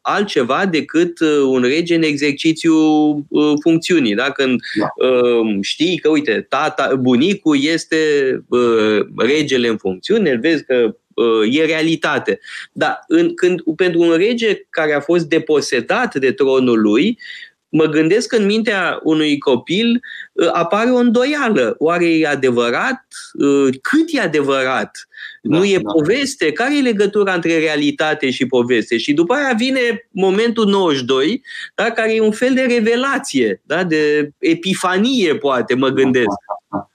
altceva 0.00 0.66
decât 0.66 1.20
uh, 1.20 1.42
un 1.46 1.62
rege 1.62 1.94
în 1.94 2.02
exercițiu 2.02 2.74
uh, 3.28 3.52
funcțiunii. 3.62 4.14
Da? 4.14 4.30
Când 4.30 4.60
da. 4.78 5.06
Um, 5.06 5.62
știi 5.62 5.98
că, 5.98 6.08
uite, 6.08 6.46
tata, 6.48 6.94
bunicul 7.00 7.58
este 7.62 7.96
uh, 8.48 9.06
regele 9.16 9.68
în 9.68 9.76
funcțiune, 9.76 10.30
îl 10.30 10.38
vezi 10.38 10.64
că 10.64 10.96
e 11.50 11.64
realitate. 11.64 12.40
Dar 12.72 13.04
în, 13.08 13.34
când, 13.34 13.62
pentru 13.76 14.00
un 14.00 14.16
rege 14.16 14.66
care 14.70 14.92
a 14.92 15.00
fost 15.00 15.28
deposedat 15.28 16.14
de 16.14 16.32
tronul 16.32 16.80
lui, 16.80 17.18
mă 17.68 17.84
gândesc 17.84 18.28
că 18.28 18.36
în 18.36 18.44
mintea 18.44 19.00
unui 19.02 19.38
copil 19.38 20.00
apare 20.52 20.90
o 20.90 20.96
îndoială. 20.96 21.74
Oare 21.78 22.06
e 22.06 22.26
adevărat? 22.26 23.06
Cât 23.82 24.04
e 24.06 24.20
adevărat? 24.20 25.08
Da, 25.42 25.56
nu 25.56 25.64
e 25.64 25.78
da. 25.82 25.90
poveste? 25.92 26.52
Care 26.52 26.76
e 26.76 26.80
legătura 26.80 27.34
între 27.34 27.58
realitate 27.58 28.30
și 28.30 28.46
poveste? 28.46 28.96
Și 28.98 29.12
după 29.12 29.34
aia 29.34 29.52
vine 29.56 30.08
momentul 30.10 30.66
92, 30.66 31.42
da, 31.74 31.90
care 31.90 32.14
e 32.14 32.20
un 32.20 32.32
fel 32.32 32.54
de 32.54 32.62
revelație, 32.62 33.62
da, 33.64 33.84
de 33.84 34.30
epifanie, 34.38 35.36
poate, 35.36 35.74
mă 35.74 35.88
gândesc. 35.88 36.26
Da, 36.26 36.78
da, 36.78 36.88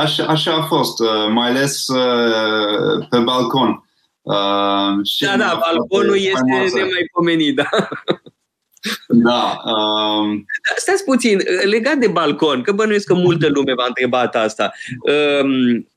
așa, 0.00 0.24
așa 0.24 0.52
a 0.54 0.62
fost, 0.62 1.00
uh, 1.00 1.28
mai 1.30 1.48
ales 1.48 1.86
uh, 1.86 3.06
pe 3.10 3.18
balcon. 3.18 3.82
Uh, 4.22 5.06
și 5.06 5.24
da, 5.24 5.36
da, 5.36 5.60
balconul 5.60 6.16
este 6.16 6.78
nemaipomenit, 6.78 7.56
da. 7.56 7.68
Da. 9.08 9.60
Um... 9.64 10.44
Stați 10.76 11.04
puțin, 11.04 11.40
legat 11.64 11.96
de 11.96 12.06
balcon, 12.06 12.62
că 12.62 12.72
bănuiesc 12.72 13.06
că 13.06 13.14
multă 13.14 13.48
lume 13.48 13.74
v-a 13.74 13.86
întrebat 13.86 14.36
asta. 14.36 14.72
Um, 15.42 15.88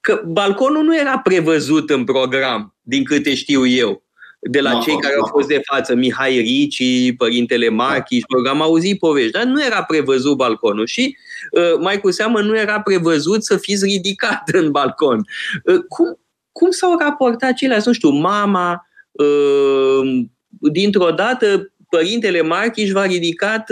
că 0.00 0.22
balconul 0.26 0.84
nu 0.84 0.98
era 0.98 1.18
prevăzut 1.18 1.90
în 1.90 2.04
program, 2.04 2.74
din 2.82 3.04
câte 3.04 3.34
știu 3.34 3.66
eu 3.66 4.02
de 4.40 4.60
la 4.60 4.78
cei 4.78 4.98
care 4.98 5.14
au 5.20 5.26
fost 5.26 5.48
de 5.48 5.60
față, 5.64 5.94
Mihai 5.94 6.38
Ricci, 6.38 7.16
Părintele 7.16 7.68
Marchi, 7.68 8.20
am 8.48 8.62
auzit 8.62 8.98
povești, 8.98 9.30
dar 9.30 9.44
nu 9.44 9.64
era 9.64 9.82
prevăzut 9.82 10.36
balconul 10.36 10.86
și 10.86 11.16
uh, 11.50 11.78
mai 11.80 12.00
cu 12.00 12.10
seamă 12.10 12.40
nu 12.40 12.58
era 12.58 12.80
prevăzut 12.80 13.44
să 13.44 13.56
fiți 13.56 13.84
ridicat 13.84 14.48
în 14.60 14.70
balcon. 14.70 15.26
Uh, 15.64 15.80
cum, 15.88 16.18
cum 16.52 16.70
s-au 16.70 16.98
raportat 16.98 17.54
ceilalți? 17.54 17.86
Nu 17.86 17.92
știu, 17.92 18.10
mama, 18.10 18.88
uh, 19.10 20.24
dintr-o 20.48 21.10
dată, 21.10 21.72
Părintele 21.88 22.42
Marchi 22.42 22.82
își 22.82 22.92
va 22.92 23.04
ridicat 23.04 23.70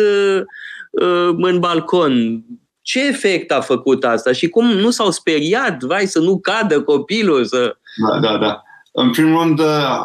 în 1.36 1.58
balcon 1.58 2.44
ce 2.86 3.06
efect 3.06 3.50
a 3.50 3.60
făcut 3.60 4.04
asta 4.04 4.32
și 4.32 4.48
cum 4.48 4.66
nu 4.66 4.90
s-au 4.90 5.10
speriat, 5.10 5.82
vai, 5.82 6.06
să 6.06 6.20
nu 6.20 6.38
cadă 6.38 6.82
copilul, 6.82 7.44
să... 7.44 7.76
Da, 8.10 8.18
da, 8.18 8.36
da. 8.38 8.62
În 8.92 9.10
primul 9.10 9.42
rând, 9.42 9.58
uh, 9.58 10.00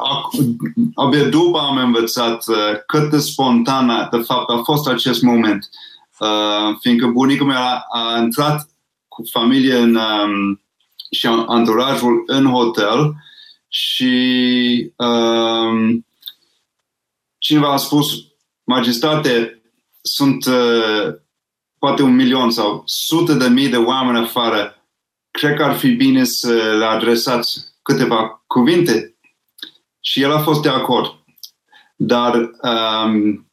abia 0.96 1.24
după 1.24 1.60
am 1.60 1.78
învățat 1.78 2.48
uh, 2.48 2.56
cât 2.86 3.10
de 3.10 3.18
spontan, 3.18 4.08
de 4.12 4.18
fapt, 4.18 4.50
a 4.50 4.62
fost 4.64 4.88
acest 4.88 5.22
moment. 5.22 5.70
Uh, 6.20 6.78
fiindcă 6.80 7.08
bunicul 7.08 7.46
meu 7.46 7.58
a, 7.58 7.86
a 7.90 8.20
intrat 8.20 8.70
cu 9.08 9.24
familie 9.32 9.76
în, 9.76 9.96
um, 9.96 10.62
și 11.12 11.28
anturajul 11.28 12.24
în 12.26 12.46
hotel 12.46 13.14
și 13.68 14.14
um, 14.96 15.31
cineva 17.42 17.72
a 17.72 17.78
spus, 17.78 18.08
majestate, 18.64 19.62
sunt 20.02 20.46
uh, 20.46 21.14
poate 21.78 22.02
un 22.02 22.16
milion 22.16 22.52
sau 22.52 22.84
sute 22.86 23.34
de 23.34 23.48
mii 23.48 23.70
de 23.70 23.78
oameni 23.78 24.26
afară, 24.26 24.76
cred 25.32 25.56
că 25.56 25.64
ar 25.64 25.76
fi 25.76 25.92
bine 25.92 26.24
să 26.24 26.54
le 26.78 26.86
adresați 26.86 27.60
câteva 27.82 28.44
cuvinte. 28.48 29.16
Și 30.00 30.22
el 30.22 30.32
a 30.32 30.40
fost 30.40 30.62
de 30.62 30.70
acord. 30.70 31.16
Dar 31.96 32.36
um, 32.62 33.48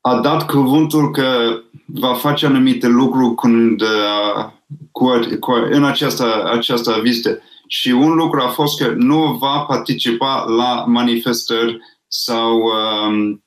a 0.00 0.20
dat 0.20 0.46
cuvântul 0.46 1.10
că 1.10 1.60
va 1.86 2.14
face 2.14 2.46
anumite 2.46 2.86
lucruri 2.86 3.34
când, 3.34 3.80
uh, 3.80 4.50
cu, 4.90 5.10
cu, 5.40 5.52
în 5.52 5.84
această, 5.84 6.44
această 6.50 6.98
vizită. 7.02 7.40
Și 7.66 7.88
un 7.90 8.14
lucru 8.14 8.40
a 8.40 8.48
fost 8.48 8.82
că 8.82 8.92
nu 8.96 9.32
va 9.32 9.58
participa 9.58 10.44
la 10.44 10.84
manifestări 10.86 11.78
sau 12.06 12.60
um, 12.60 13.44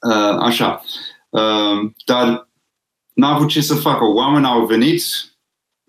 uh, 0.00 0.36
așa. 0.38 0.82
Ehm, 1.30 1.94
dar 2.04 2.48
n-a 3.12 3.34
avut 3.34 3.48
ce 3.48 3.60
să 3.60 3.74
facă. 3.74 4.04
Oamenii 4.04 4.48
au 4.48 4.66
venit, 4.66 5.02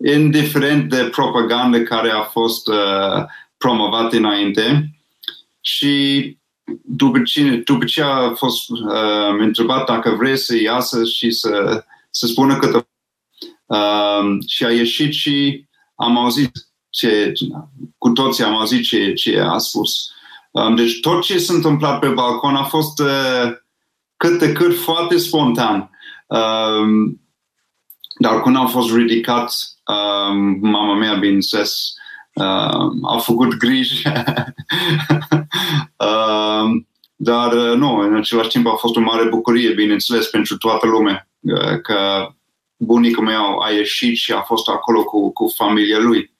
indiferent 0.04 0.88
de 0.88 1.04
propaganda 1.04 1.82
care 1.82 2.10
a 2.10 2.22
fost 2.22 2.68
uh, 2.68 3.24
promovată 3.56 4.16
înainte 4.16 4.90
și 5.60 6.36
după 6.82 7.22
ce, 7.22 7.56
după 7.56 7.84
ce 7.84 8.02
a 8.02 8.34
fost 8.34 8.70
uh, 8.70 9.36
întrebat 9.38 9.86
dacă 9.86 10.10
vrei 10.10 10.36
să 10.36 10.56
iasă 10.56 11.04
și 11.04 11.30
să, 11.30 11.84
să 12.10 12.26
spună 12.26 12.56
câte 12.56 12.86
uh, 13.66 14.38
și 14.46 14.64
a 14.64 14.70
ieșit 14.70 15.12
și 15.12 15.66
am 15.94 16.16
auzit 16.16 16.71
ce, 16.92 17.32
cu 17.98 18.08
toții 18.08 18.44
am 18.44 18.56
auzit 18.56 18.84
ce, 18.84 19.12
ce 19.12 19.40
a 19.40 19.58
spus. 19.58 20.10
Um, 20.50 20.74
deci 20.74 21.00
tot 21.00 21.22
ce 21.22 21.38
s-a 21.38 21.52
întâmplat 21.52 21.98
pe 21.98 22.08
balcon 22.08 22.54
a 22.54 22.64
fost 22.64 23.00
uh, 23.00 23.52
cât 24.16 24.38
de 24.38 24.52
cât 24.52 24.78
foarte 24.78 25.16
spontan. 25.16 25.90
Um, 26.26 27.20
dar 28.18 28.40
când 28.42 28.56
am 28.56 28.68
fost 28.68 28.94
ridicat, 28.94 29.52
um, 29.86 30.58
mama 30.60 30.94
mea, 30.94 31.14
bineînțeles, 31.14 31.94
um, 32.34 33.04
a 33.04 33.18
făcut 33.18 33.56
griji. 33.56 34.02
um, 36.06 36.88
dar 37.16 37.52
uh, 37.52 37.76
nu, 37.76 37.98
în 37.98 38.16
același 38.16 38.48
timp 38.48 38.66
a 38.66 38.74
fost 38.74 38.96
o 38.96 39.00
mare 39.00 39.28
bucurie, 39.28 39.72
bineînțeles, 39.72 40.26
pentru 40.26 40.56
toată 40.56 40.86
lumea, 40.86 41.28
uh, 41.40 41.80
că 41.82 42.28
bunicul 42.76 43.24
meu 43.24 43.58
a 43.58 43.70
ieșit 43.70 44.16
și 44.16 44.32
a 44.32 44.40
fost 44.40 44.68
acolo 44.68 45.04
cu, 45.04 45.32
cu 45.32 45.52
familia 45.56 45.98
lui. 45.98 46.31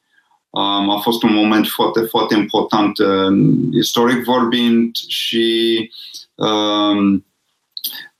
Um, 0.54 0.90
a 0.90 0.98
fost 0.98 1.22
un 1.22 1.32
moment 1.32 1.66
foarte, 1.66 2.00
foarte 2.00 2.34
important, 2.34 2.98
uh, 2.98 3.38
istoric 3.72 4.24
vorbind 4.24 4.96
și 5.06 5.90
um, 6.34 7.26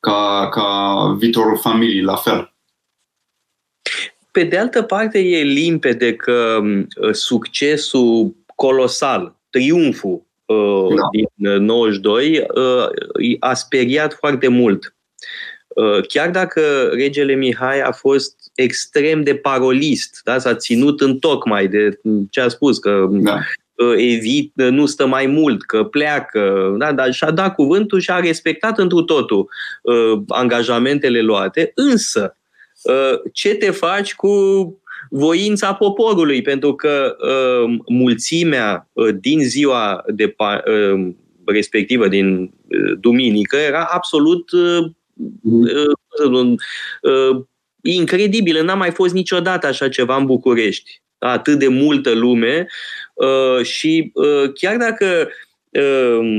ca, 0.00 0.48
ca 0.50 1.06
viitorul 1.18 1.58
familiei, 1.58 2.02
la 2.02 2.16
fel. 2.16 2.54
Pe 4.30 4.44
de 4.44 4.58
altă 4.58 4.82
parte, 4.82 5.18
e 5.18 5.42
limpede 5.42 6.16
că 6.16 6.60
succesul 7.10 8.36
colosal, 8.54 9.36
triumful 9.50 10.26
uh, 10.44 10.94
da. 10.94 11.08
din 11.10 11.64
92 11.64 12.38
uh, 12.38 13.36
a 13.40 13.54
speriat 13.54 14.12
foarte 14.12 14.48
mult. 14.48 14.94
Uh, 15.74 16.06
chiar 16.06 16.30
dacă 16.30 16.90
regele 16.92 17.35
Mihai 17.35 17.80
a 17.80 17.92
fost 17.92 18.37
extrem 18.54 19.22
de 19.22 19.35
parolist, 19.35 20.20
da? 20.24 20.38
s-a 20.38 20.54
ținut 20.54 21.00
în 21.00 21.18
tocmai 21.18 21.68
de 21.68 22.00
ce 22.30 22.40
a 22.40 22.48
spus, 22.48 22.78
că 22.78 23.08
da 23.11 23.38
evit, 23.96 24.52
nu 24.54 24.87
stă 24.87 25.06
mai 25.06 25.26
mult, 25.26 25.62
că 25.62 25.85
pleacă, 25.85 26.74
da? 26.78 26.92
dar 26.92 27.12
și-a 27.12 27.30
dat 27.30 27.54
cuvântul 27.54 28.00
și 28.00 28.11
a 28.11 28.20
respectat 28.20 28.78
întru 28.78 29.02
totul 29.02 29.48
uh, 29.82 30.22
angajamentele 30.28 31.20
luate, 31.20 31.72
însă 31.74 32.37
uh, 32.82 33.20
ce 33.32 33.54
te 33.54 33.70
faci 33.70 34.14
cu 34.14 34.30
voința 35.11 35.74
poporului, 35.74 36.42
pentru 36.42 36.74
că 36.74 37.16
uh, 37.18 37.78
mulțimea 37.88 38.88
uh, 38.92 39.08
din 39.20 39.40
ziua 39.40 40.04
de 40.06 40.28
pa- 40.28 40.62
uh, 40.66 41.12
respectivă, 41.46 42.08
din 42.08 42.52
duminică, 43.00 43.56
era 43.56 43.88
absolut 43.90 44.50
mm. 45.42 46.57
incredibil. 47.83 48.64
N-a 48.64 48.75
mai 48.75 48.90
fost 48.90 49.14
niciodată 49.14 49.66
așa 49.66 49.88
ceva 49.88 50.16
în 50.16 50.27
București. 50.27 51.03
Atât 51.18 51.59
de 51.59 51.68
multă 51.68 52.11
lume 52.11 52.66
și 53.62 54.12
chiar 54.55 54.77
dacă 54.77 55.29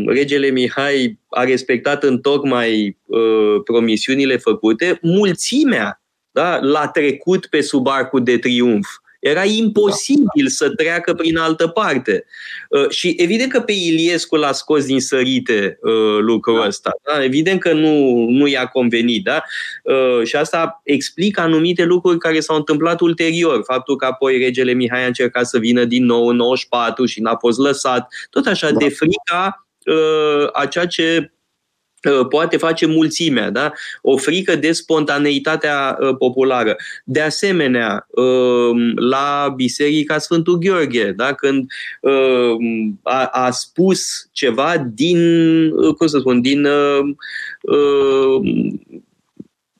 regele 0.06 0.50
Mihai 0.50 1.20
a 1.30 1.44
respectat 1.44 2.04
în 2.04 2.20
tocmai 2.20 2.98
promisiunile 3.64 4.38
făcute, 4.38 5.00
mulțimea 5.02 6.02
da, 6.32 6.60
l-a 6.62 6.88
trecut 6.88 7.46
pe 7.46 7.62
sub 7.62 7.88
arcul 7.88 8.24
de 8.24 8.38
triumf. 8.38 8.88
Era 9.24 9.44
imposibil 9.44 10.48
să 10.48 10.70
treacă 10.70 11.14
prin 11.14 11.38
altă 11.38 11.68
parte. 11.68 12.26
Uh, 12.70 12.90
și 12.90 13.16
evident 13.18 13.52
că 13.52 13.60
pe 13.60 13.72
Iliescu 13.72 14.36
l-a 14.36 14.52
scos 14.52 14.86
din 14.86 15.00
sărite 15.00 15.78
uh, 15.82 16.20
lucrul 16.20 16.60
da. 16.60 16.68
ăsta. 16.68 16.92
Da? 17.04 17.24
Evident 17.24 17.60
că 17.60 17.74
nu, 17.74 18.26
nu 18.30 18.48
i-a 18.48 18.66
convenit. 18.66 19.24
Da? 19.24 19.44
Uh, 19.84 20.26
și 20.26 20.36
asta 20.36 20.82
explică 20.84 21.42
anumite 21.42 21.84
lucruri 21.84 22.18
care 22.18 22.40
s-au 22.40 22.56
întâmplat 22.56 23.00
ulterior. 23.00 23.62
Faptul 23.66 23.96
că 23.96 24.06
apoi 24.06 24.38
regele 24.38 24.74
Mihai 24.74 25.04
a 25.04 25.08
încercat 25.08 25.46
să 25.46 25.58
vină 25.58 25.86
din 25.86 26.06
nou 26.06 26.28
în 26.28 26.36
94 26.36 27.06
și 27.06 27.22
n-a 27.22 27.36
fost 27.36 27.60
lăsat. 27.60 28.08
Tot 28.30 28.46
așa, 28.46 28.72
da. 28.72 28.78
de 28.78 28.90
frica 28.90 29.68
a 30.52 30.66
ceea 30.66 30.86
ce 30.86 31.18
Uh, 31.18 31.30
poate 32.30 32.58
face 32.58 32.86
mulțimea, 32.86 33.50
da? 33.50 33.72
o 34.02 34.18
frică 34.18 34.56
de 34.56 34.72
spontaneitatea 34.72 35.98
uh, 36.00 36.16
populară. 36.18 36.76
De 37.04 37.22
asemenea, 37.22 38.08
uh, 38.10 38.94
la 38.96 39.54
Biserica 39.56 40.18
Sfântul 40.18 40.58
Gheorghe, 40.58 41.12
da? 41.12 41.34
când 41.34 41.72
a, 43.04 43.26
a 43.26 43.52
spus 43.52 44.30
ceva 44.32 44.78
din, 44.94 45.20
cum 45.98 46.08
să 46.08 46.18
spun, 46.20 46.42
din 46.42 46.68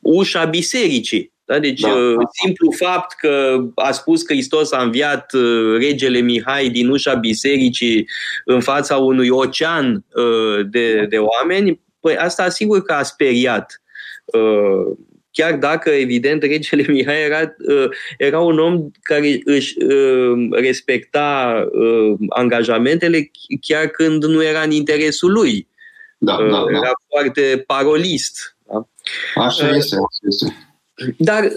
ușa 0.02 0.46
bisericii. 0.46 1.32
Da? 1.46 1.60
Deci, 1.60 1.82
da. 1.82 1.90
simplu 2.44 2.72
fapt 2.72 3.16
că 3.20 3.64
a 3.76 3.92
spus 3.92 4.22
că 4.22 4.34
Hristos 4.34 4.72
a 4.72 4.82
înviat 4.82 5.32
regele 5.78 6.20
Mihai 6.20 6.70
din 6.70 6.90
ușa 6.90 7.14
bisericii 7.14 8.08
în 8.46 8.60
fața 8.60 8.98
unui 8.98 9.30
ocean 9.30 10.06
de, 10.70 11.06
de 11.06 11.18
oameni, 11.18 11.83
Păi 12.04 12.18
asta 12.18 12.44
asigur 12.44 12.84
că 12.84 12.94
a 12.94 13.04
speriat. 13.04 13.82
Uh, 14.26 14.98
chiar 15.32 15.58
dacă, 15.58 15.89
evident, 15.89 16.44
regele 16.44 16.86
Mihai 16.88 17.24
era, 17.24 17.56
uh, 17.68 17.89
era 18.18 18.39
un 18.39 18.60
om 18.60 18.92
care 19.02 19.42
își 19.44 19.84
uh, 19.84 20.48
respecta 20.52 21.56
angajamentele 22.30 23.32
chiar 23.62 23.88
când 23.88 24.24
nu 24.24 24.44
era 24.44 24.62
în 24.62 24.72
interesul 24.72 25.32
lui. 25.32 25.68
Da, 26.18 26.36
da, 26.36 26.50
da. 26.50 26.66
Era 26.70 26.92
foarte 27.08 27.63
parolist. 27.68 28.58
Da? 28.66 28.88
Așa 29.36 29.70
este, 29.70 29.96
așa 29.96 30.28
este. 30.28 30.54
Dar 31.18 31.52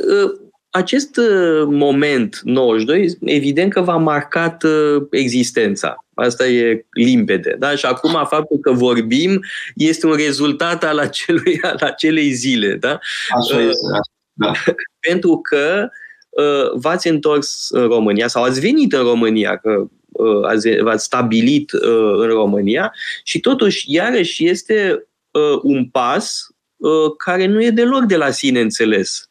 acest 0.70 1.20
moment 1.66 2.40
92, 2.44 3.16
evident 3.20 3.72
că 3.72 3.80
v-a 3.80 3.96
marcat 3.96 4.64
existența. 5.10 6.05
Asta 6.16 6.46
e 6.46 6.86
limpede. 6.90 7.56
Da? 7.58 7.76
Și 7.76 7.86
acum 7.86 8.10
faptul 8.10 8.58
că 8.58 8.72
vorbim 8.72 9.44
este 9.74 10.06
un 10.06 10.12
rezultat 10.12 10.84
al, 10.84 10.98
acelui, 10.98 11.58
al 11.72 11.78
acelei 11.80 12.32
zile. 12.32 12.74
Da? 12.74 12.98
Așa 13.28 13.56
uh, 13.56 13.62
este. 13.62 13.86
Da. 14.32 14.52
Pentru 15.08 15.40
că 15.42 15.88
uh, 16.28 16.70
v-ați 16.72 17.08
întors 17.08 17.66
în 17.70 17.86
România 17.86 18.28
sau 18.28 18.42
ați 18.42 18.60
venit 18.60 18.92
în 18.92 19.02
România, 19.02 19.56
că 19.56 19.86
uh, 20.08 20.44
ați, 20.44 20.80
v-ați 20.80 21.04
stabilit 21.04 21.72
uh, 21.72 22.14
în 22.16 22.28
România 22.28 22.94
și 23.24 23.40
totuși, 23.40 23.94
iarăși, 23.94 24.48
este 24.48 25.06
uh, 25.30 25.58
un 25.62 25.88
pas 25.88 26.46
uh, 26.76 27.12
care 27.24 27.46
nu 27.46 27.62
e 27.62 27.70
deloc 27.70 28.04
de 28.04 28.16
la 28.16 28.30
sine 28.30 28.60
înțeles. 28.60 29.30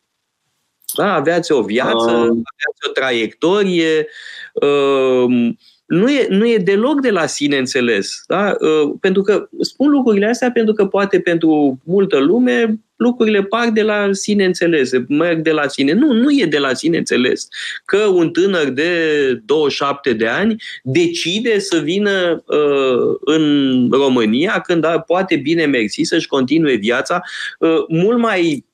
Da? 0.96 1.14
Aveați 1.14 1.52
o 1.52 1.62
viață, 1.62 2.12
uh. 2.12 2.22
aveați 2.22 2.88
o 2.88 2.92
traiectorie, 2.94 4.08
uh, 4.54 5.50
nu 5.86 6.10
e, 6.10 6.28
nu 6.30 6.48
e 6.48 6.58
deloc 6.58 7.02
de 7.02 7.10
la 7.10 7.26
sine 7.26 7.58
înțeles. 7.58 8.24
Da? 8.28 8.56
Uh, 8.60 8.94
pentru 9.00 9.22
că 9.22 9.50
spun 9.60 9.90
lucrurile 9.90 10.26
astea 10.26 10.52
pentru 10.52 10.74
că 10.74 10.86
poate 10.86 11.20
pentru 11.20 11.80
multă 11.84 12.18
lume 12.18 12.80
lucrurile 12.96 13.44
par 13.44 13.70
de 13.70 13.82
la 13.82 14.08
sine 14.12 14.46
înțelese, 14.46 15.06
merg 15.10 15.42
de 15.42 15.52
la 15.52 15.68
sine. 15.68 15.94
Nu, 15.94 16.14
nu 16.14 16.32
e 16.32 16.46
de 16.46 16.58
la 16.58 16.74
sine 16.74 16.98
înțeles 16.98 17.48
că 17.86 17.98
un 17.98 18.30
tânăr 18.32 18.70
de 18.70 19.42
27 19.46 20.14
de 20.14 20.28
ani 20.28 20.56
decide 20.84 21.60
să 21.60 21.78
vină 21.78 22.44
uh, 22.48 23.16
în 23.20 23.88
România 23.92 24.60
când 24.60 24.84
a, 24.84 25.00
poate 25.00 25.36
bine 25.36 25.66
mersi 25.66 26.04
să-și 26.04 26.28
continue 26.28 26.76
viața 26.76 27.22
uh, 27.60 27.86
mult 27.88 28.18
mai 28.18 28.66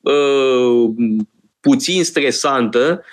uh, 0.00 0.90
puțin 1.60 2.04
stresantă 2.04 3.04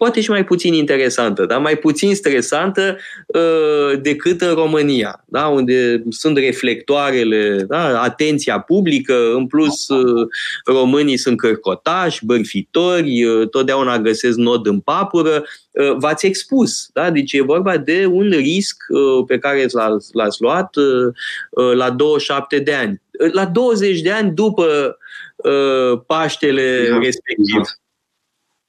poate 0.00 0.20
și 0.20 0.30
mai 0.30 0.44
puțin 0.44 0.74
interesantă, 0.74 1.46
dar 1.46 1.60
mai 1.60 1.76
puțin 1.76 2.14
stresantă 2.14 2.96
uh, 3.26 4.00
decât 4.00 4.40
în 4.40 4.54
România, 4.54 5.24
da? 5.26 5.46
unde 5.46 6.02
sunt 6.08 6.36
reflectoarele, 6.36 7.64
da? 7.68 8.02
atenția 8.02 8.60
publică, 8.60 9.32
în 9.34 9.46
plus 9.46 9.88
uh, 9.88 10.26
românii 10.64 11.16
sunt 11.16 11.36
cărcotași, 11.36 12.24
bărfitori, 12.24 13.24
uh, 13.24 13.48
totdeauna 13.48 13.98
găsesc 13.98 14.36
nod 14.36 14.66
în 14.66 14.80
papură, 14.80 15.44
uh, 15.70 15.96
v-ați 15.96 16.26
expus. 16.26 16.88
Da? 16.92 17.10
Deci 17.10 17.32
e 17.32 17.42
vorba 17.42 17.76
de 17.76 18.06
un 18.06 18.30
risc 18.30 18.76
uh, 18.88 19.24
pe 19.26 19.38
care 19.38 19.66
l-ați, 19.72 20.08
l-ați 20.12 20.42
luat 20.42 20.76
uh, 20.76 21.12
uh, 21.50 21.74
la 21.74 21.90
27 21.90 22.58
de 22.58 22.72
ani. 22.72 23.02
La 23.32 23.44
20 23.44 24.00
de 24.00 24.10
ani 24.10 24.34
după 24.34 24.98
uh, 25.36 26.00
Paștele 26.06 26.80
exact. 26.80 27.02
respectiv. 27.02 27.62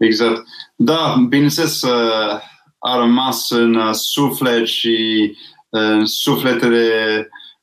Exact. 0.01 0.43
Da, 0.75 1.25
bineînțeles, 1.29 1.83
a 2.79 2.97
rămas 2.97 3.49
în 3.49 3.75
uh, 3.75 3.89
suflet 3.91 4.67
și 4.67 4.97
uh, 5.69 5.81
în 5.81 6.05
sufletele 6.05 6.89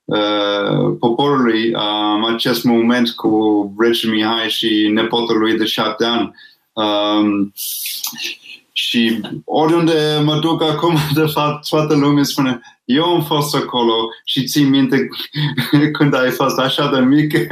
uh, 0.05 0.97
poporului 0.99 1.73
um, 1.75 2.25
acest 2.25 2.65
moment 2.65 3.11
cu 3.11 3.75
Rege 3.79 4.09
Mihai 4.09 4.49
și 4.49 4.91
nepotul 4.93 5.39
lui 5.39 5.57
de 5.57 5.65
șapte 5.65 6.05
ani. 6.05 6.35
Um, 6.73 7.53
și 8.73 9.21
oriunde 9.45 10.21
mă 10.25 10.39
duc 10.39 10.63
acum, 10.63 10.97
de 11.15 11.27
fapt, 11.33 11.69
toată 11.69 11.95
lumea 11.95 12.23
spune 12.23 12.61
eu 12.85 13.05
am 13.05 13.25
fost 13.25 13.55
acolo 13.55 13.93
și 14.25 14.45
țin 14.45 14.69
minte 14.69 15.09
când 15.99 16.15
ai 16.15 16.31
fost 16.31 16.59
așa 16.59 16.91
de 16.91 17.01
mic 17.01 17.35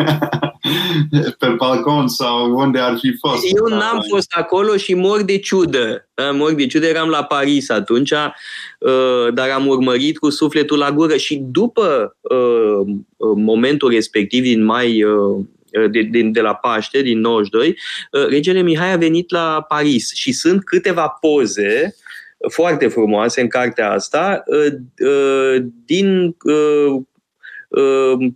pe 1.38 1.48
balcon 1.56 2.08
sau 2.08 2.54
unde 2.54 2.78
ar 2.78 2.98
fi 2.98 3.16
fost. 3.18 3.42
Eu 3.56 3.78
n-am 3.78 4.04
fost 4.08 4.32
acolo 4.36 4.76
și 4.76 4.94
mor 4.94 5.22
de 5.22 5.38
ciudă. 5.38 6.08
Da, 6.14 6.30
mor 6.30 6.52
de 6.52 6.66
ciudă, 6.66 6.86
eram 6.86 7.08
la 7.08 7.24
Paris 7.24 7.70
atunci, 7.70 8.10
uh, 8.10 9.32
dar 9.34 9.48
am 9.48 9.66
urmărit 9.66 10.18
cu 10.18 10.30
sufletul 10.30 10.78
la 10.78 10.92
gură 10.92 11.16
și 11.16 11.36
după 11.36 12.16
uh, 12.20 12.96
momentul 13.36 13.90
respectiv 13.90 14.42
din 14.42 14.64
mai 14.64 15.04
de, 15.90 16.02
de, 16.02 16.22
de 16.22 16.40
la 16.40 16.54
Paște, 16.54 17.02
din 17.02 17.20
92, 17.20 17.78
regele 18.28 18.60
Mihai 18.60 18.92
a 18.92 18.96
venit 18.96 19.30
la 19.30 19.64
Paris 19.68 20.12
și 20.14 20.32
sunt 20.32 20.64
câteva 20.64 21.08
poze 21.08 21.94
foarte 22.48 22.86
frumoase 22.86 23.40
în 23.40 23.48
cartea 23.48 23.90
asta 23.90 24.44
din 25.84 26.36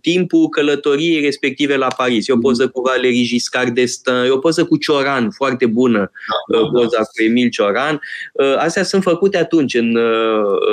timpul 0.01 0.49
călătoriei 0.49 1.21
respective 1.21 1.75
la 1.75 1.87
Paris. 1.87 2.27
E 2.27 2.33
o 2.33 2.37
poză 2.37 2.69
cu 2.69 2.81
Valéry 2.81 3.23
Giscard 3.23 3.79
d'Estaing, 3.79 4.25
e 4.25 4.29
o 4.29 4.37
poză 4.37 4.65
cu 4.65 4.77
Cioran, 4.77 5.31
foarte 5.31 5.65
bună, 5.65 6.11
da, 6.47 6.57
da, 6.57 6.63
da. 6.63 6.69
poza 6.69 6.97
cu 6.97 7.23
Emil 7.23 7.49
Cioran. 7.49 8.01
Astea 8.57 8.83
sunt 8.83 9.03
făcute 9.03 9.37
atunci, 9.37 9.73
în 9.73 9.91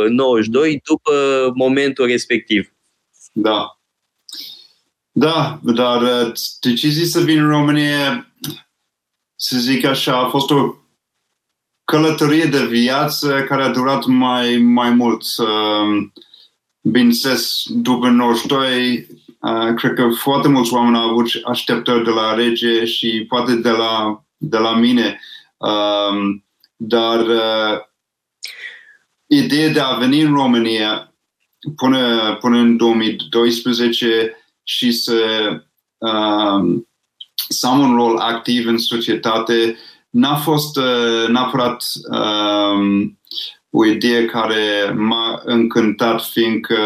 92, 0.09 0.81
după 0.85 1.13
momentul 1.55 2.07
respectiv. 2.07 2.73
Da. 3.33 3.79
Da, 5.11 5.61
dar 5.63 6.33
decizia 6.61 7.05
să 7.05 7.21
vin 7.21 7.39
în 7.39 7.49
România, 7.49 8.33
să 9.37 9.59
zic 9.59 9.85
așa, 9.85 10.17
a 10.17 10.29
fost 10.29 10.51
o 10.51 10.75
călătorie 11.85 12.45
de 12.45 12.65
viață 12.65 13.45
care 13.49 13.63
a 13.63 13.71
durat 13.71 14.05
mai, 14.05 14.57
mai 14.57 14.91
mult. 14.91 15.23
Bineînțeles, 16.81 17.63
după 17.67 18.09
92, 18.09 19.07
cred 19.77 19.95
că 19.95 20.09
foarte 20.09 20.49
mulți 20.49 20.73
oameni 20.73 20.97
au 20.97 21.09
avut 21.09 21.27
așteptări 21.45 22.05
de 22.05 22.11
la 22.11 22.35
rege 22.35 22.85
și 22.85 23.25
poate 23.29 23.55
de 23.55 23.71
la, 23.71 24.25
de 24.37 24.59
la 24.59 24.77
mine. 24.77 25.21
Dar 26.77 27.27
ideea 29.27 29.69
de 29.69 29.81
a 29.81 29.97
veni 29.97 30.21
în 30.21 30.35
România 30.35 31.15
până, 31.77 32.35
până 32.41 32.57
în 32.57 32.77
2012 32.77 34.37
și 34.63 34.93
să, 34.93 35.23
să 37.49 37.67
am 37.67 37.79
un 37.79 37.95
rol 37.97 38.17
activ 38.17 38.67
în 38.67 38.79
societate 38.79 39.77
n-a 40.11 40.37
fost 40.37 40.77
uh, 40.77 41.29
neapărat 41.29 41.85
um, 42.11 43.19
o 43.71 43.87
idee 43.87 44.25
care 44.25 44.95
m-a 44.97 45.41
încântat, 45.45 46.25
fiindcă 46.25 46.77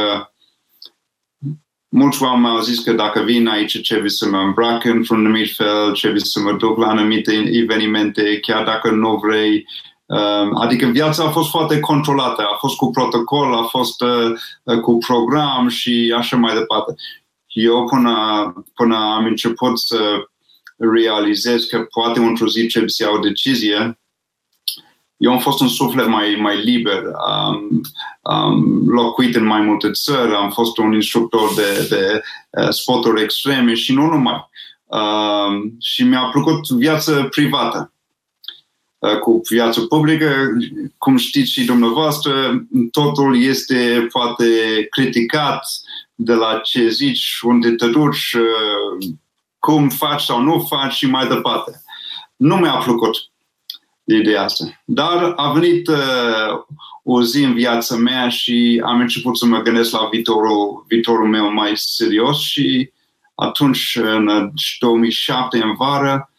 mulți 1.88 2.22
oameni 2.22 2.54
au 2.54 2.60
zis 2.60 2.78
că 2.78 2.92
dacă 2.92 3.20
vin 3.20 3.48
aici 3.48 3.88
trebuie 3.88 4.10
să 4.10 4.28
mă 4.28 4.38
îmbrac 4.38 4.84
într-un 4.84 5.18
anumit 5.18 5.54
fel, 5.54 5.92
trebuie 5.92 6.20
să 6.20 6.40
mă 6.40 6.52
duc 6.52 6.78
la 6.78 6.86
anumite 6.86 7.50
evenimente, 7.52 8.38
chiar 8.40 8.64
dacă 8.64 8.90
nu 8.90 9.16
vrei. 9.16 9.66
Um, 10.06 10.56
adică 10.60 10.86
viața 10.86 11.24
a 11.24 11.30
fost 11.30 11.50
foarte 11.50 11.80
controlată, 11.80 12.42
a 12.42 12.56
fost 12.58 12.76
cu 12.76 12.90
protocol, 12.90 13.54
a 13.54 13.62
fost 13.62 14.02
uh, 14.02 14.80
cu 14.80 14.98
program 14.98 15.68
și 15.68 16.14
așa 16.16 16.36
mai 16.36 16.54
departe. 16.54 16.94
Eu 17.46 17.84
până, 17.84 18.14
până 18.74 18.96
am 18.96 19.24
început 19.24 19.78
să 19.78 19.98
realizez 20.76 21.64
că 21.64 21.82
poate 21.82 22.18
într-o 22.20 22.48
zi 22.48 22.66
trebuie 22.66 22.90
să 22.90 23.02
iau 23.02 23.14
o 23.14 23.18
decizie, 23.18 23.98
eu 25.22 25.32
am 25.32 25.38
fost 25.38 25.60
un 25.60 25.68
suflet 25.68 26.06
mai, 26.06 26.36
mai 26.40 26.64
liber, 26.64 27.02
am, 27.26 27.80
am 28.22 28.82
locuit 28.86 29.34
în 29.34 29.44
mai 29.44 29.60
multe 29.60 29.90
țări, 29.90 30.34
am 30.34 30.50
fost 30.50 30.78
un 30.78 30.92
instructor 30.92 31.54
de, 31.54 31.86
de 31.88 32.22
uh, 32.50 32.68
sporturi 32.68 33.22
extreme 33.22 33.74
și 33.74 33.92
nu 33.92 34.06
numai. 34.06 34.48
Uh, 34.84 35.70
și 35.80 36.02
mi-a 36.02 36.28
plăcut 36.32 36.68
viața 36.68 37.26
privată. 37.30 37.92
Uh, 38.98 39.18
cu 39.18 39.42
viața 39.50 39.80
publică, 39.88 40.46
cum 40.98 41.16
știți 41.16 41.52
și 41.52 41.64
dumneavoastră, 41.64 42.64
totul 42.90 43.42
este 43.42 44.06
poate 44.12 44.44
criticat 44.90 45.66
de 46.14 46.32
la 46.32 46.60
ce 46.64 46.88
zici, 46.88 47.38
unde 47.42 47.70
te 47.70 47.86
duci, 47.86 48.32
uh, 48.32 49.08
cum 49.58 49.88
faci 49.88 50.22
sau 50.22 50.40
nu 50.40 50.66
faci 50.68 50.92
și 50.92 51.06
mai 51.06 51.28
departe. 51.28 51.82
Nu 52.36 52.56
mi-a 52.56 52.76
plăcut 52.84 53.31
ideea 54.04 54.42
asta. 54.42 54.82
Dar 54.84 55.32
a 55.36 55.52
venit 55.52 55.88
uh, 55.88 55.96
o 57.02 57.22
zi 57.22 57.42
în 57.42 57.54
viața 57.54 57.96
mea 57.96 58.28
și 58.28 58.82
am 58.84 59.00
început 59.00 59.38
să 59.38 59.46
mă 59.46 59.62
gândesc 59.62 59.92
la 59.92 60.08
viitorul, 60.10 60.84
viitorul 60.88 61.28
meu 61.28 61.52
mai 61.52 61.72
serios 61.74 62.38
și 62.40 62.90
atunci, 63.34 63.98
în 64.02 64.52
2007, 64.78 65.62
în 65.62 65.74
vară, 65.74 66.32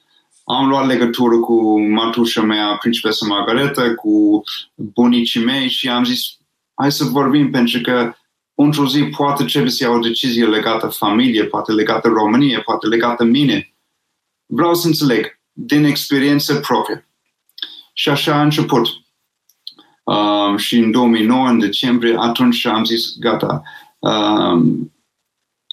am 0.44 0.68
luat 0.68 0.88
legătură 0.88 1.38
cu 1.38 1.82
matușa 1.82 2.42
mea, 2.42 2.78
principesa 2.80 3.26
Margareta, 3.26 3.94
cu 3.96 4.44
bunicii 4.76 5.44
mei 5.44 5.70
și 5.70 5.90
am 5.90 6.04
zis, 6.04 6.22
hai 6.74 6.92
să 6.92 7.04
vorbim 7.04 7.52
pentru 7.52 7.82
că 7.82 8.14
într-o 8.56 8.88
zi 8.88 9.04
poate 9.04 9.44
trebuie 9.44 9.72
să 9.72 9.84
iau 9.84 9.96
o 9.96 10.00
decizie 10.00 10.46
legată 10.46 10.88
familie, 10.88 11.46
poate 11.46 11.72
legată 11.72 12.08
România, 12.08 12.62
poate 12.62 12.88
legată 12.88 13.24
mine. 13.24 13.74
Vreau 14.46 14.74
să 14.74 14.88
înțeleg 14.88 15.40
din 15.52 15.84
experiență 15.84 16.56
proprie. 16.56 17.08
Și 17.94 18.10
așa 18.10 18.36
a 18.36 18.42
început. 18.42 18.88
Uh, 20.04 20.58
și 20.58 20.78
în 20.78 20.92
2009, 20.92 21.48
în 21.48 21.60
decembrie, 21.60 22.16
atunci 22.20 22.66
am 22.66 22.84
zis, 22.84 23.18
gata, 23.20 23.64
uh, 24.00 24.62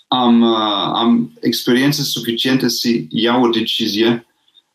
am, 0.08 0.40
uh, 0.40 0.90
am 0.94 1.32
experiențe 1.40 2.02
suficiente 2.02 2.68
să 2.68 2.88
iau 3.08 3.42
o 3.42 3.48
decizie 3.48 4.26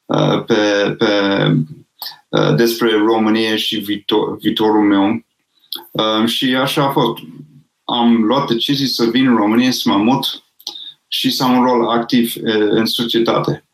uh, 0.05 0.43
pe, 0.45 0.95
pe, 0.97 1.07
uh, 2.29 2.55
despre 2.55 2.91
România 2.91 3.55
și 3.55 3.77
viitor, 3.77 4.37
viitorul 4.37 4.83
meu. 4.83 5.25
Uh, 5.91 6.27
și 6.27 6.55
așa 6.55 6.83
a 6.83 6.91
fost. 6.91 7.23
Am 7.83 8.23
luat 8.23 8.47
decizii 8.47 8.87
să 8.87 9.05
vin 9.05 9.27
în 9.27 9.35
România, 9.35 9.71
să 9.71 9.89
mă 9.89 9.97
mut 9.97 10.43
și 11.07 11.29
să 11.29 11.43
am 11.43 11.57
un 11.57 11.63
rol 11.63 11.89
activ 11.89 12.33
uh, 12.35 12.67
în 12.69 12.85
societate. 12.85 13.65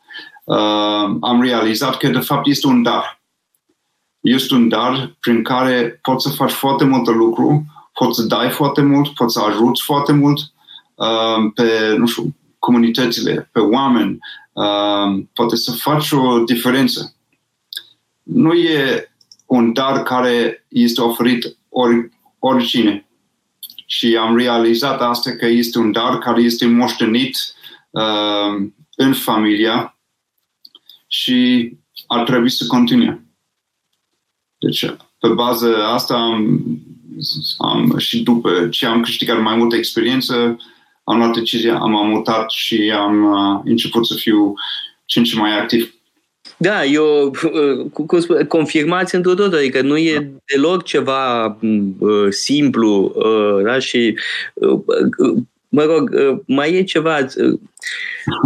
Uh, 0.43 1.17
am 1.21 1.41
realizat 1.41 1.97
că, 1.97 2.07
de 2.07 2.19
fapt, 2.19 2.47
este 2.47 2.67
un 2.67 2.83
dar 2.83 3.20
este 4.21 4.53
un 4.53 4.67
dar 4.67 5.15
prin 5.19 5.43
care 5.43 5.99
poți 6.01 6.23
să 6.23 6.35
faci 6.35 6.51
foarte 6.51 6.83
multe 6.83 7.11
lucru, 7.11 7.65
poți 7.93 8.19
să 8.19 8.25
dai 8.25 8.49
foarte 8.49 8.81
mult, 8.81 9.13
poți 9.13 9.33
să 9.33 9.39
ajuți 9.39 9.83
foarte 9.83 10.11
mult 10.11 10.39
uh, 10.95 11.51
pe, 11.55 11.95
nu 11.97 12.05
știu, 12.05 12.35
comunitățile, 12.59 13.49
pe 13.51 13.59
oameni, 13.59 14.17
uh, 14.53 15.23
poate 15.33 15.55
să 15.55 15.71
faci 15.71 16.11
o 16.11 16.39
diferență. 16.39 17.15
Nu 18.23 18.53
e 18.53 19.11
un 19.45 19.73
dar 19.73 20.03
care 20.03 20.65
este 20.67 21.01
oferit 21.01 21.57
ori, 21.69 22.09
oricine. 22.39 23.05
Și 23.85 24.17
am 24.17 24.37
realizat 24.37 25.01
asta 25.01 25.31
că 25.31 25.45
este 25.45 25.79
un 25.79 25.91
dar 25.91 26.17
care 26.17 26.41
este 26.41 26.65
moștenit 26.65 27.37
uh, 27.89 28.69
în 28.95 29.13
familia 29.13 29.97
și 31.07 31.71
ar 32.07 32.23
trebui 32.23 32.49
să 32.49 32.65
continue. 32.67 33.30
Deci, 34.61 34.95
pe 35.19 35.27
bază 35.27 35.75
asta 35.93 36.13
am, 36.13 36.61
am, 37.57 37.97
și 37.97 38.23
după 38.23 38.67
ce 38.71 38.85
am 38.85 39.01
câștigat 39.01 39.41
mai 39.41 39.55
multă 39.55 39.75
experiență, 39.75 40.57
am 41.03 41.17
luat 41.17 41.33
decizia, 41.33 41.77
am 41.77 42.09
mutat 42.09 42.51
și 42.51 42.93
am 42.95 43.23
uh, 43.23 43.61
început 43.65 44.07
să 44.07 44.13
fiu 44.15 44.53
ce 45.05 45.19
în 45.19 45.25
ce 45.25 45.35
mai 45.35 45.59
activ. 45.59 45.93
Da, 46.57 46.85
eu 46.85 47.31
cu, 47.93 48.05
cu, 48.05 48.17
confirmați 48.47 49.15
într 49.15 49.33
tot, 49.33 49.53
adică 49.53 49.81
nu 49.81 49.97
e 49.97 50.31
deloc 50.45 50.83
ceva 50.83 51.45
uh, 51.45 52.27
simplu 52.29 53.13
uh, 53.15 53.63
da? 53.63 53.79
și 53.79 54.17
uh, 54.53 54.79
mă 55.69 55.83
rog, 55.83 56.09
uh, 56.13 56.37
mai 56.47 56.73
e 56.73 56.83
ceva 56.83 57.17
uh, 57.17 57.59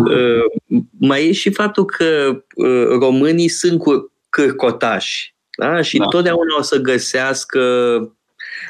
uh, 0.05 0.79
mai 0.99 1.27
e 1.27 1.31
și 1.31 1.51
faptul 1.51 1.85
că 1.85 2.41
uh, 2.55 2.87
românii 2.99 3.49
sunt 3.49 3.79
cu 3.79 4.11
cârcotași 4.29 5.34
da? 5.57 5.81
Și 5.81 5.97
da. 5.97 6.05
totdeauna 6.05 6.55
o 6.57 6.61
să 6.61 6.77
găsească 6.77 7.59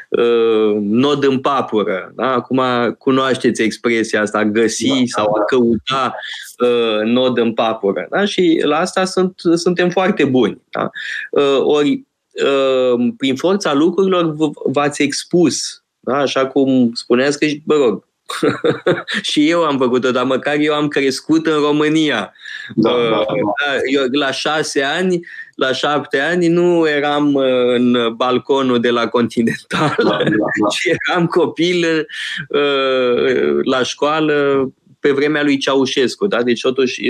uh, 0.10 0.78
nod 0.80 1.24
în 1.24 1.40
papură. 1.40 2.12
Da? 2.16 2.34
Acum 2.34 2.62
cunoașteți 2.98 3.62
expresia 3.62 4.22
asta, 4.22 4.38
a 4.38 4.44
găsi 4.44 4.88
da, 4.88 5.04
sau 5.06 5.36
a 5.36 5.46
căuta 5.46 6.16
uh, 6.60 7.02
nod 7.04 7.38
în 7.38 7.54
papură. 7.54 8.08
Da? 8.10 8.26
Și 8.26 8.62
la 8.64 8.78
asta 8.78 9.06
sunt, 9.06 9.42
suntem 9.56 9.90
foarte 9.90 10.26
buni. 10.26 10.62
Da? 10.70 10.90
Uh, 11.32 11.60
ori, 11.60 12.04
uh, 12.44 13.14
prin 13.18 13.36
forța 13.36 13.74
lucrurilor 13.74 14.36
v-ați 14.66 15.02
expus. 15.02 15.84
Da? 16.00 16.18
Așa 16.18 16.48
cum 16.48 16.92
spuneați 16.94 17.40
că, 17.40 17.46
mă 17.64 17.76
rog, 17.76 18.04
și 19.30 19.50
eu 19.50 19.64
am 19.64 19.78
făcut-o, 19.78 20.12
dar 20.12 20.24
măcar 20.24 20.56
eu 20.60 20.74
am 20.74 20.88
crescut 20.88 21.48
în 21.48 21.60
România. 21.60 22.34
Da, 22.76 22.92
uh, 22.92 23.10
da, 23.10 23.26
da. 23.66 23.74
Eu, 23.92 24.06
la 24.12 24.32
șase 24.32 24.82
ani, 24.82 25.20
la 25.56 25.72
șapte 25.72 26.20
ani, 26.20 26.48
nu 26.48 26.88
eram 26.88 27.34
uh, 27.34 27.74
în 27.76 28.14
balconul 28.16 28.80
de 28.80 28.90
la 28.90 29.08
Continental, 29.08 29.96
da, 29.98 30.10
da, 30.10 30.18
da. 30.18 30.68
ci 30.76 30.90
eram 31.08 31.26
copil 31.26 32.08
uh, 32.50 33.60
la 33.64 33.84
școală 33.84 34.70
pe 35.00 35.12
vremea 35.12 35.44
lui 35.44 35.58
Ceaușescu. 35.58 36.28
Da? 36.28 36.44
Deci, 36.44 36.62
totuși, 36.62 37.08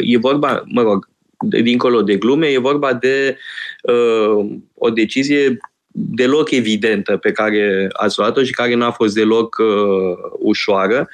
e 0.00 0.18
vorba, 0.18 0.62
mă 0.66 0.82
rog, 0.82 1.08
dincolo 1.38 2.02
de 2.02 2.16
glume, 2.16 2.46
e 2.46 2.58
vorba 2.58 2.94
de 2.94 3.38
uh, 3.82 4.46
o 4.74 4.90
decizie 4.90 5.58
deloc 5.92 6.50
evidentă 6.50 7.16
pe 7.16 7.32
care 7.32 7.88
ați 7.92 8.18
luat-o 8.18 8.42
și 8.42 8.52
care 8.52 8.74
n-a 8.74 8.90
fost 8.90 9.14
deloc 9.14 9.56
uh, 9.58 10.30
ușoară. 10.38 11.08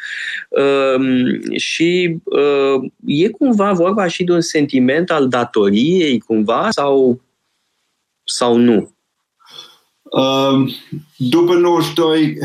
Uh, 0.48 1.56
și 1.56 2.18
uh, 2.24 2.90
e 3.04 3.28
cumva 3.28 3.72
vorba 3.72 4.06
și 4.06 4.24
de 4.24 4.32
un 4.32 4.40
sentiment 4.40 5.10
al 5.10 5.28
datoriei, 5.28 6.18
cumva, 6.18 6.70
sau, 6.70 7.20
sau 8.24 8.56
nu? 8.56 8.94
Uh, 10.02 10.74
după 11.16 11.54
92 11.54 12.38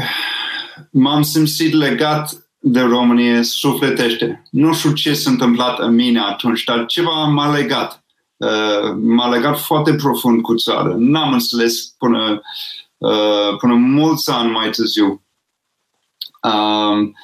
m-am 0.91 1.21
simțit 1.21 1.73
legat 1.73 2.49
de 2.59 2.79
România 2.79 3.41
sufletește. 3.41 4.43
Nu 4.51 4.73
știu 4.73 4.93
ce 4.93 5.13
s-a 5.13 5.29
întâmplat 5.29 5.79
în 5.79 5.95
mine 5.95 6.19
atunci, 6.19 6.63
dar 6.63 6.85
ceva 6.85 7.25
m-a 7.25 7.55
legat. 7.57 8.03
Uh, 8.39 8.95
m-a 9.01 9.29
legat 9.29 9.59
foarte 9.59 9.95
profund 9.95 10.41
cu 10.41 10.55
țară. 10.55 10.95
N-am 10.97 11.33
înțeles 11.33 11.95
până, 11.97 12.41
uh, 12.97 13.57
până 13.57 13.73
mulți 13.73 14.31
ani 14.31 14.51
mai 14.51 14.69
târziu. 14.69 15.23
Um, 16.41 17.15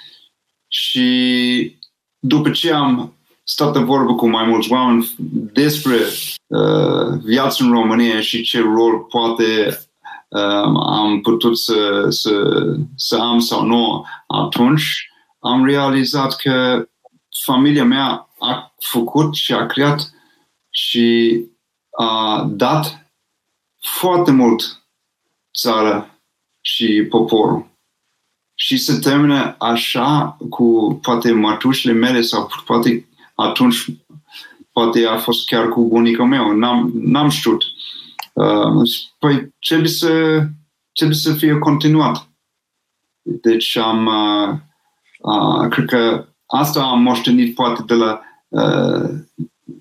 și 0.67 1.78
după 2.19 2.49
ce 2.49 2.73
am 2.73 3.13
stat 3.43 3.73
de 3.73 3.80
vorbă 3.80 4.15
cu 4.15 4.28
mai 4.28 4.45
mulți 4.45 4.71
oameni 4.71 5.15
despre 5.54 5.95
uh, 6.47 7.20
viața 7.24 7.66
în 7.66 7.72
România 7.72 8.22
și 8.22 8.43
ce 8.43 8.59
rol 8.61 8.99
poate 8.99 9.80
uh, 10.28 10.80
am 10.86 11.20
putut 11.22 11.57
să, 11.57 12.05
să, 12.09 12.63
să 12.95 13.16
am 13.16 13.39
sau 13.39 13.66
nu 13.66 14.05
atunci, 14.28 15.09
am 15.39 15.66
realizat 15.66 16.36
că 16.36 16.88
familia 17.43 17.84
mea 17.84 18.30
a 18.39 18.74
făcut 18.80 19.36
și 19.36 19.53
a 19.53 19.66
creat 19.66 20.14
și 20.76 21.39
a 21.97 22.43
dat 22.49 23.11
foarte 23.82 24.32
mult 24.32 24.86
țara 25.59 26.19
și 26.61 27.07
poporul. 27.09 27.67
Și 28.55 28.78
se 28.78 28.99
termină 28.99 29.55
așa 29.59 30.38
cu 30.49 30.99
poate 31.01 31.32
mătușile 31.32 31.93
mele 31.93 32.21
sau 32.21 32.49
poate 32.65 33.07
atunci 33.36 33.86
poate 34.71 35.05
a 35.05 35.17
fost 35.17 35.45
chiar 35.45 35.69
cu 35.69 35.88
bunica 35.88 36.23
meu, 36.23 36.51
n-am, 36.51 36.91
n-am 36.93 37.30
știut. 37.30 37.63
Uh, 38.34 38.89
păi 39.19 39.55
trebuie 39.67 39.89
să, 39.89 40.43
trebuie 40.93 41.17
să 41.17 41.34
fie 41.34 41.57
continuat. 41.57 42.30
Deci 43.21 43.76
am, 43.76 44.05
uh, 44.05 44.59
Uh, 45.26 45.67
cred 45.69 45.86
că 45.86 46.26
asta 46.45 46.84
am 46.84 47.01
moștenit 47.01 47.55
poate 47.55 47.84
de 47.86 47.93
la, 47.93 48.21
uh, 48.47 49.09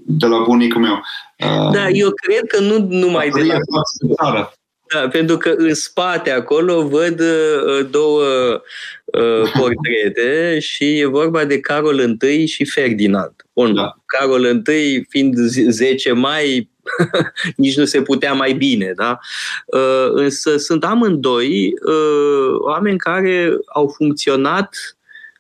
de 0.06 0.26
la 0.26 0.38
bunicul 0.38 0.80
meu. 0.80 1.00
Uh, 1.38 1.72
da, 1.72 1.88
eu 1.88 2.10
cred 2.10 2.46
că 2.46 2.60
nu 2.60 2.78
numai 2.78 3.28
de 3.28 3.42
la... 3.42 3.56
Țară. 4.14 4.52
Da, 4.94 5.08
pentru 5.08 5.36
că 5.36 5.54
în 5.56 5.74
spate 5.74 6.30
acolo 6.30 6.88
văd 6.88 7.20
uh, 7.20 7.86
două 7.90 8.22
uh, 9.04 9.50
portrete 9.58 10.58
și 10.58 10.98
e 10.98 11.06
vorba 11.06 11.44
de 11.44 11.60
Carol 11.60 12.18
I 12.20 12.46
și 12.46 12.64
Ferdinand. 12.64 13.34
Bun, 13.52 13.74
da. 13.74 13.94
Carol 14.06 14.62
I 14.66 15.04
fiind 15.08 15.36
10 15.36 16.12
mai, 16.12 16.70
nici 17.56 17.76
nu 17.76 17.84
se 17.84 18.02
putea 18.02 18.32
mai 18.32 18.52
bine, 18.52 18.92
da? 18.96 19.18
Uh, 19.66 20.08
însă 20.12 20.56
sunt 20.56 20.84
amândoi 20.84 21.72
uh, 21.86 22.58
oameni 22.58 22.98
care 22.98 23.56
au 23.72 23.88
funcționat 23.96 24.76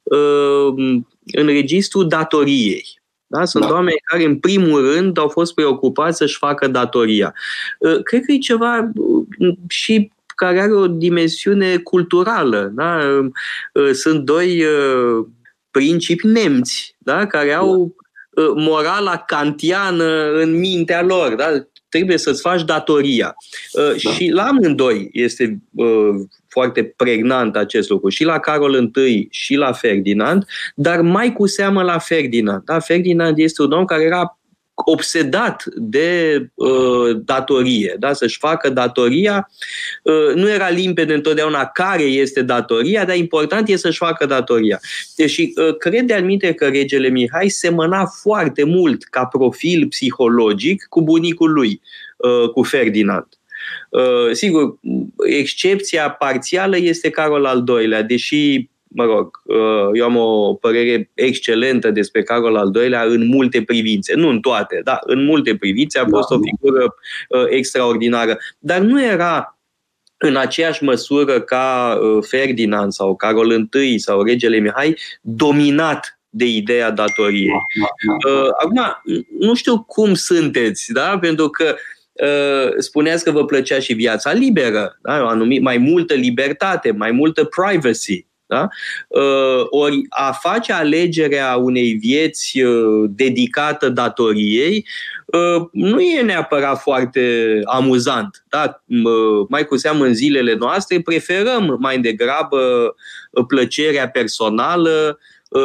uh, 0.02 0.68
în 1.32 1.46
registrul 1.46 2.08
datoriei. 2.08 3.02
Da? 3.38 3.44
Sunt 3.44 3.64
da. 3.64 3.72
oameni 3.72 3.96
care, 4.04 4.24
în 4.24 4.38
primul 4.38 4.92
rând, 4.92 5.18
au 5.18 5.28
fost 5.28 5.54
preocupați 5.54 6.16
să-și 6.16 6.36
facă 6.36 6.68
datoria. 6.68 7.34
Uh, 7.78 8.02
cred 8.02 8.22
că 8.24 8.32
e 8.32 8.38
ceva 8.38 8.90
uh, 8.94 9.56
și 9.68 10.12
care 10.36 10.60
are 10.60 10.72
o 10.72 10.86
dimensiune 10.86 11.76
culturală. 11.76 12.72
Da? 12.74 12.98
Uh, 13.72 13.90
sunt 13.92 14.24
doi 14.24 14.62
principi 15.70 16.26
nemți 16.26 16.96
da? 16.98 17.26
care 17.26 17.52
au 17.52 17.94
morala 18.54 19.16
kantiană 19.16 20.32
în 20.32 20.58
mintea 20.58 21.02
lor. 21.02 21.34
Da? 21.34 21.66
Trebuie 21.88 22.18
să-ți 22.18 22.40
faci 22.40 22.64
datoria. 22.64 23.34
Da. 23.72 23.96
Și 23.96 24.28
la 24.28 24.42
amândoi 24.42 25.08
este 25.12 25.58
foarte 26.54 26.84
pregnant 26.84 27.56
acest 27.56 27.88
lucru, 27.88 28.08
și 28.08 28.24
la 28.24 28.38
Carol 28.38 28.90
I 28.94 29.26
și 29.30 29.54
la 29.54 29.72
Ferdinand, 29.72 30.44
dar 30.74 31.00
mai 31.00 31.32
cu 31.32 31.46
seamă 31.46 31.82
la 31.82 31.98
Ferdinand. 31.98 32.62
Da? 32.64 32.78
Ferdinand 32.78 33.38
este 33.38 33.62
un 33.62 33.72
om 33.72 33.84
care 33.84 34.02
era 34.02 34.38
obsedat 34.74 35.64
de 35.76 36.38
uh, 36.54 37.16
datorie, 37.24 37.96
da? 37.98 38.12
să-și 38.12 38.38
facă 38.38 38.68
datoria. 38.70 39.50
Uh, 40.02 40.34
nu 40.34 40.50
era 40.50 40.68
limpede 40.68 41.14
întotdeauna 41.14 41.66
care 41.66 42.02
este 42.02 42.42
datoria, 42.42 43.04
dar 43.04 43.16
important 43.16 43.68
este 43.68 43.86
să-și 43.86 43.98
facă 43.98 44.26
datoria. 44.26 44.80
Deci 45.16 45.38
uh, 45.38 45.76
cred 45.78 46.06
de 46.06 46.14
anumite 46.14 46.52
că 46.52 46.66
regele 46.68 47.08
Mihai 47.08 47.48
semăna 47.48 48.04
foarte 48.06 48.64
mult 48.64 49.04
ca 49.04 49.24
profil 49.24 49.86
psihologic 49.86 50.86
cu 50.88 51.02
bunicul 51.02 51.52
lui, 51.52 51.80
uh, 52.16 52.50
cu 52.50 52.62
Ferdinand. 52.62 53.26
Uh, 53.94 54.32
sigur, 54.32 54.78
excepția 55.26 56.10
parțială 56.10 56.76
este 56.76 57.10
Carol 57.10 57.44
al 57.44 57.64
II-lea, 57.68 58.02
deși 58.02 58.68
mă 58.88 59.04
rog, 59.04 59.42
uh, 59.44 59.88
eu 59.92 60.04
am 60.04 60.16
o 60.16 60.54
părere 60.54 61.10
excelentă 61.14 61.90
despre 61.90 62.22
Carol 62.22 62.56
al 62.56 62.70
II-lea 62.74 63.02
în 63.02 63.26
multe 63.26 63.62
privințe, 63.62 64.14
nu 64.14 64.28
în 64.28 64.40
toate, 64.40 64.80
dar 64.84 64.98
în 65.02 65.24
multe 65.24 65.56
privințe 65.56 65.98
a 65.98 66.06
fost 66.08 66.30
o 66.30 66.38
figură 66.38 66.94
uh, 67.28 67.44
extraordinară. 67.48 68.38
Dar 68.58 68.80
nu 68.80 69.04
era 69.04 69.58
în 70.16 70.36
aceeași 70.36 70.84
măsură 70.84 71.40
ca 71.40 71.98
Ferdinand 72.28 72.92
sau 72.92 73.16
Carol 73.16 73.68
I 73.72 73.98
sau 73.98 74.22
regele 74.22 74.58
Mihai 74.58 74.96
dominat 75.20 76.18
de 76.28 76.46
ideea 76.46 76.90
datoriei. 76.90 77.50
Acum, 78.62 78.80
nu 79.38 79.54
știu 79.54 79.82
cum 79.82 80.14
sunteți, 80.14 80.92
da? 80.92 81.18
pentru 81.18 81.48
că 81.48 81.64
Uh, 81.64 81.74
spuneați 82.78 83.24
că 83.24 83.30
vă 83.30 83.44
plăcea 83.44 83.78
și 83.78 83.92
viața 83.92 84.32
liberă, 84.32 84.98
da? 85.02 85.12
anumit, 85.12 85.62
mai 85.62 85.78
multă 85.78 86.14
libertate, 86.14 86.90
mai 86.90 87.10
multă 87.10 87.44
privacy. 87.44 88.26
Da? 88.46 88.68
Uh, 89.08 89.66
ori 89.70 90.02
a 90.08 90.32
face 90.32 90.72
alegerea 90.72 91.56
unei 91.56 91.92
vieți 91.92 92.60
uh, 92.60 93.10
dedicată 93.14 93.88
datoriei 93.88 94.86
nu 95.72 96.00
e 96.00 96.22
neapărat 96.22 96.80
foarte 96.80 97.60
amuzant. 97.64 98.44
Da? 98.48 98.84
Mai 99.48 99.66
cu 99.66 99.76
seamă 99.76 100.04
în 100.04 100.14
zilele 100.14 100.54
noastre 100.54 101.00
preferăm 101.00 101.76
mai 101.80 101.98
degrabă 101.98 102.94
plăcerea 103.46 104.08
personală, 104.08 105.18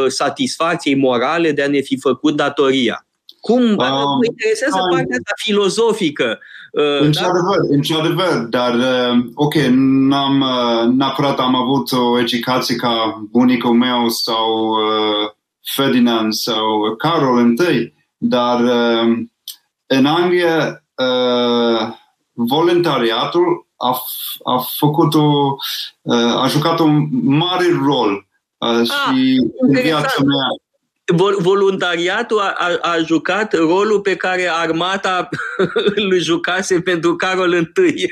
satisfacției 0.08 0.95
morale 0.95 1.52
de 1.52 1.64
a 1.64 1.68
ne 1.68 1.80
fi 1.80 2.00
făcut 2.00 2.36
datoria. 2.36 3.08
Cum 3.41 3.61
um, 3.61 3.75
mă 3.75 4.25
interesează 4.25 4.77
um, 4.81 4.89
partea 4.89 5.17
asta 5.17 5.33
filozofică. 5.35 6.39
Uh, 6.71 6.99
într-adevăr, 7.01 7.57
da? 7.57 7.75
într-adevăr, 7.75 8.37
dar 8.49 8.73
uh, 8.73 9.25
ok, 9.33 9.53
n-am 10.09 10.41
uh, 10.41 10.93
neapărat 10.93 11.39
am 11.39 11.55
avut 11.55 11.91
o 11.91 12.19
educație 12.19 12.75
ca 12.75 13.21
bunicul 13.31 13.73
meu 13.73 14.09
sau 14.09 14.67
uh, 14.69 15.31
Ferdinand 15.75 16.33
sau 16.33 16.95
Carol 16.97 17.53
I, 17.53 17.93
dar 18.17 18.63
uh, 18.63 19.17
în 19.85 20.05
Anglia 20.05 20.83
uh, 20.95 21.93
voluntariatul 22.33 23.67
a, 23.75 24.01
a 24.43 24.57
făcut 24.77 25.13
o, 25.13 25.55
uh, 26.01 26.35
a 26.35 26.47
jucat 26.47 26.79
un 26.79 27.07
mare 27.11 27.65
rol 27.85 28.27
uh, 28.57 28.69
ah, 28.69 28.87
și 28.87 29.49
în 29.57 29.81
viața 29.81 30.23
mea 30.25 30.47
voluntariatul 31.39 32.39
a, 32.39 32.53
a, 32.57 32.91
a 32.91 32.97
jucat 33.05 33.53
rolul 33.53 33.99
pe 33.99 34.16
care 34.16 34.49
armata 34.51 35.30
îl 35.95 36.20
jucase 36.20 36.82
pentru 36.82 37.16
Carol 37.16 37.53
I. 37.53 38.05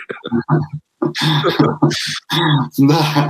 da. 2.75 3.27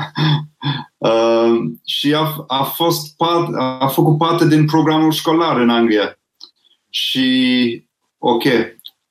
Uh, 0.98 1.56
și 1.86 2.14
a, 2.14 2.44
a, 2.48 2.64
fost 2.64 3.16
part, 3.16 3.48
a 3.80 3.88
făcut 3.88 4.18
parte 4.18 4.48
din 4.48 4.66
programul 4.66 5.12
școlar 5.12 5.58
în 5.58 5.70
Anglia. 5.70 6.20
Și, 6.90 7.84
ok, 8.18 8.44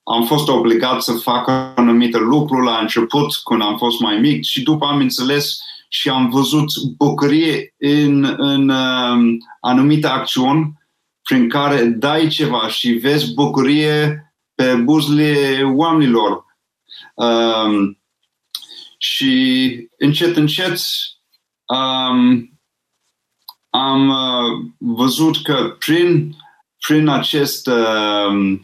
am 0.02 0.26
fost 0.26 0.48
obligat 0.48 1.02
să 1.02 1.12
fac 1.12 1.48
anumite 1.76 2.18
lucruri 2.18 2.64
la 2.64 2.78
început, 2.78 3.34
când 3.44 3.62
am 3.62 3.76
fost 3.76 4.00
mai 4.00 4.18
mic, 4.18 4.44
și 4.44 4.62
după 4.62 4.86
am 4.86 4.98
înțeles 4.98 5.58
și 5.88 6.08
am 6.08 6.28
văzut 6.28 6.66
bucurie 6.96 7.74
în, 7.78 8.34
în 8.36 8.68
um, 8.68 9.38
anumite 9.60 10.06
acțiuni 10.06 10.72
prin 11.22 11.48
care 11.48 11.84
dai 11.84 12.28
ceva 12.28 12.68
și 12.68 12.92
vezi 12.92 13.34
bucurie 13.34 14.20
pe 14.54 14.74
buzele 14.74 15.62
oamenilor. 15.74 16.44
Um, 17.14 17.98
și 18.98 19.88
încet, 19.98 20.36
încet 20.36 20.78
um, 21.64 22.50
am 23.70 24.08
uh, 24.08 24.70
văzut 24.78 25.42
că 25.42 25.76
prin, 25.78 26.36
prin 26.86 27.08
acest 27.08 27.66
uh, 27.66 28.58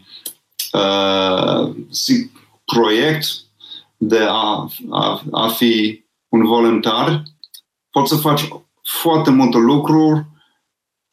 uh, 0.72 1.74
proiect 2.64 3.26
de 3.96 4.26
a, 4.28 4.68
a, 4.90 5.22
a 5.30 5.48
fi 5.48 6.01
un 6.32 6.44
voluntar, 6.44 7.22
poți 7.90 8.14
să 8.14 8.20
faci 8.20 8.48
foarte 8.82 9.30
multe 9.30 9.58
lucruri 9.58 10.24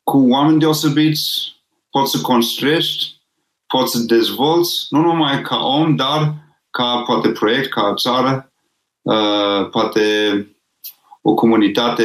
cu 0.03 0.25
oameni 0.29 0.59
deosebiți, 0.59 1.55
poți 1.89 2.11
să 2.11 2.21
construiești, 2.21 3.21
poți 3.67 3.91
să 3.91 3.99
dezvolți, 3.99 4.87
nu 4.89 5.01
numai 5.01 5.41
ca 5.41 5.57
om, 5.57 5.95
dar 5.95 6.33
ca 6.69 7.03
poate 7.05 7.29
proiect, 7.29 7.69
ca 7.69 7.93
țară, 7.93 8.51
uh, 9.01 9.69
poate 9.69 10.03
o 11.21 11.33
comunitate 11.33 12.03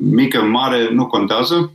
mică, 0.00 0.42
mare, 0.42 0.90
nu 0.90 1.06
contează. 1.06 1.72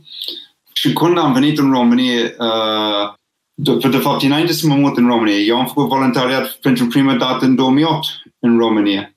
Și 0.72 0.92
când 0.92 1.18
am 1.18 1.32
venit 1.32 1.58
în 1.58 1.70
România, 1.70 2.22
uh, 2.38 3.14
de, 3.54 3.88
de 3.88 3.98
fapt, 3.98 4.22
înainte 4.22 4.52
să 4.52 4.66
mă 4.66 4.74
mut 4.74 4.96
în 4.96 5.06
România, 5.06 5.36
eu 5.36 5.58
am 5.58 5.66
făcut 5.66 5.88
voluntariat 5.88 6.52
pentru 6.52 6.86
prima 6.86 7.14
dată 7.14 7.44
în 7.44 7.54
2008 7.54 8.06
în 8.38 8.58
România. 8.58 9.14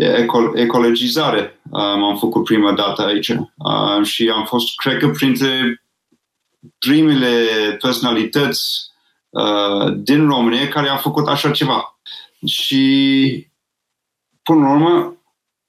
Uh, 0.00 0.16
eco- 0.16 0.52
ecologizare. 0.54 1.60
Um, 1.70 2.02
am 2.02 2.18
făcut 2.18 2.44
prima 2.44 2.72
dată 2.72 3.04
aici. 3.04 3.28
Um, 3.56 4.02
și 4.02 4.28
am 4.34 4.44
fost, 4.44 4.74
cred 4.76 4.98
că, 4.98 5.08
printre 5.08 5.82
primele 6.78 7.46
personalități 7.80 8.62
uh, 9.28 9.92
din 9.96 10.26
România 10.26 10.68
care 10.68 10.88
a 10.88 10.96
făcut 10.96 11.28
așa 11.28 11.50
ceva. 11.50 12.00
Și, 12.46 13.46
până 14.42 14.60
la 14.60 14.72
urmă, 14.72 15.14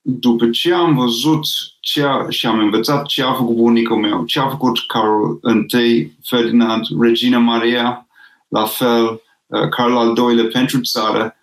după 0.02 0.50
ce 0.50 0.74
am 0.74 0.96
văzut 0.96 1.46
ce 1.80 2.04
a, 2.04 2.30
și 2.30 2.46
am 2.46 2.60
învățat 2.60 3.06
ce 3.06 3.24
a 3.24 3.34
făcut 3.34 3.56
bunicul 3.56 3.98
meu, 3.98 4.26
ce 4.26 4.40
a 4.40 4.50
făcut 4.50 4.80
Carol 4.88 5.40
I, 5.86 6.12
Ferdinand, 6.24 6.86
Regina 7.00 7.38
Maria, 7.38 8.08
la 8.48 8.66
fel, 8.66 9.22
uh, 9.46 9.70
Carol 9.70 9.98
al 9.98 10.18
II-lea 10.18 10.50
pentru 10.52 10.82
țară, 10.82 11.36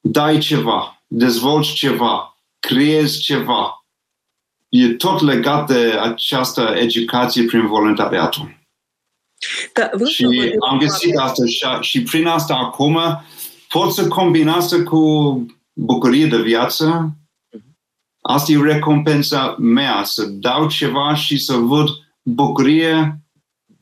dai 0.00 0.38
ceva, 0.38 0.95
dezvolți 1.06 1.72
ceva, 1.72 2.36
creezi 2.58 3.20
ceva. 3.20 3.86
E 4.68 4.88
tot 4.88 5.20
legat 5.20 5.66
de 5.66 5.98
această 6.02 6.74
educație 6.76 7.44
prin 7.44 7.66
voluntariatul. 7.66 8.54
Da, 9.74 10.06
și 10.06 10.54
am 10.68 10.78
găsit 10.78 11.16
asta 11.16 11.46
și, 11.46 11.66
și 11.80 12.02
prin 12.02 12.26
asta 12.26 12.54
acum 12.54 12.98
pot 13.68 13.92
să 13.92 14.08
combin 14.08 14.48
asta 14.48 14.82
cu 14.82 15.46
bucurie 15.72 16.26
de 16.26 16.40
viață, 16.40 17.16
asta 18.20 18.52
e 18.52 18.62
recompensa 18.62 19.56
mea, 19.58 20.02
să 20.04 20.24
dau 20.26 20.68
ceva 20.68 21.14
și 21.14 21.38
să 21.38 21.54
văd 21.54 21.88
bucurie 22.22 23.20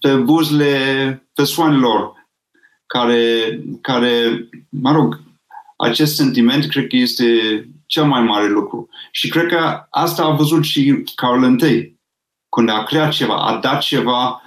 pe 0.01 0.15
buzele 0.15 1.29
persoanelor 1.35 2.29
care, 2.87 3.61
care, 3.81 4.49
mă 4.69 4.93
rog, 4.93 5.21
acest 5.85 6.15
sentiment 6.15 6.67
cred 6.67 6.87
că 6.87 6.97
este 6.97 7.25
cel 7.87 8.05
mai 8.05 8.23
mare 8.23 8.49
lucru. 8.49 8.89
Și 9.11 9.29
cred 9.29 9.47
că 9.47 9.87
asta 9.91 10.25
a 10.25 10.35
văzut 10.35 10.65
și 10.65 11.05
Carol 11.15 11.61
I. 11.61 11.99
Când 12.49 12.69
a 12.69 12.83
creat 12.83 13.13
ceva, 13.13 13.37
a 13.37 13.57
dat 13.57 13.81
ceva, 13.81 14.43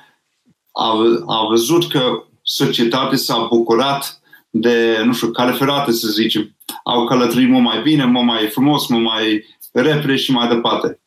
a, 0.71 0.91
a 1.27 1.45
văzut 1.49 1.88
că 1.91 2.23
societatea 2.41 3.17
s-a 3.17 3.47
bucurat 3.49 4.21
de, 4.49 5.01
nu 5.05 5.13
știu, 5.13 5.31
cale 5.31 5.51
ferată, 5.51 5.91
să 5.91 6.07
zicem. 6.07 6.55
Au 6.83 7.05
călătorit 7.05 7.49
mult 7.49 7.63
mai 7.63 7.81
bine, 7.81 8.05
mult 8.05 8.25
mai 8.25 8.47
frumos, 8.47 8.88
mult 8.88 9.03
mai 9.03 9.45
repede 9.71 10.15
și 10.15 10.31
mai 10.31 10.47
departe. 10.47 10.99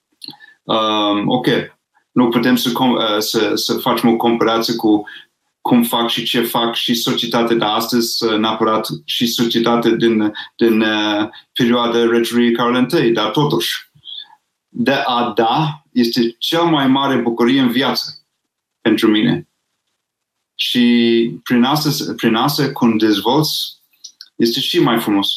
Um, 0.62 1.28
ok, 1.28 1.46
nu 2.10 2.28
putem 2.28 2.56
să, 2.56 2.70
uh, 2.78 3.18
să, 3.18 3.52
să 3.54 3.74
facem 3.74 4.08
o 4.08 4.16
comparație 4.16 4.74
cu 4.74 5.04
cum 5.60 5.82
fac 5.82 6.08
și 6.08 6.24
ce 6.24 6.42
fac 6.42 6.74
și 6.74 6.94
societatea 6.94 7.56
de 7.56 7.64
astăzi, 7.64 8.24
uh, 8.24 8.38
neapărat 8.38 8.86
și 9.04 9.26
societatea 9.26 9.90
din, 9.90 10.32
din 10.56 10.80
uh, 10.80 11.28
perioada 11.52 12.06
regeriei 12.10 12.52
Carol 12.52 12.88
I, 13.04 13.10
dar 13.10 13.30
totuși, 13.30 13.90
de 14.68 14.92
a 14.92 15.32
da 15.36 15.82
este 15.92 16.34
cea 16.38 16.62
mai 16.62 16.86
mare 16.86 17.16
bucurie 17.16 17.60
în 17.60 17.70
viață 17.70 18.24
pentru 18.80 19.08
mine. 19.08 19.48
Și 20.54 21.40
prin 21.42 21.62
asta, 21.62 22.12
prin 22.16 22.34
asta 22.34 22.72
când 22.72 23.00
dezvolți, 23.00 23.78
este 24.36 24.60
și 24.60 24.78
mai 24.78 24.98
frumos. 24.98 25.28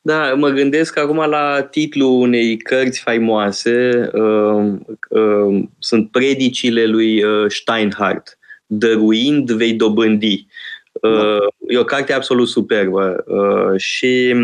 Da, 0.00 0.34
mă 0.34 0.48
gândesc 0.48 0.98
acum 0.98 1.16
la 1.16 1.62
titlul 1.62 2.20
unei 2.20 2.56
cărți 2.56 3.00
faimoase. 3.00 4.10
Uh, 4.12 4.72
uh, 5.08 5.64
sunt 5.78 6.10
predicile 6.10 6.84
lui 6.84 7.22
uh, 7.22 7.50
Steinhardt. 7.50 8.38
Dăruind 8.74 9.50
vei 9.50 9.72
dobândi. 9.72 10.46
Uh, 10.92 11.10
da. 11.10 11.38
E 11.68 11.78
o 11.78 11.84
carte 11.84 12.12
absolut 12.12 12.48
superbă. 12.48 13.24
Uh, 13.26 13.80
și 13.80 14.34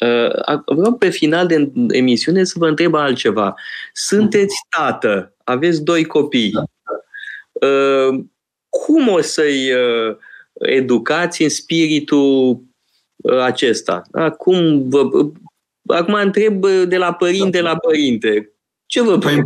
uh, 0.00 0.60
vreau 0.66 0.94
pe 0.98 1.08
final 1.08 1.46
de 1.46 1.72
emisiune 1.88 2.44
să 2.44 2.54
vă 2.56 2.68
întreb 2.68 2.94
altceva. 2.94 3.54
Sunteți 3.92 4.54
tată, 4.68 5.34
aveți 5.44 5.84
doi 5.84 6.04
copii. 6.04 6.50
Da. 6.50 6.64
Uh, 7.68 8.24
cum 8.68 9.08
o 9.08 9.20
să-i 9.20 9.72
uh, 9.72 10.16
educați 10.52 11.42
în 11.42 11.48
spiritul 11.48 12.62
uh, 13.16 13.38
acesta? 13.38 14.02
Acum, 14.12 14.88
vă, 14.88 15.08
acum 15.86 16.14
întreb 16.14 16.66
de 16.66 16.96
la 16.96 17.14
părinte 17.14 17.60
la 17.60 17.76
părinte. 17.76 18.52
Ce 18.90 19.02
vă 19.02 19.18
păi, 19.18 19.34
în 19.34 19.44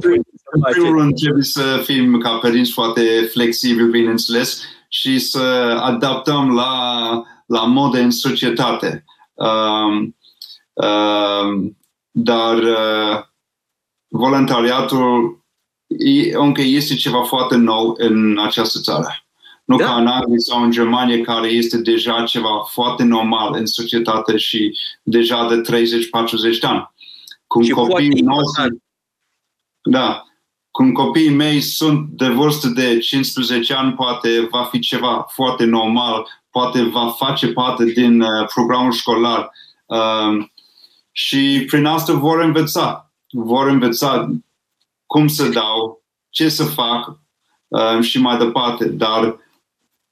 primul 0.71 0.99
rând 0.99 1.15
trebuie 1.21 1.43
să 1.43 1.83
fim 1.85 2.19
ca 2.19 2.39
părinți 2.39 2.73
foarte 2.73 3.29
flexibili, 3.33 3.91
bineînțeles, 3.91 4.63
și 4.89 5.19
să 5.19 5.41
adaptăm 5.81 6.55
la, 6.55 7.23
la 7.47 7.65
mode 7.65 8.01
în 8.01 8.11
societate. 8.11 9.05
Um, 9.35 10.17
um, 10.73 11.79
dar 12.11 12.57
uh, 12.57 13.23
voluntariatul 14.09 15.45
încă 16.33 16.61
este 16.61 16.95
ceva 16.95 17.23
foarte 17.23 17.57
nou 17.57 17.95
în 17.99 18.39
această 18.39 18.81
țară. 18.81 19.09
Nu 19.65 19.77
da. 19.77 19.85
ca 19.85 19.95
în 19.95 20.07
Anglia 20.07 20.39
sau 20.39 20.63
în 20.63 20.71
Germania, 20.71 21.23
care 21.23 21.49
este 21.49 21.79
deja 21.79 22.25
ceva 22.27 22.67
foarte 22.71 23.03
normal 23.03 23.55
în 23.55 23.67
societate 23.67 24.37
și 24.37 24.79
deja 25.03 25.49
de 25.49 25.77
30-40 26.57 26.59
de 26.61 26.67
ani. 26.67 26.93
Cum 27.47 27.63
și 27.63 27.71
copiii 27.71 28.21
noștri, 28.21 28.84
da, 29.85 30.25
cum 30.71 30.93
copiii 30.93 31.35
mei 31.35 31.61
sunt 31.61 32.09
de 32.09 32.29
vârstă 32.29 32.69
de 32.69 32.99
15 32.99 33.75
ani, 33.75 33.93
poate 33.93 34.49
va 34.51 34.65
fi 34.65 34.79
ceva 34.79 35.27
foarte 35.29 35.65
normal, 35.65 36.27
poate 36.51 36.83
va 36.83 37.09
face 37.09 37.47
parte 37.47 37.85
din 37.85 38.21
uh, 38.21 38.47
programul 38.55 38.93
școlar. 38.93 39.51
Uh, 39.87 40.47
și 41.13 41.65
prin 41.67 41.85
asta 41.85 42.13
vor 42.13 42.41
învăța. 42.41 43.13
Vor 43.33 43.69
învăța 43.69 44.29
cum 45.07 45.29
să 45.29 45.49
dau, 45.49 46.03
ce 46.31 46.49
să 46.49 46.65
fac 46.65 47.19
uh, 47.69 48.01
și 48.01 48.21
mai 48.21 48.39
departe. 48.39 48.89
Dar 48.89 49.37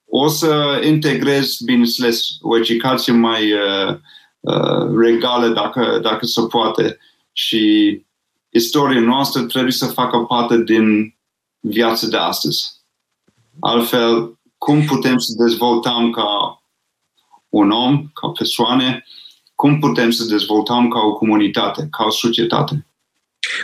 o 0.06 0.28
să 0.28 0.80
integrez, 0.84 1.56
bineînțeles, 1.64 2.28
o 2.40 2.56
educație 2.56 3.12
mai 3.12 3.52
uh, 3.52 3.96
uh, 4.40 4.96
regală, 4.98 5.48
dacă, 5.48 5.98
dacă 6.02 6.26
se 6.26 6.40
poate. 6.50 6.98
Și 7.32 8.04
istoria 8.52 9.00
noastră 9.00 9.42
trebuie 9.42 9.72
să 9.72 9.86
facă 9.86 10.18
parte 10.18 10.62
din 10.62 11.16
viața 11.60 12.06
de 12.06 12.16
astăzi. 12.16 12.72
Altfel, 13.60 14.38
cum 14.58 14.84
putem 14.84 15.18
să 15.18 15.32
dezvoltăm 15.36 16.10
ca 16.10 16.62
un 17.48 17.70
om, 17.70 18.06
ca 18.12 18.28
persoane, 18.28 19.04
cum 19.54 19.78
putem 19.78 20.10
să 20.10 20.24
dezvoltăm 20.24 20.88
ca 20.88 20.98
o 20.98 21.12
comunitate, 21.12 21.88
ca 21.90 22.04
o 22.04 22.10
societate. 22.10 22.86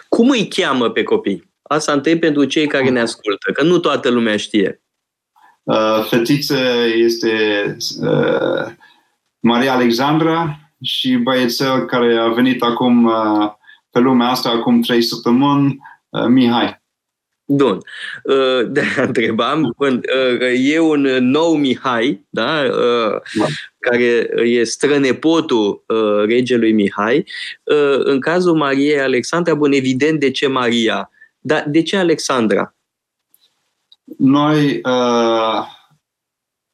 Cum 0.08 0.30
îi 0.30 0.48
cheamă 0.48 0.90
pe 0.90 1.02
copii? 1.02 1.50
Asta 1.62 1.92
întreb 1.92 2.20
pentru 2.20 2.44
cei 2.44 2.66
care 2.66 2.88
ne 2.88 3.00
ascultă, 3.00 3.52
că 3.52 3.62
nu 3.62 3.78
toată 3.78 4.08
lumea 4.08 4.36
știe. 4.36 4.82
Uh, 5.62 6.04
fetiță 6.08 6.58
este 6.94 7.76
uh, 8.00 8.72
Maria 9.40 9.72
Alexandra 9.72 10.58
și 10.82 11.16
băiețel 11.16 11.84
care 11.84 12.16
a 12.16 12.28
venit 12.28 12.62
acum 12.62 13.04
uh, 13.04 13.52
pe 13.98 14.04
lumea 14.04 14.28
asta 14.28 14.48
acum 14.50 14.82
trei 14.82 15.02
săptămâni, 15.02 15.78
uh, 16.08 16.26
Mihai. 16.28 16.82
Bun. 17.44 17.78
Uh, 18.24 18.66
de 18.68 18.82
întrebam, 19.06 19.74
uh, 19.78 20.70
e 20.72 20.78
un 20.78 21.00
nou 21.20 21.54
Mihai, 21.54 22.26
da? 22.30 22.62
da. 23.38 23.46
care 23.78 24.28
e 24.44 24.64
strănepotul 24.64 25.84
regelui 26.26 26.72
Mihai. 26.72 27.24
În 27.98 28.20
cazul 28.20 28.56
Mariei 28.56 29.00
Alexandra, 29.00 29.54
bun, 29.54 29.72
evident 29.72 30.20
de 30.20 30.30
ce 30.30 30.46
Maria, 30.46 31.10
dar 31.40 31.64
de 31.68 31.82
ce 31.82 31.96
Alexandra? 31.96 32.74
Noi, 34.18 34.80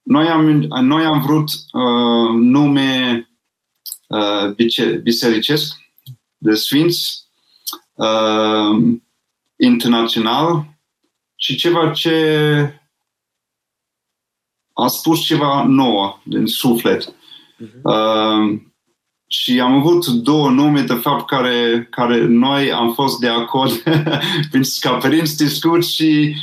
noi, 0.03 0.27
am, 0.29 0.67
noi 0.81 1.05
am 1.05 1.21
vrut 1.21 1.49
nume 2.35 3.29
bisericesc 5.03 5.84
de 6.45 6.55
sfinți 6.55 7.23
internațional 9.57 10.67
și 11.37 11.57
ceva 11.57 11.91
ce 11.91 12.81
a 14.73 14.87
spus 14.87 15.21
ceva 15.21 15.65
nou 15.67 16.21
din 16.25 16.47
suflet. 16.47 17.05
Uh-huh. 17.05 17.83
Uh, 17.83 18.61
și 19.27 19.61
am 19.61 19.73
avut 19.73 20.07
două 20.07 20.51
nume, 20.51 20.81
de 20.81 20.95
fapt, 20.95 21.27
care, 21.27 21.87
care 21.91 22.27
noi 22.27 22.73
am 22.73 22.93
fost 22.93 23.19
de 23.19 23.29
acord 23.29 23.73
pentru 24.51 24.71
ca 24.81 24.91
părinți 24.91 25.37
discut 25.37 25.85
și 25.85 26.37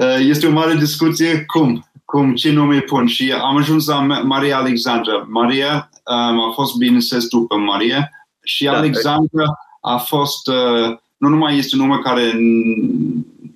uh, 0.00 0.18
este 0.18 0.46
o 0.46 0.52
mare 0.52 0.74
discuție 0.74 1.44
cum, 1.44 1.90
cum, 2.04 2.34
ce 2.34 2.52
nume 2.52 2.80
pun. 2.80 3.06
Și 3.06 3.32
am 3.32 3.56
ajuns 3.56 3.86
la 3.86 4.00
Maria 4.22 4.56
Alexandra. 4.56 5.26
Maria 5.28 5.90
um, 6.04 6.40
a 6.40 6.52
fost, 6.54 6.76
bineînțeles, 6.76 7.26
după 7.26 7.56
Maria 7.56 8.10
și 8.48 8.64
da, 8.64 8.76
Alexandra 8.76 9.44
a 9.80 9.96
fost 9.96 10.48
uh, 10.48 10.96
nu 11.16 11.28
numai 11.28 11.58
este 11.58 11.76
un 11.76 11.86
nume 11.86 12.00
care 12.02 12.32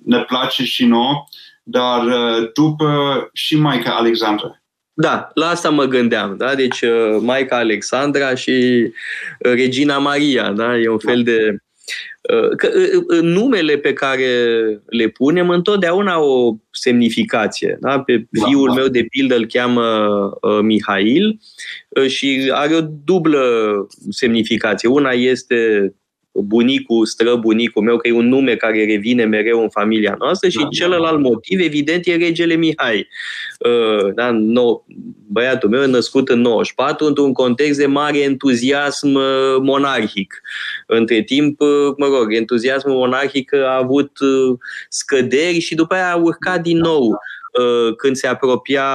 ne 0.05 0.19
place 0.19 0.63
și 0.63 0.85
nouă, 0.85 1.27
dar 1.63 2.05
uh, 2.05 2.51
după 2.53 3.29
și 3.33 3.57
Maica 3.57 3.91
Alexandra. 3.91 4.61
Da, 4.93 5.29
la 5.33 5.47
asta 5.47 5.69
mă 5.69 5.83
gândeam, 5.83 6.37
da? 6.37 6.55
Deci 6.55 6.81
uh, 6.81 7.17
Maica 7.21 7.57
Alexandra 7.57 8.35
și 8.35 8.51
uh, 8.51 9.51
Regina 9.53 9.97
Maria, 9.97 10.51
da? 10.51 10.77
E 10.77 10.89
un 10.89 10.97
fel 10.97 11.23
de... 11.23 11.57
Că, 12.57 12.69
numele 13.21 13.77
pe 13.77 13.93
care 13.93 14.27
le 14.85 15.07
punem 15.07 15.49
întotdeauna 15.49 16.19
o 16.19 16.55
semnificație. 16.71 17.77
Da? 17.81 17.99
Pe 17.99 18.25
da, 18.29 18.45
fiul 18.45 18.67
da. 18.67 18.73
meu, 18.73 18.87
de 18.87 19.05
pildă, 19.09 19.35
îl 19.35 19.45
cheamă 19.45 19.83
uh, 20.41 20.59
Mihail 20.61 21.39
uh, 21.89 22.07
și 22.07 22.51
are 22.53 22.75
o 22.75 22.81
dublă 23.03 23.41
semnificație. 24.09 24.89
Una 24.89 25.11
este 25.11 25.93
bunicul, 26.33 27.05
străbunicul 27.05 27.83
meu, 27.83 27.97
că 27.97 28.07
e 28.07 28.11
un 28.11 28.27
nume 28.27 28.55
care 28.55 28.85
revine 28.85 29.25
mereu 29.25 29.61
în 29.61 29.69
familia 29.69 30.15
noastră 30.19 30.49
și 30.49 30.57
da, 30.57 30.67
celălalt 30.71 31.21
da. 31.21 31.29
motiv, 31.29 31.59
evident, 31.59 32.07
e 32.07 32.15
regele 32.15 32.55
Mihai. 32.55 33.07
Uh, 33.59 34.13
da, 34.13 34.31
nou, 34.31 34.85
băiatul 35.27 35.69
meu 35.69 35.81
e 35.81 35.85
născut 35.85 36.29
în 36.29 36.41
94 36.41 37.05
într-un 37.05 37.33
context 37.33 37.79
de 37.79 37.85
mare 37.85 38.19
entuziasm 38.19 39.13
uh, 39.13 39.55
monarhic. 39.61 40.41
Între 40.87 41.21
timp, 41.21 41.61
uh, 41.61 41.93
mă 41.97 42.05
rog, 42.05 42.33
entuziasmul 42.33 42.95
monarhic 42.95 43.53
a 43.53 43.77
avut 43.77 44.11
scăderi 44.89 45.59
și 45.59 45.75
după 45.75 45.93
aia 45.93 46.11
a 46.11 46.15
urcat 46.15 46.61
din 46.61 46.77
nou 46.77 47.17
când 47.97 48.15
se 48.15 48.27
apropia 48.27 48.85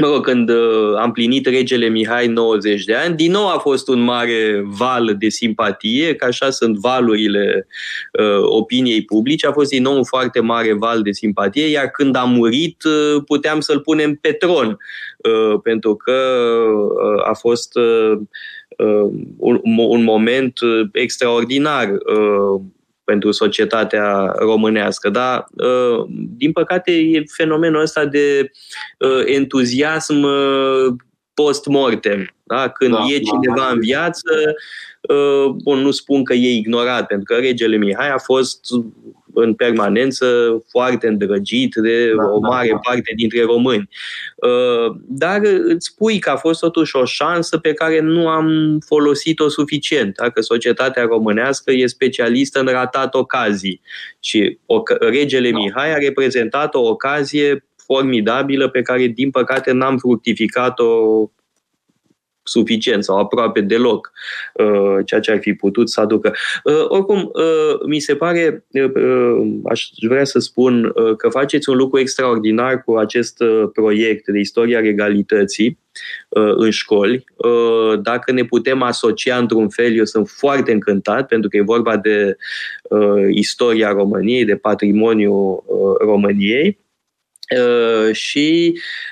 mă 0.00 0.06
rog, 0.06 0.24
când 0.24 0.48
uh, 0.48 0.94
am 0.98 1.12
plinit 1.12 1.46
regele 1.46 1.88
Mihai 1.88 2.26
90 2.26 2.84
de 2.84 2.94
ani, 2.94 3.16
din 3.16 3.30
nou 3.30 3.48
a 3.48 3.58
fost 3.58 3.88
un 3.88 4.00
mare 4.00 4.62
val 4.64 5.16
de 5.18 5.28
simpatie, 5.28 6.14
că 6.14 6.24
așa 6.24 6.50
sunt 6.50 6.76
valurile 6.76 7.66
uh, 8.12 8.42
opiniei 8.42 9.04
publice, 9.04 9.46
a 9.46 9.52
fost 9.52 9.70
din 9.70 9.82
nou 9.82 9.96
un 9.96 10.04
foarte 10.04 10.40
mare 10.40 10.72
val 10.72 11.02
de 11.02 11.12
simpatie, 11.12 11.66
iar 11.66 11.86
când 11.86 12.16
a 12.16 12.24
murit 12.24 12.82
uh, 12.82 13.22
puteam 13.26 13.60
să-l 13.60 13.80
punem 13.80 14.14
pe 14.14 14.32
tron, 14.32 14.78
uh, 15.16 15.60
pentru 15.62 15.96
că 15.96 16.12
uh, 16.12 17.28
a 17.28 17.32
fost 17.32 17.76
uh, 17.76 18.18
uh, 18.78 19.10
un, 19.36 19.60
un 19.74 20.02
moment 20.02 20.58
extraordinar. 20.92 21.88
Uh, 21.90 22.60
pentru 23.04 23.30
societatea 23.30 24.34
românească. 24.38 25.10
Dar, 25.10 25.46
uh, 25.52 26.04
din 26.36 26.52
păcate, 26.52 26.92
e 26.92 27.22
fenomenul 27.36 27.80
ăsta 27.80 28.04
de 28.04 28.50
uh, 28.98 29.22
entuziasm 29.24 30.22
uh, 30.22 30.94
post-mortem. 31.34 32.34
Da? 32.42 32.68
Când 32.68 32.92
da, 32.92 33.04
e 33.08 33.18
cineva 33.18 33.66
da. 33.66 33.70
în 33.72 33.80
viață, 33.80 34.54
bun, 35.62 35.78
nu 35.78 35.90
spun 35.90 36.24
că 36.24 36.34
e 36.34 36.56
ignorat, 36.56 37.06
pentru 37.06 37.34
că 37.34 37.40
regele 37.40 37.76
Mihai 37.76 38.10
a 38.10 38.18
fost 38.18 38.60
în 39.34 39.54
permanență, 39.54 40.26
foarte 40.70 41.06
îndrăgit 41.06 41.74
de 41.74 42.12
da, 42.16 42.24
o 42.24 42.38
da, 42.38 42.48
mare 42.48 42.68
da, 42.68 42.74
da. 42.74 42.80
parte 42.90 43.12
dintre 43.16 43.42
români. 43.42 43.88
Uh, 44.36 44.96
dar 45.08 45.40
îți 45.64 45.86
spui 45.86 46.18
că 46.18 46.30
a 46.30 46.36
fost 46.36 46.60
totuși 46.60 46.96
o 46.96 47.04
șansă 47.04 47.58
pe 47.58 47.72
care 47.72 48.00
nu 48.00 48.28
am 48.28 48.78
folosit-o 48.86 49.48
suficient. 49.48 50.16
Dacă 50.16 50.40
societatea 50.40 51.02
românească 51.02 51.72
e 51.72 51.86
specialistă 51.86 52.60
în 52.60 52.66
ratat 52.66 53.14
ocazii 53.14 53.80
și 54.20 54.58
regele 55.00 55.50
da. 55.50 55.58
Mihai 55.58 55.94
a 55.94 55.98
reprezentat 55.98 56.74
o 56.74 56.80
ocazie 56.80 57.64
formidabilă 57.86 58.68
pe 58.68 58.82
care, 58.82 59.06
din 59.06 59.30
păcate, 59.30 59.72
n-am 59.72 59.98
fructificat-o 59.98 60.86
suficient 62.42 63.04
sau 63.04 63.18
aproape 63.18 63.60
deloc 63.60 64.12
uh, 64.54 65.04
ceea 65.04 65.20
ce 65.20 65.30
ar 65.30 65.38
fi 65.38 65.54
putut 65.54 65.90
să 65.90 66.00
aducă. 66.00 66.34
Uh, 66.64 66.84
oricum, 66.88 67.30
uh, 67.32 67.80
mi 67.86 67.98
se 67.98 68.16
pare, 68.16 68.64
aș 69.64 69.88
vrea 70.00 70.24
să 70.24 70.38
spun 70.38 70.92
că 71.16 71.28
faceți 71.28 71.68
un 71.68 71.76
lucru 71.76 71.98
extraordinar 71.98 72.82
cu 72.84 72.96
acest 72.96 73.42
proiect 73.72 74.28
de 74.28 74.38
istoria 74.38 74.80
regalității 74.80 75.78
în 76.56 76.70
școli. 76.70 77.24
Dacă 78.02 78.32
ne 78.32 78.44
putem 78.44 78.82
asocia 78.82 79.36
într-un 79.36 79.68
fel, 79.68 79.96
eu 79.96 80.04
sunt 80.04 80.28
foarte 80.28 80.72
încântat, 80.72 81.26
pentru 81.26 81.48
că 81.48 81.56
e 81.56 81.62
vorba 81.62 81.96
de 81.96 82.36
istoria 83.30 83.92
României, 83.92 84.44
de 84.44 84.56
patrimoniul 84.56 85.64
României. 86.00 86.78
Și 88.12 88.74
Ehm, 88.74 88.74
eh, 88.74 89.11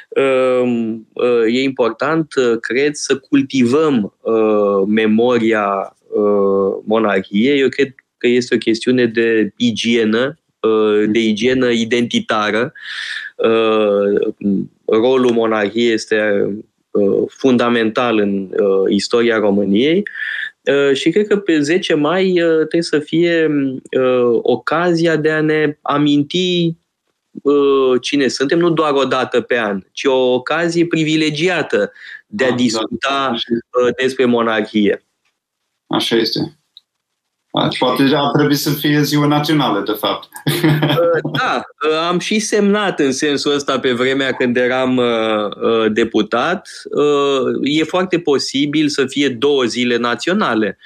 e 1.48 1.62
important, 1.62 2.34
eh, 2.36 2.58
cred, 2.60 2.94
să 2.94 3.16
cultivăm 3.16 4.14
eh, 4.26 4.86
memoria 4.86 5.94
monarhiei. 6.84 7.60
Eu 7.60 7.68
cred 7.68 7.94
că 8.18 8.26
este 8.26 8.54
o 8.54 8.58
chestiune 8.58 9.06
de 9.06 9.52
igienă, 9.56 10.38
de 11.06 11.18
igienă 11.18 11.70
identitară. 11.70 12.72
Rolul 14.84 15.30
monarhiei 15.32 15.92
este 15.92 16.48
fundamental 17.28 18.18
în 18.18 18.50
istoria 18.88 19.38
României 19.38 20.02
și 20.92 21.10
cred 21.10 21.26
că 21.26 21.36
pe 21.36 21.60
10 21.60 21.94
mai 21.94 22.32
trebuie 22.56 22.82
să 22.82 22.98
fie 22.98 23.50
ocazia 24.42 25.16
de 25.16 25.30
a 25.30 25.40
ne 25.40 25.78
aminti 25.82 26.76
cine 28.00 28.28
suntem, 28.28 28.58
nu 28.58 28.70
doar 28.70 28.92
o 28.92 29.04
dată 29.04 29.40
pe 29.40 29.58
an, 29.58 29.82
ci 29.92 30.04
o 30.04 30.32
ocazie 30.32 30.86
privilegiată 30.86 31.92
de 32.26 32.44
a 32.44 32.48
da, 32.48 32.54
discuta 32.54 33.34
da, 33.82 33.90
despre 34.02 34.24
monarhie. 34.24 35.04
Așa 35.86 36.16
este. 36.16 36.54
Poate 37.78 38.02
ar 38.14 38.30
trebui 38.36 38.54
să 38.54 38.70
fie 38.70 39.02
ziua 39.02 39.26
națională, 39.26 39.80
de 39.80 39.92
fapt. 39.92 40.28
Da, 41.38 41.62
am 42.08 42.18
și 42.18 42.38
semnat 42.38 43.00
în 43.00 43.12
sensul 43.12 43.54
ăsta 43.54 43.80
pe 43.80 43.92
vremea 43.92 44.32
când 44.32 44.56
eram 44.56 45.00
deputat. 45.88 46.68
E 47.62 47.84
foarte 47.84 48.18
posibil 48.18 48.88
să 48.88 49.06
fie 49.06 49.28
două 49.28 49.64
zile 49.64 49.96
naționale. 49.96 50.78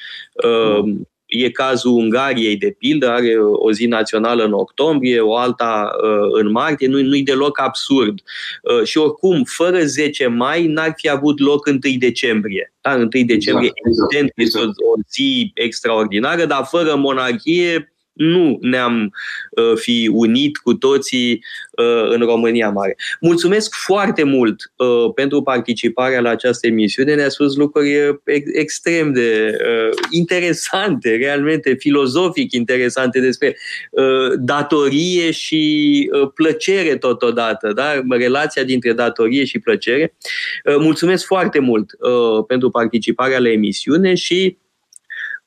Mm. 0.82 1.08
E 1.36 1.50
cazul 1.50 1.92
Ungariei, 1.92 2.56
de 2.56 2.76
pildă, 2.78 3.10
are 3.10 3.36
o 3.52 3.72
zi 3.72 3.86
națională 3.86 4.44
în 4.44 4.52
octombrie, 4.52 5.20
o 5.20 5.36
alta 5.36 5.90
uh, 6.02 6.42
în 6.42 6.50
martie, 6.50 6.86
nu, 6.86 7.02
nu-i 7.02 7.22
deloc 7.22 7.60
absurd. 7.60 8.18
Uh, 8.62 8.84
și 8.84 8.98
oricum, 8.98 9.44
fără 9.44 9.84
10 9.84 10.26
mai, 10.26 10.66
n-ar 10.66 10.92
fi 10.96 11.08
avut 11.08 11.40
loc 11.40 11.66
1 11.66 11.78
decembrie. 11.98 12.72
Da, 12.80 12.94
1 12.94 13.06
decembrie, 13.06 13.72
exact, 13.74 14.12
evident, 14.12 14.32
exact. 14.34 14.38
este 14.38 14.58
o, 14.58 14.62
o 14.62 14.94
zi 15.10 15.50
extraordinară, 15.54 16.44
dar 16.44 16.64
fără 16.64 16.94
monarhie 16.94 17.93
nu 18.14 18.58
ne-am 18.60 19.12
uh, 19.50 19.76
fi 19.76 20.10
unit 20.12 20.56
cu 20.56 20.74
toții 20.74 21.44
uh, 21.70 22.10
în 22.10 22.20
România 22.20 22.70
Mare. 22.70 22.96
Mulțumesc 23.20 23.74
foarte 23.74 24.22
mult 24.22 24.72
uh, 24.76 25.12
pentru 25.14 25.42
participarea 25.42 26.20
la 26.20 26.30
această 26.30 26.66
emisiune. 26.66 27.14
Ne-a 27.14 27.28
spus 27.28 27.56
lucruri 27.56 28.08
uh, 28.08 28.16
extrem 28.52 29.12
de 29.12 29.56
uh, 29.60 29.96
interesante, 30.10 31.16
realmente 31.16 31.74
filozofic 31.74 32.52
interesante 32.52 33.20
despre 33.20 33.56
uh, 33.90 34.32
datorie 34.36 35.30
și 35.30 36.10
uh, 36.12 36.30
plăcere 36.34 36.96
totodată, 36.96 37.72
da? 37.72 38.02
relația 38.08 38.62
dintre 38.62 38.92
datorie 38.92 39.44
și 39.44 39.58
plăcere. 39.58 40.16
Uh, 40.64 40.76
mulțumesc 40.78 41.26
foarte 41.26 41.58
mult 41.58 41.90
uh, 41.98 42.44
pentru 42.46 42.70
participarea 42.70 43.38
la 43.38 43.50
emisiune 43.50 44.14
și 44.14 44.58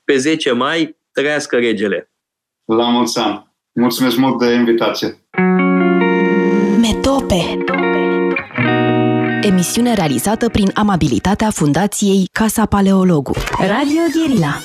pe 0.03 0.17
10 0.17 0.51
mai 0.51 0.97
trăiască 1.11 1.57
regele! 1.57 2.11
La 2.75 2.89
mulți 2.89 3.19
ani! 3.19 3.47
Mulțumesc 3.71 4.17
mult 4.17 4.39
de 4.39 4.53
invitație! 4.53 5.27
Metope 6.79 7.57
Emisiune 9.41 9.93
realizată 9.93 10.49
prin 10.49 10.71
amabilitatea 10.73 11.49
Fundației 11.49 12.29
Casa 12.31 12.65
Paleologu. 12.65 13.31
Radio 13.59 14.01
Guerilla 14.13 14.61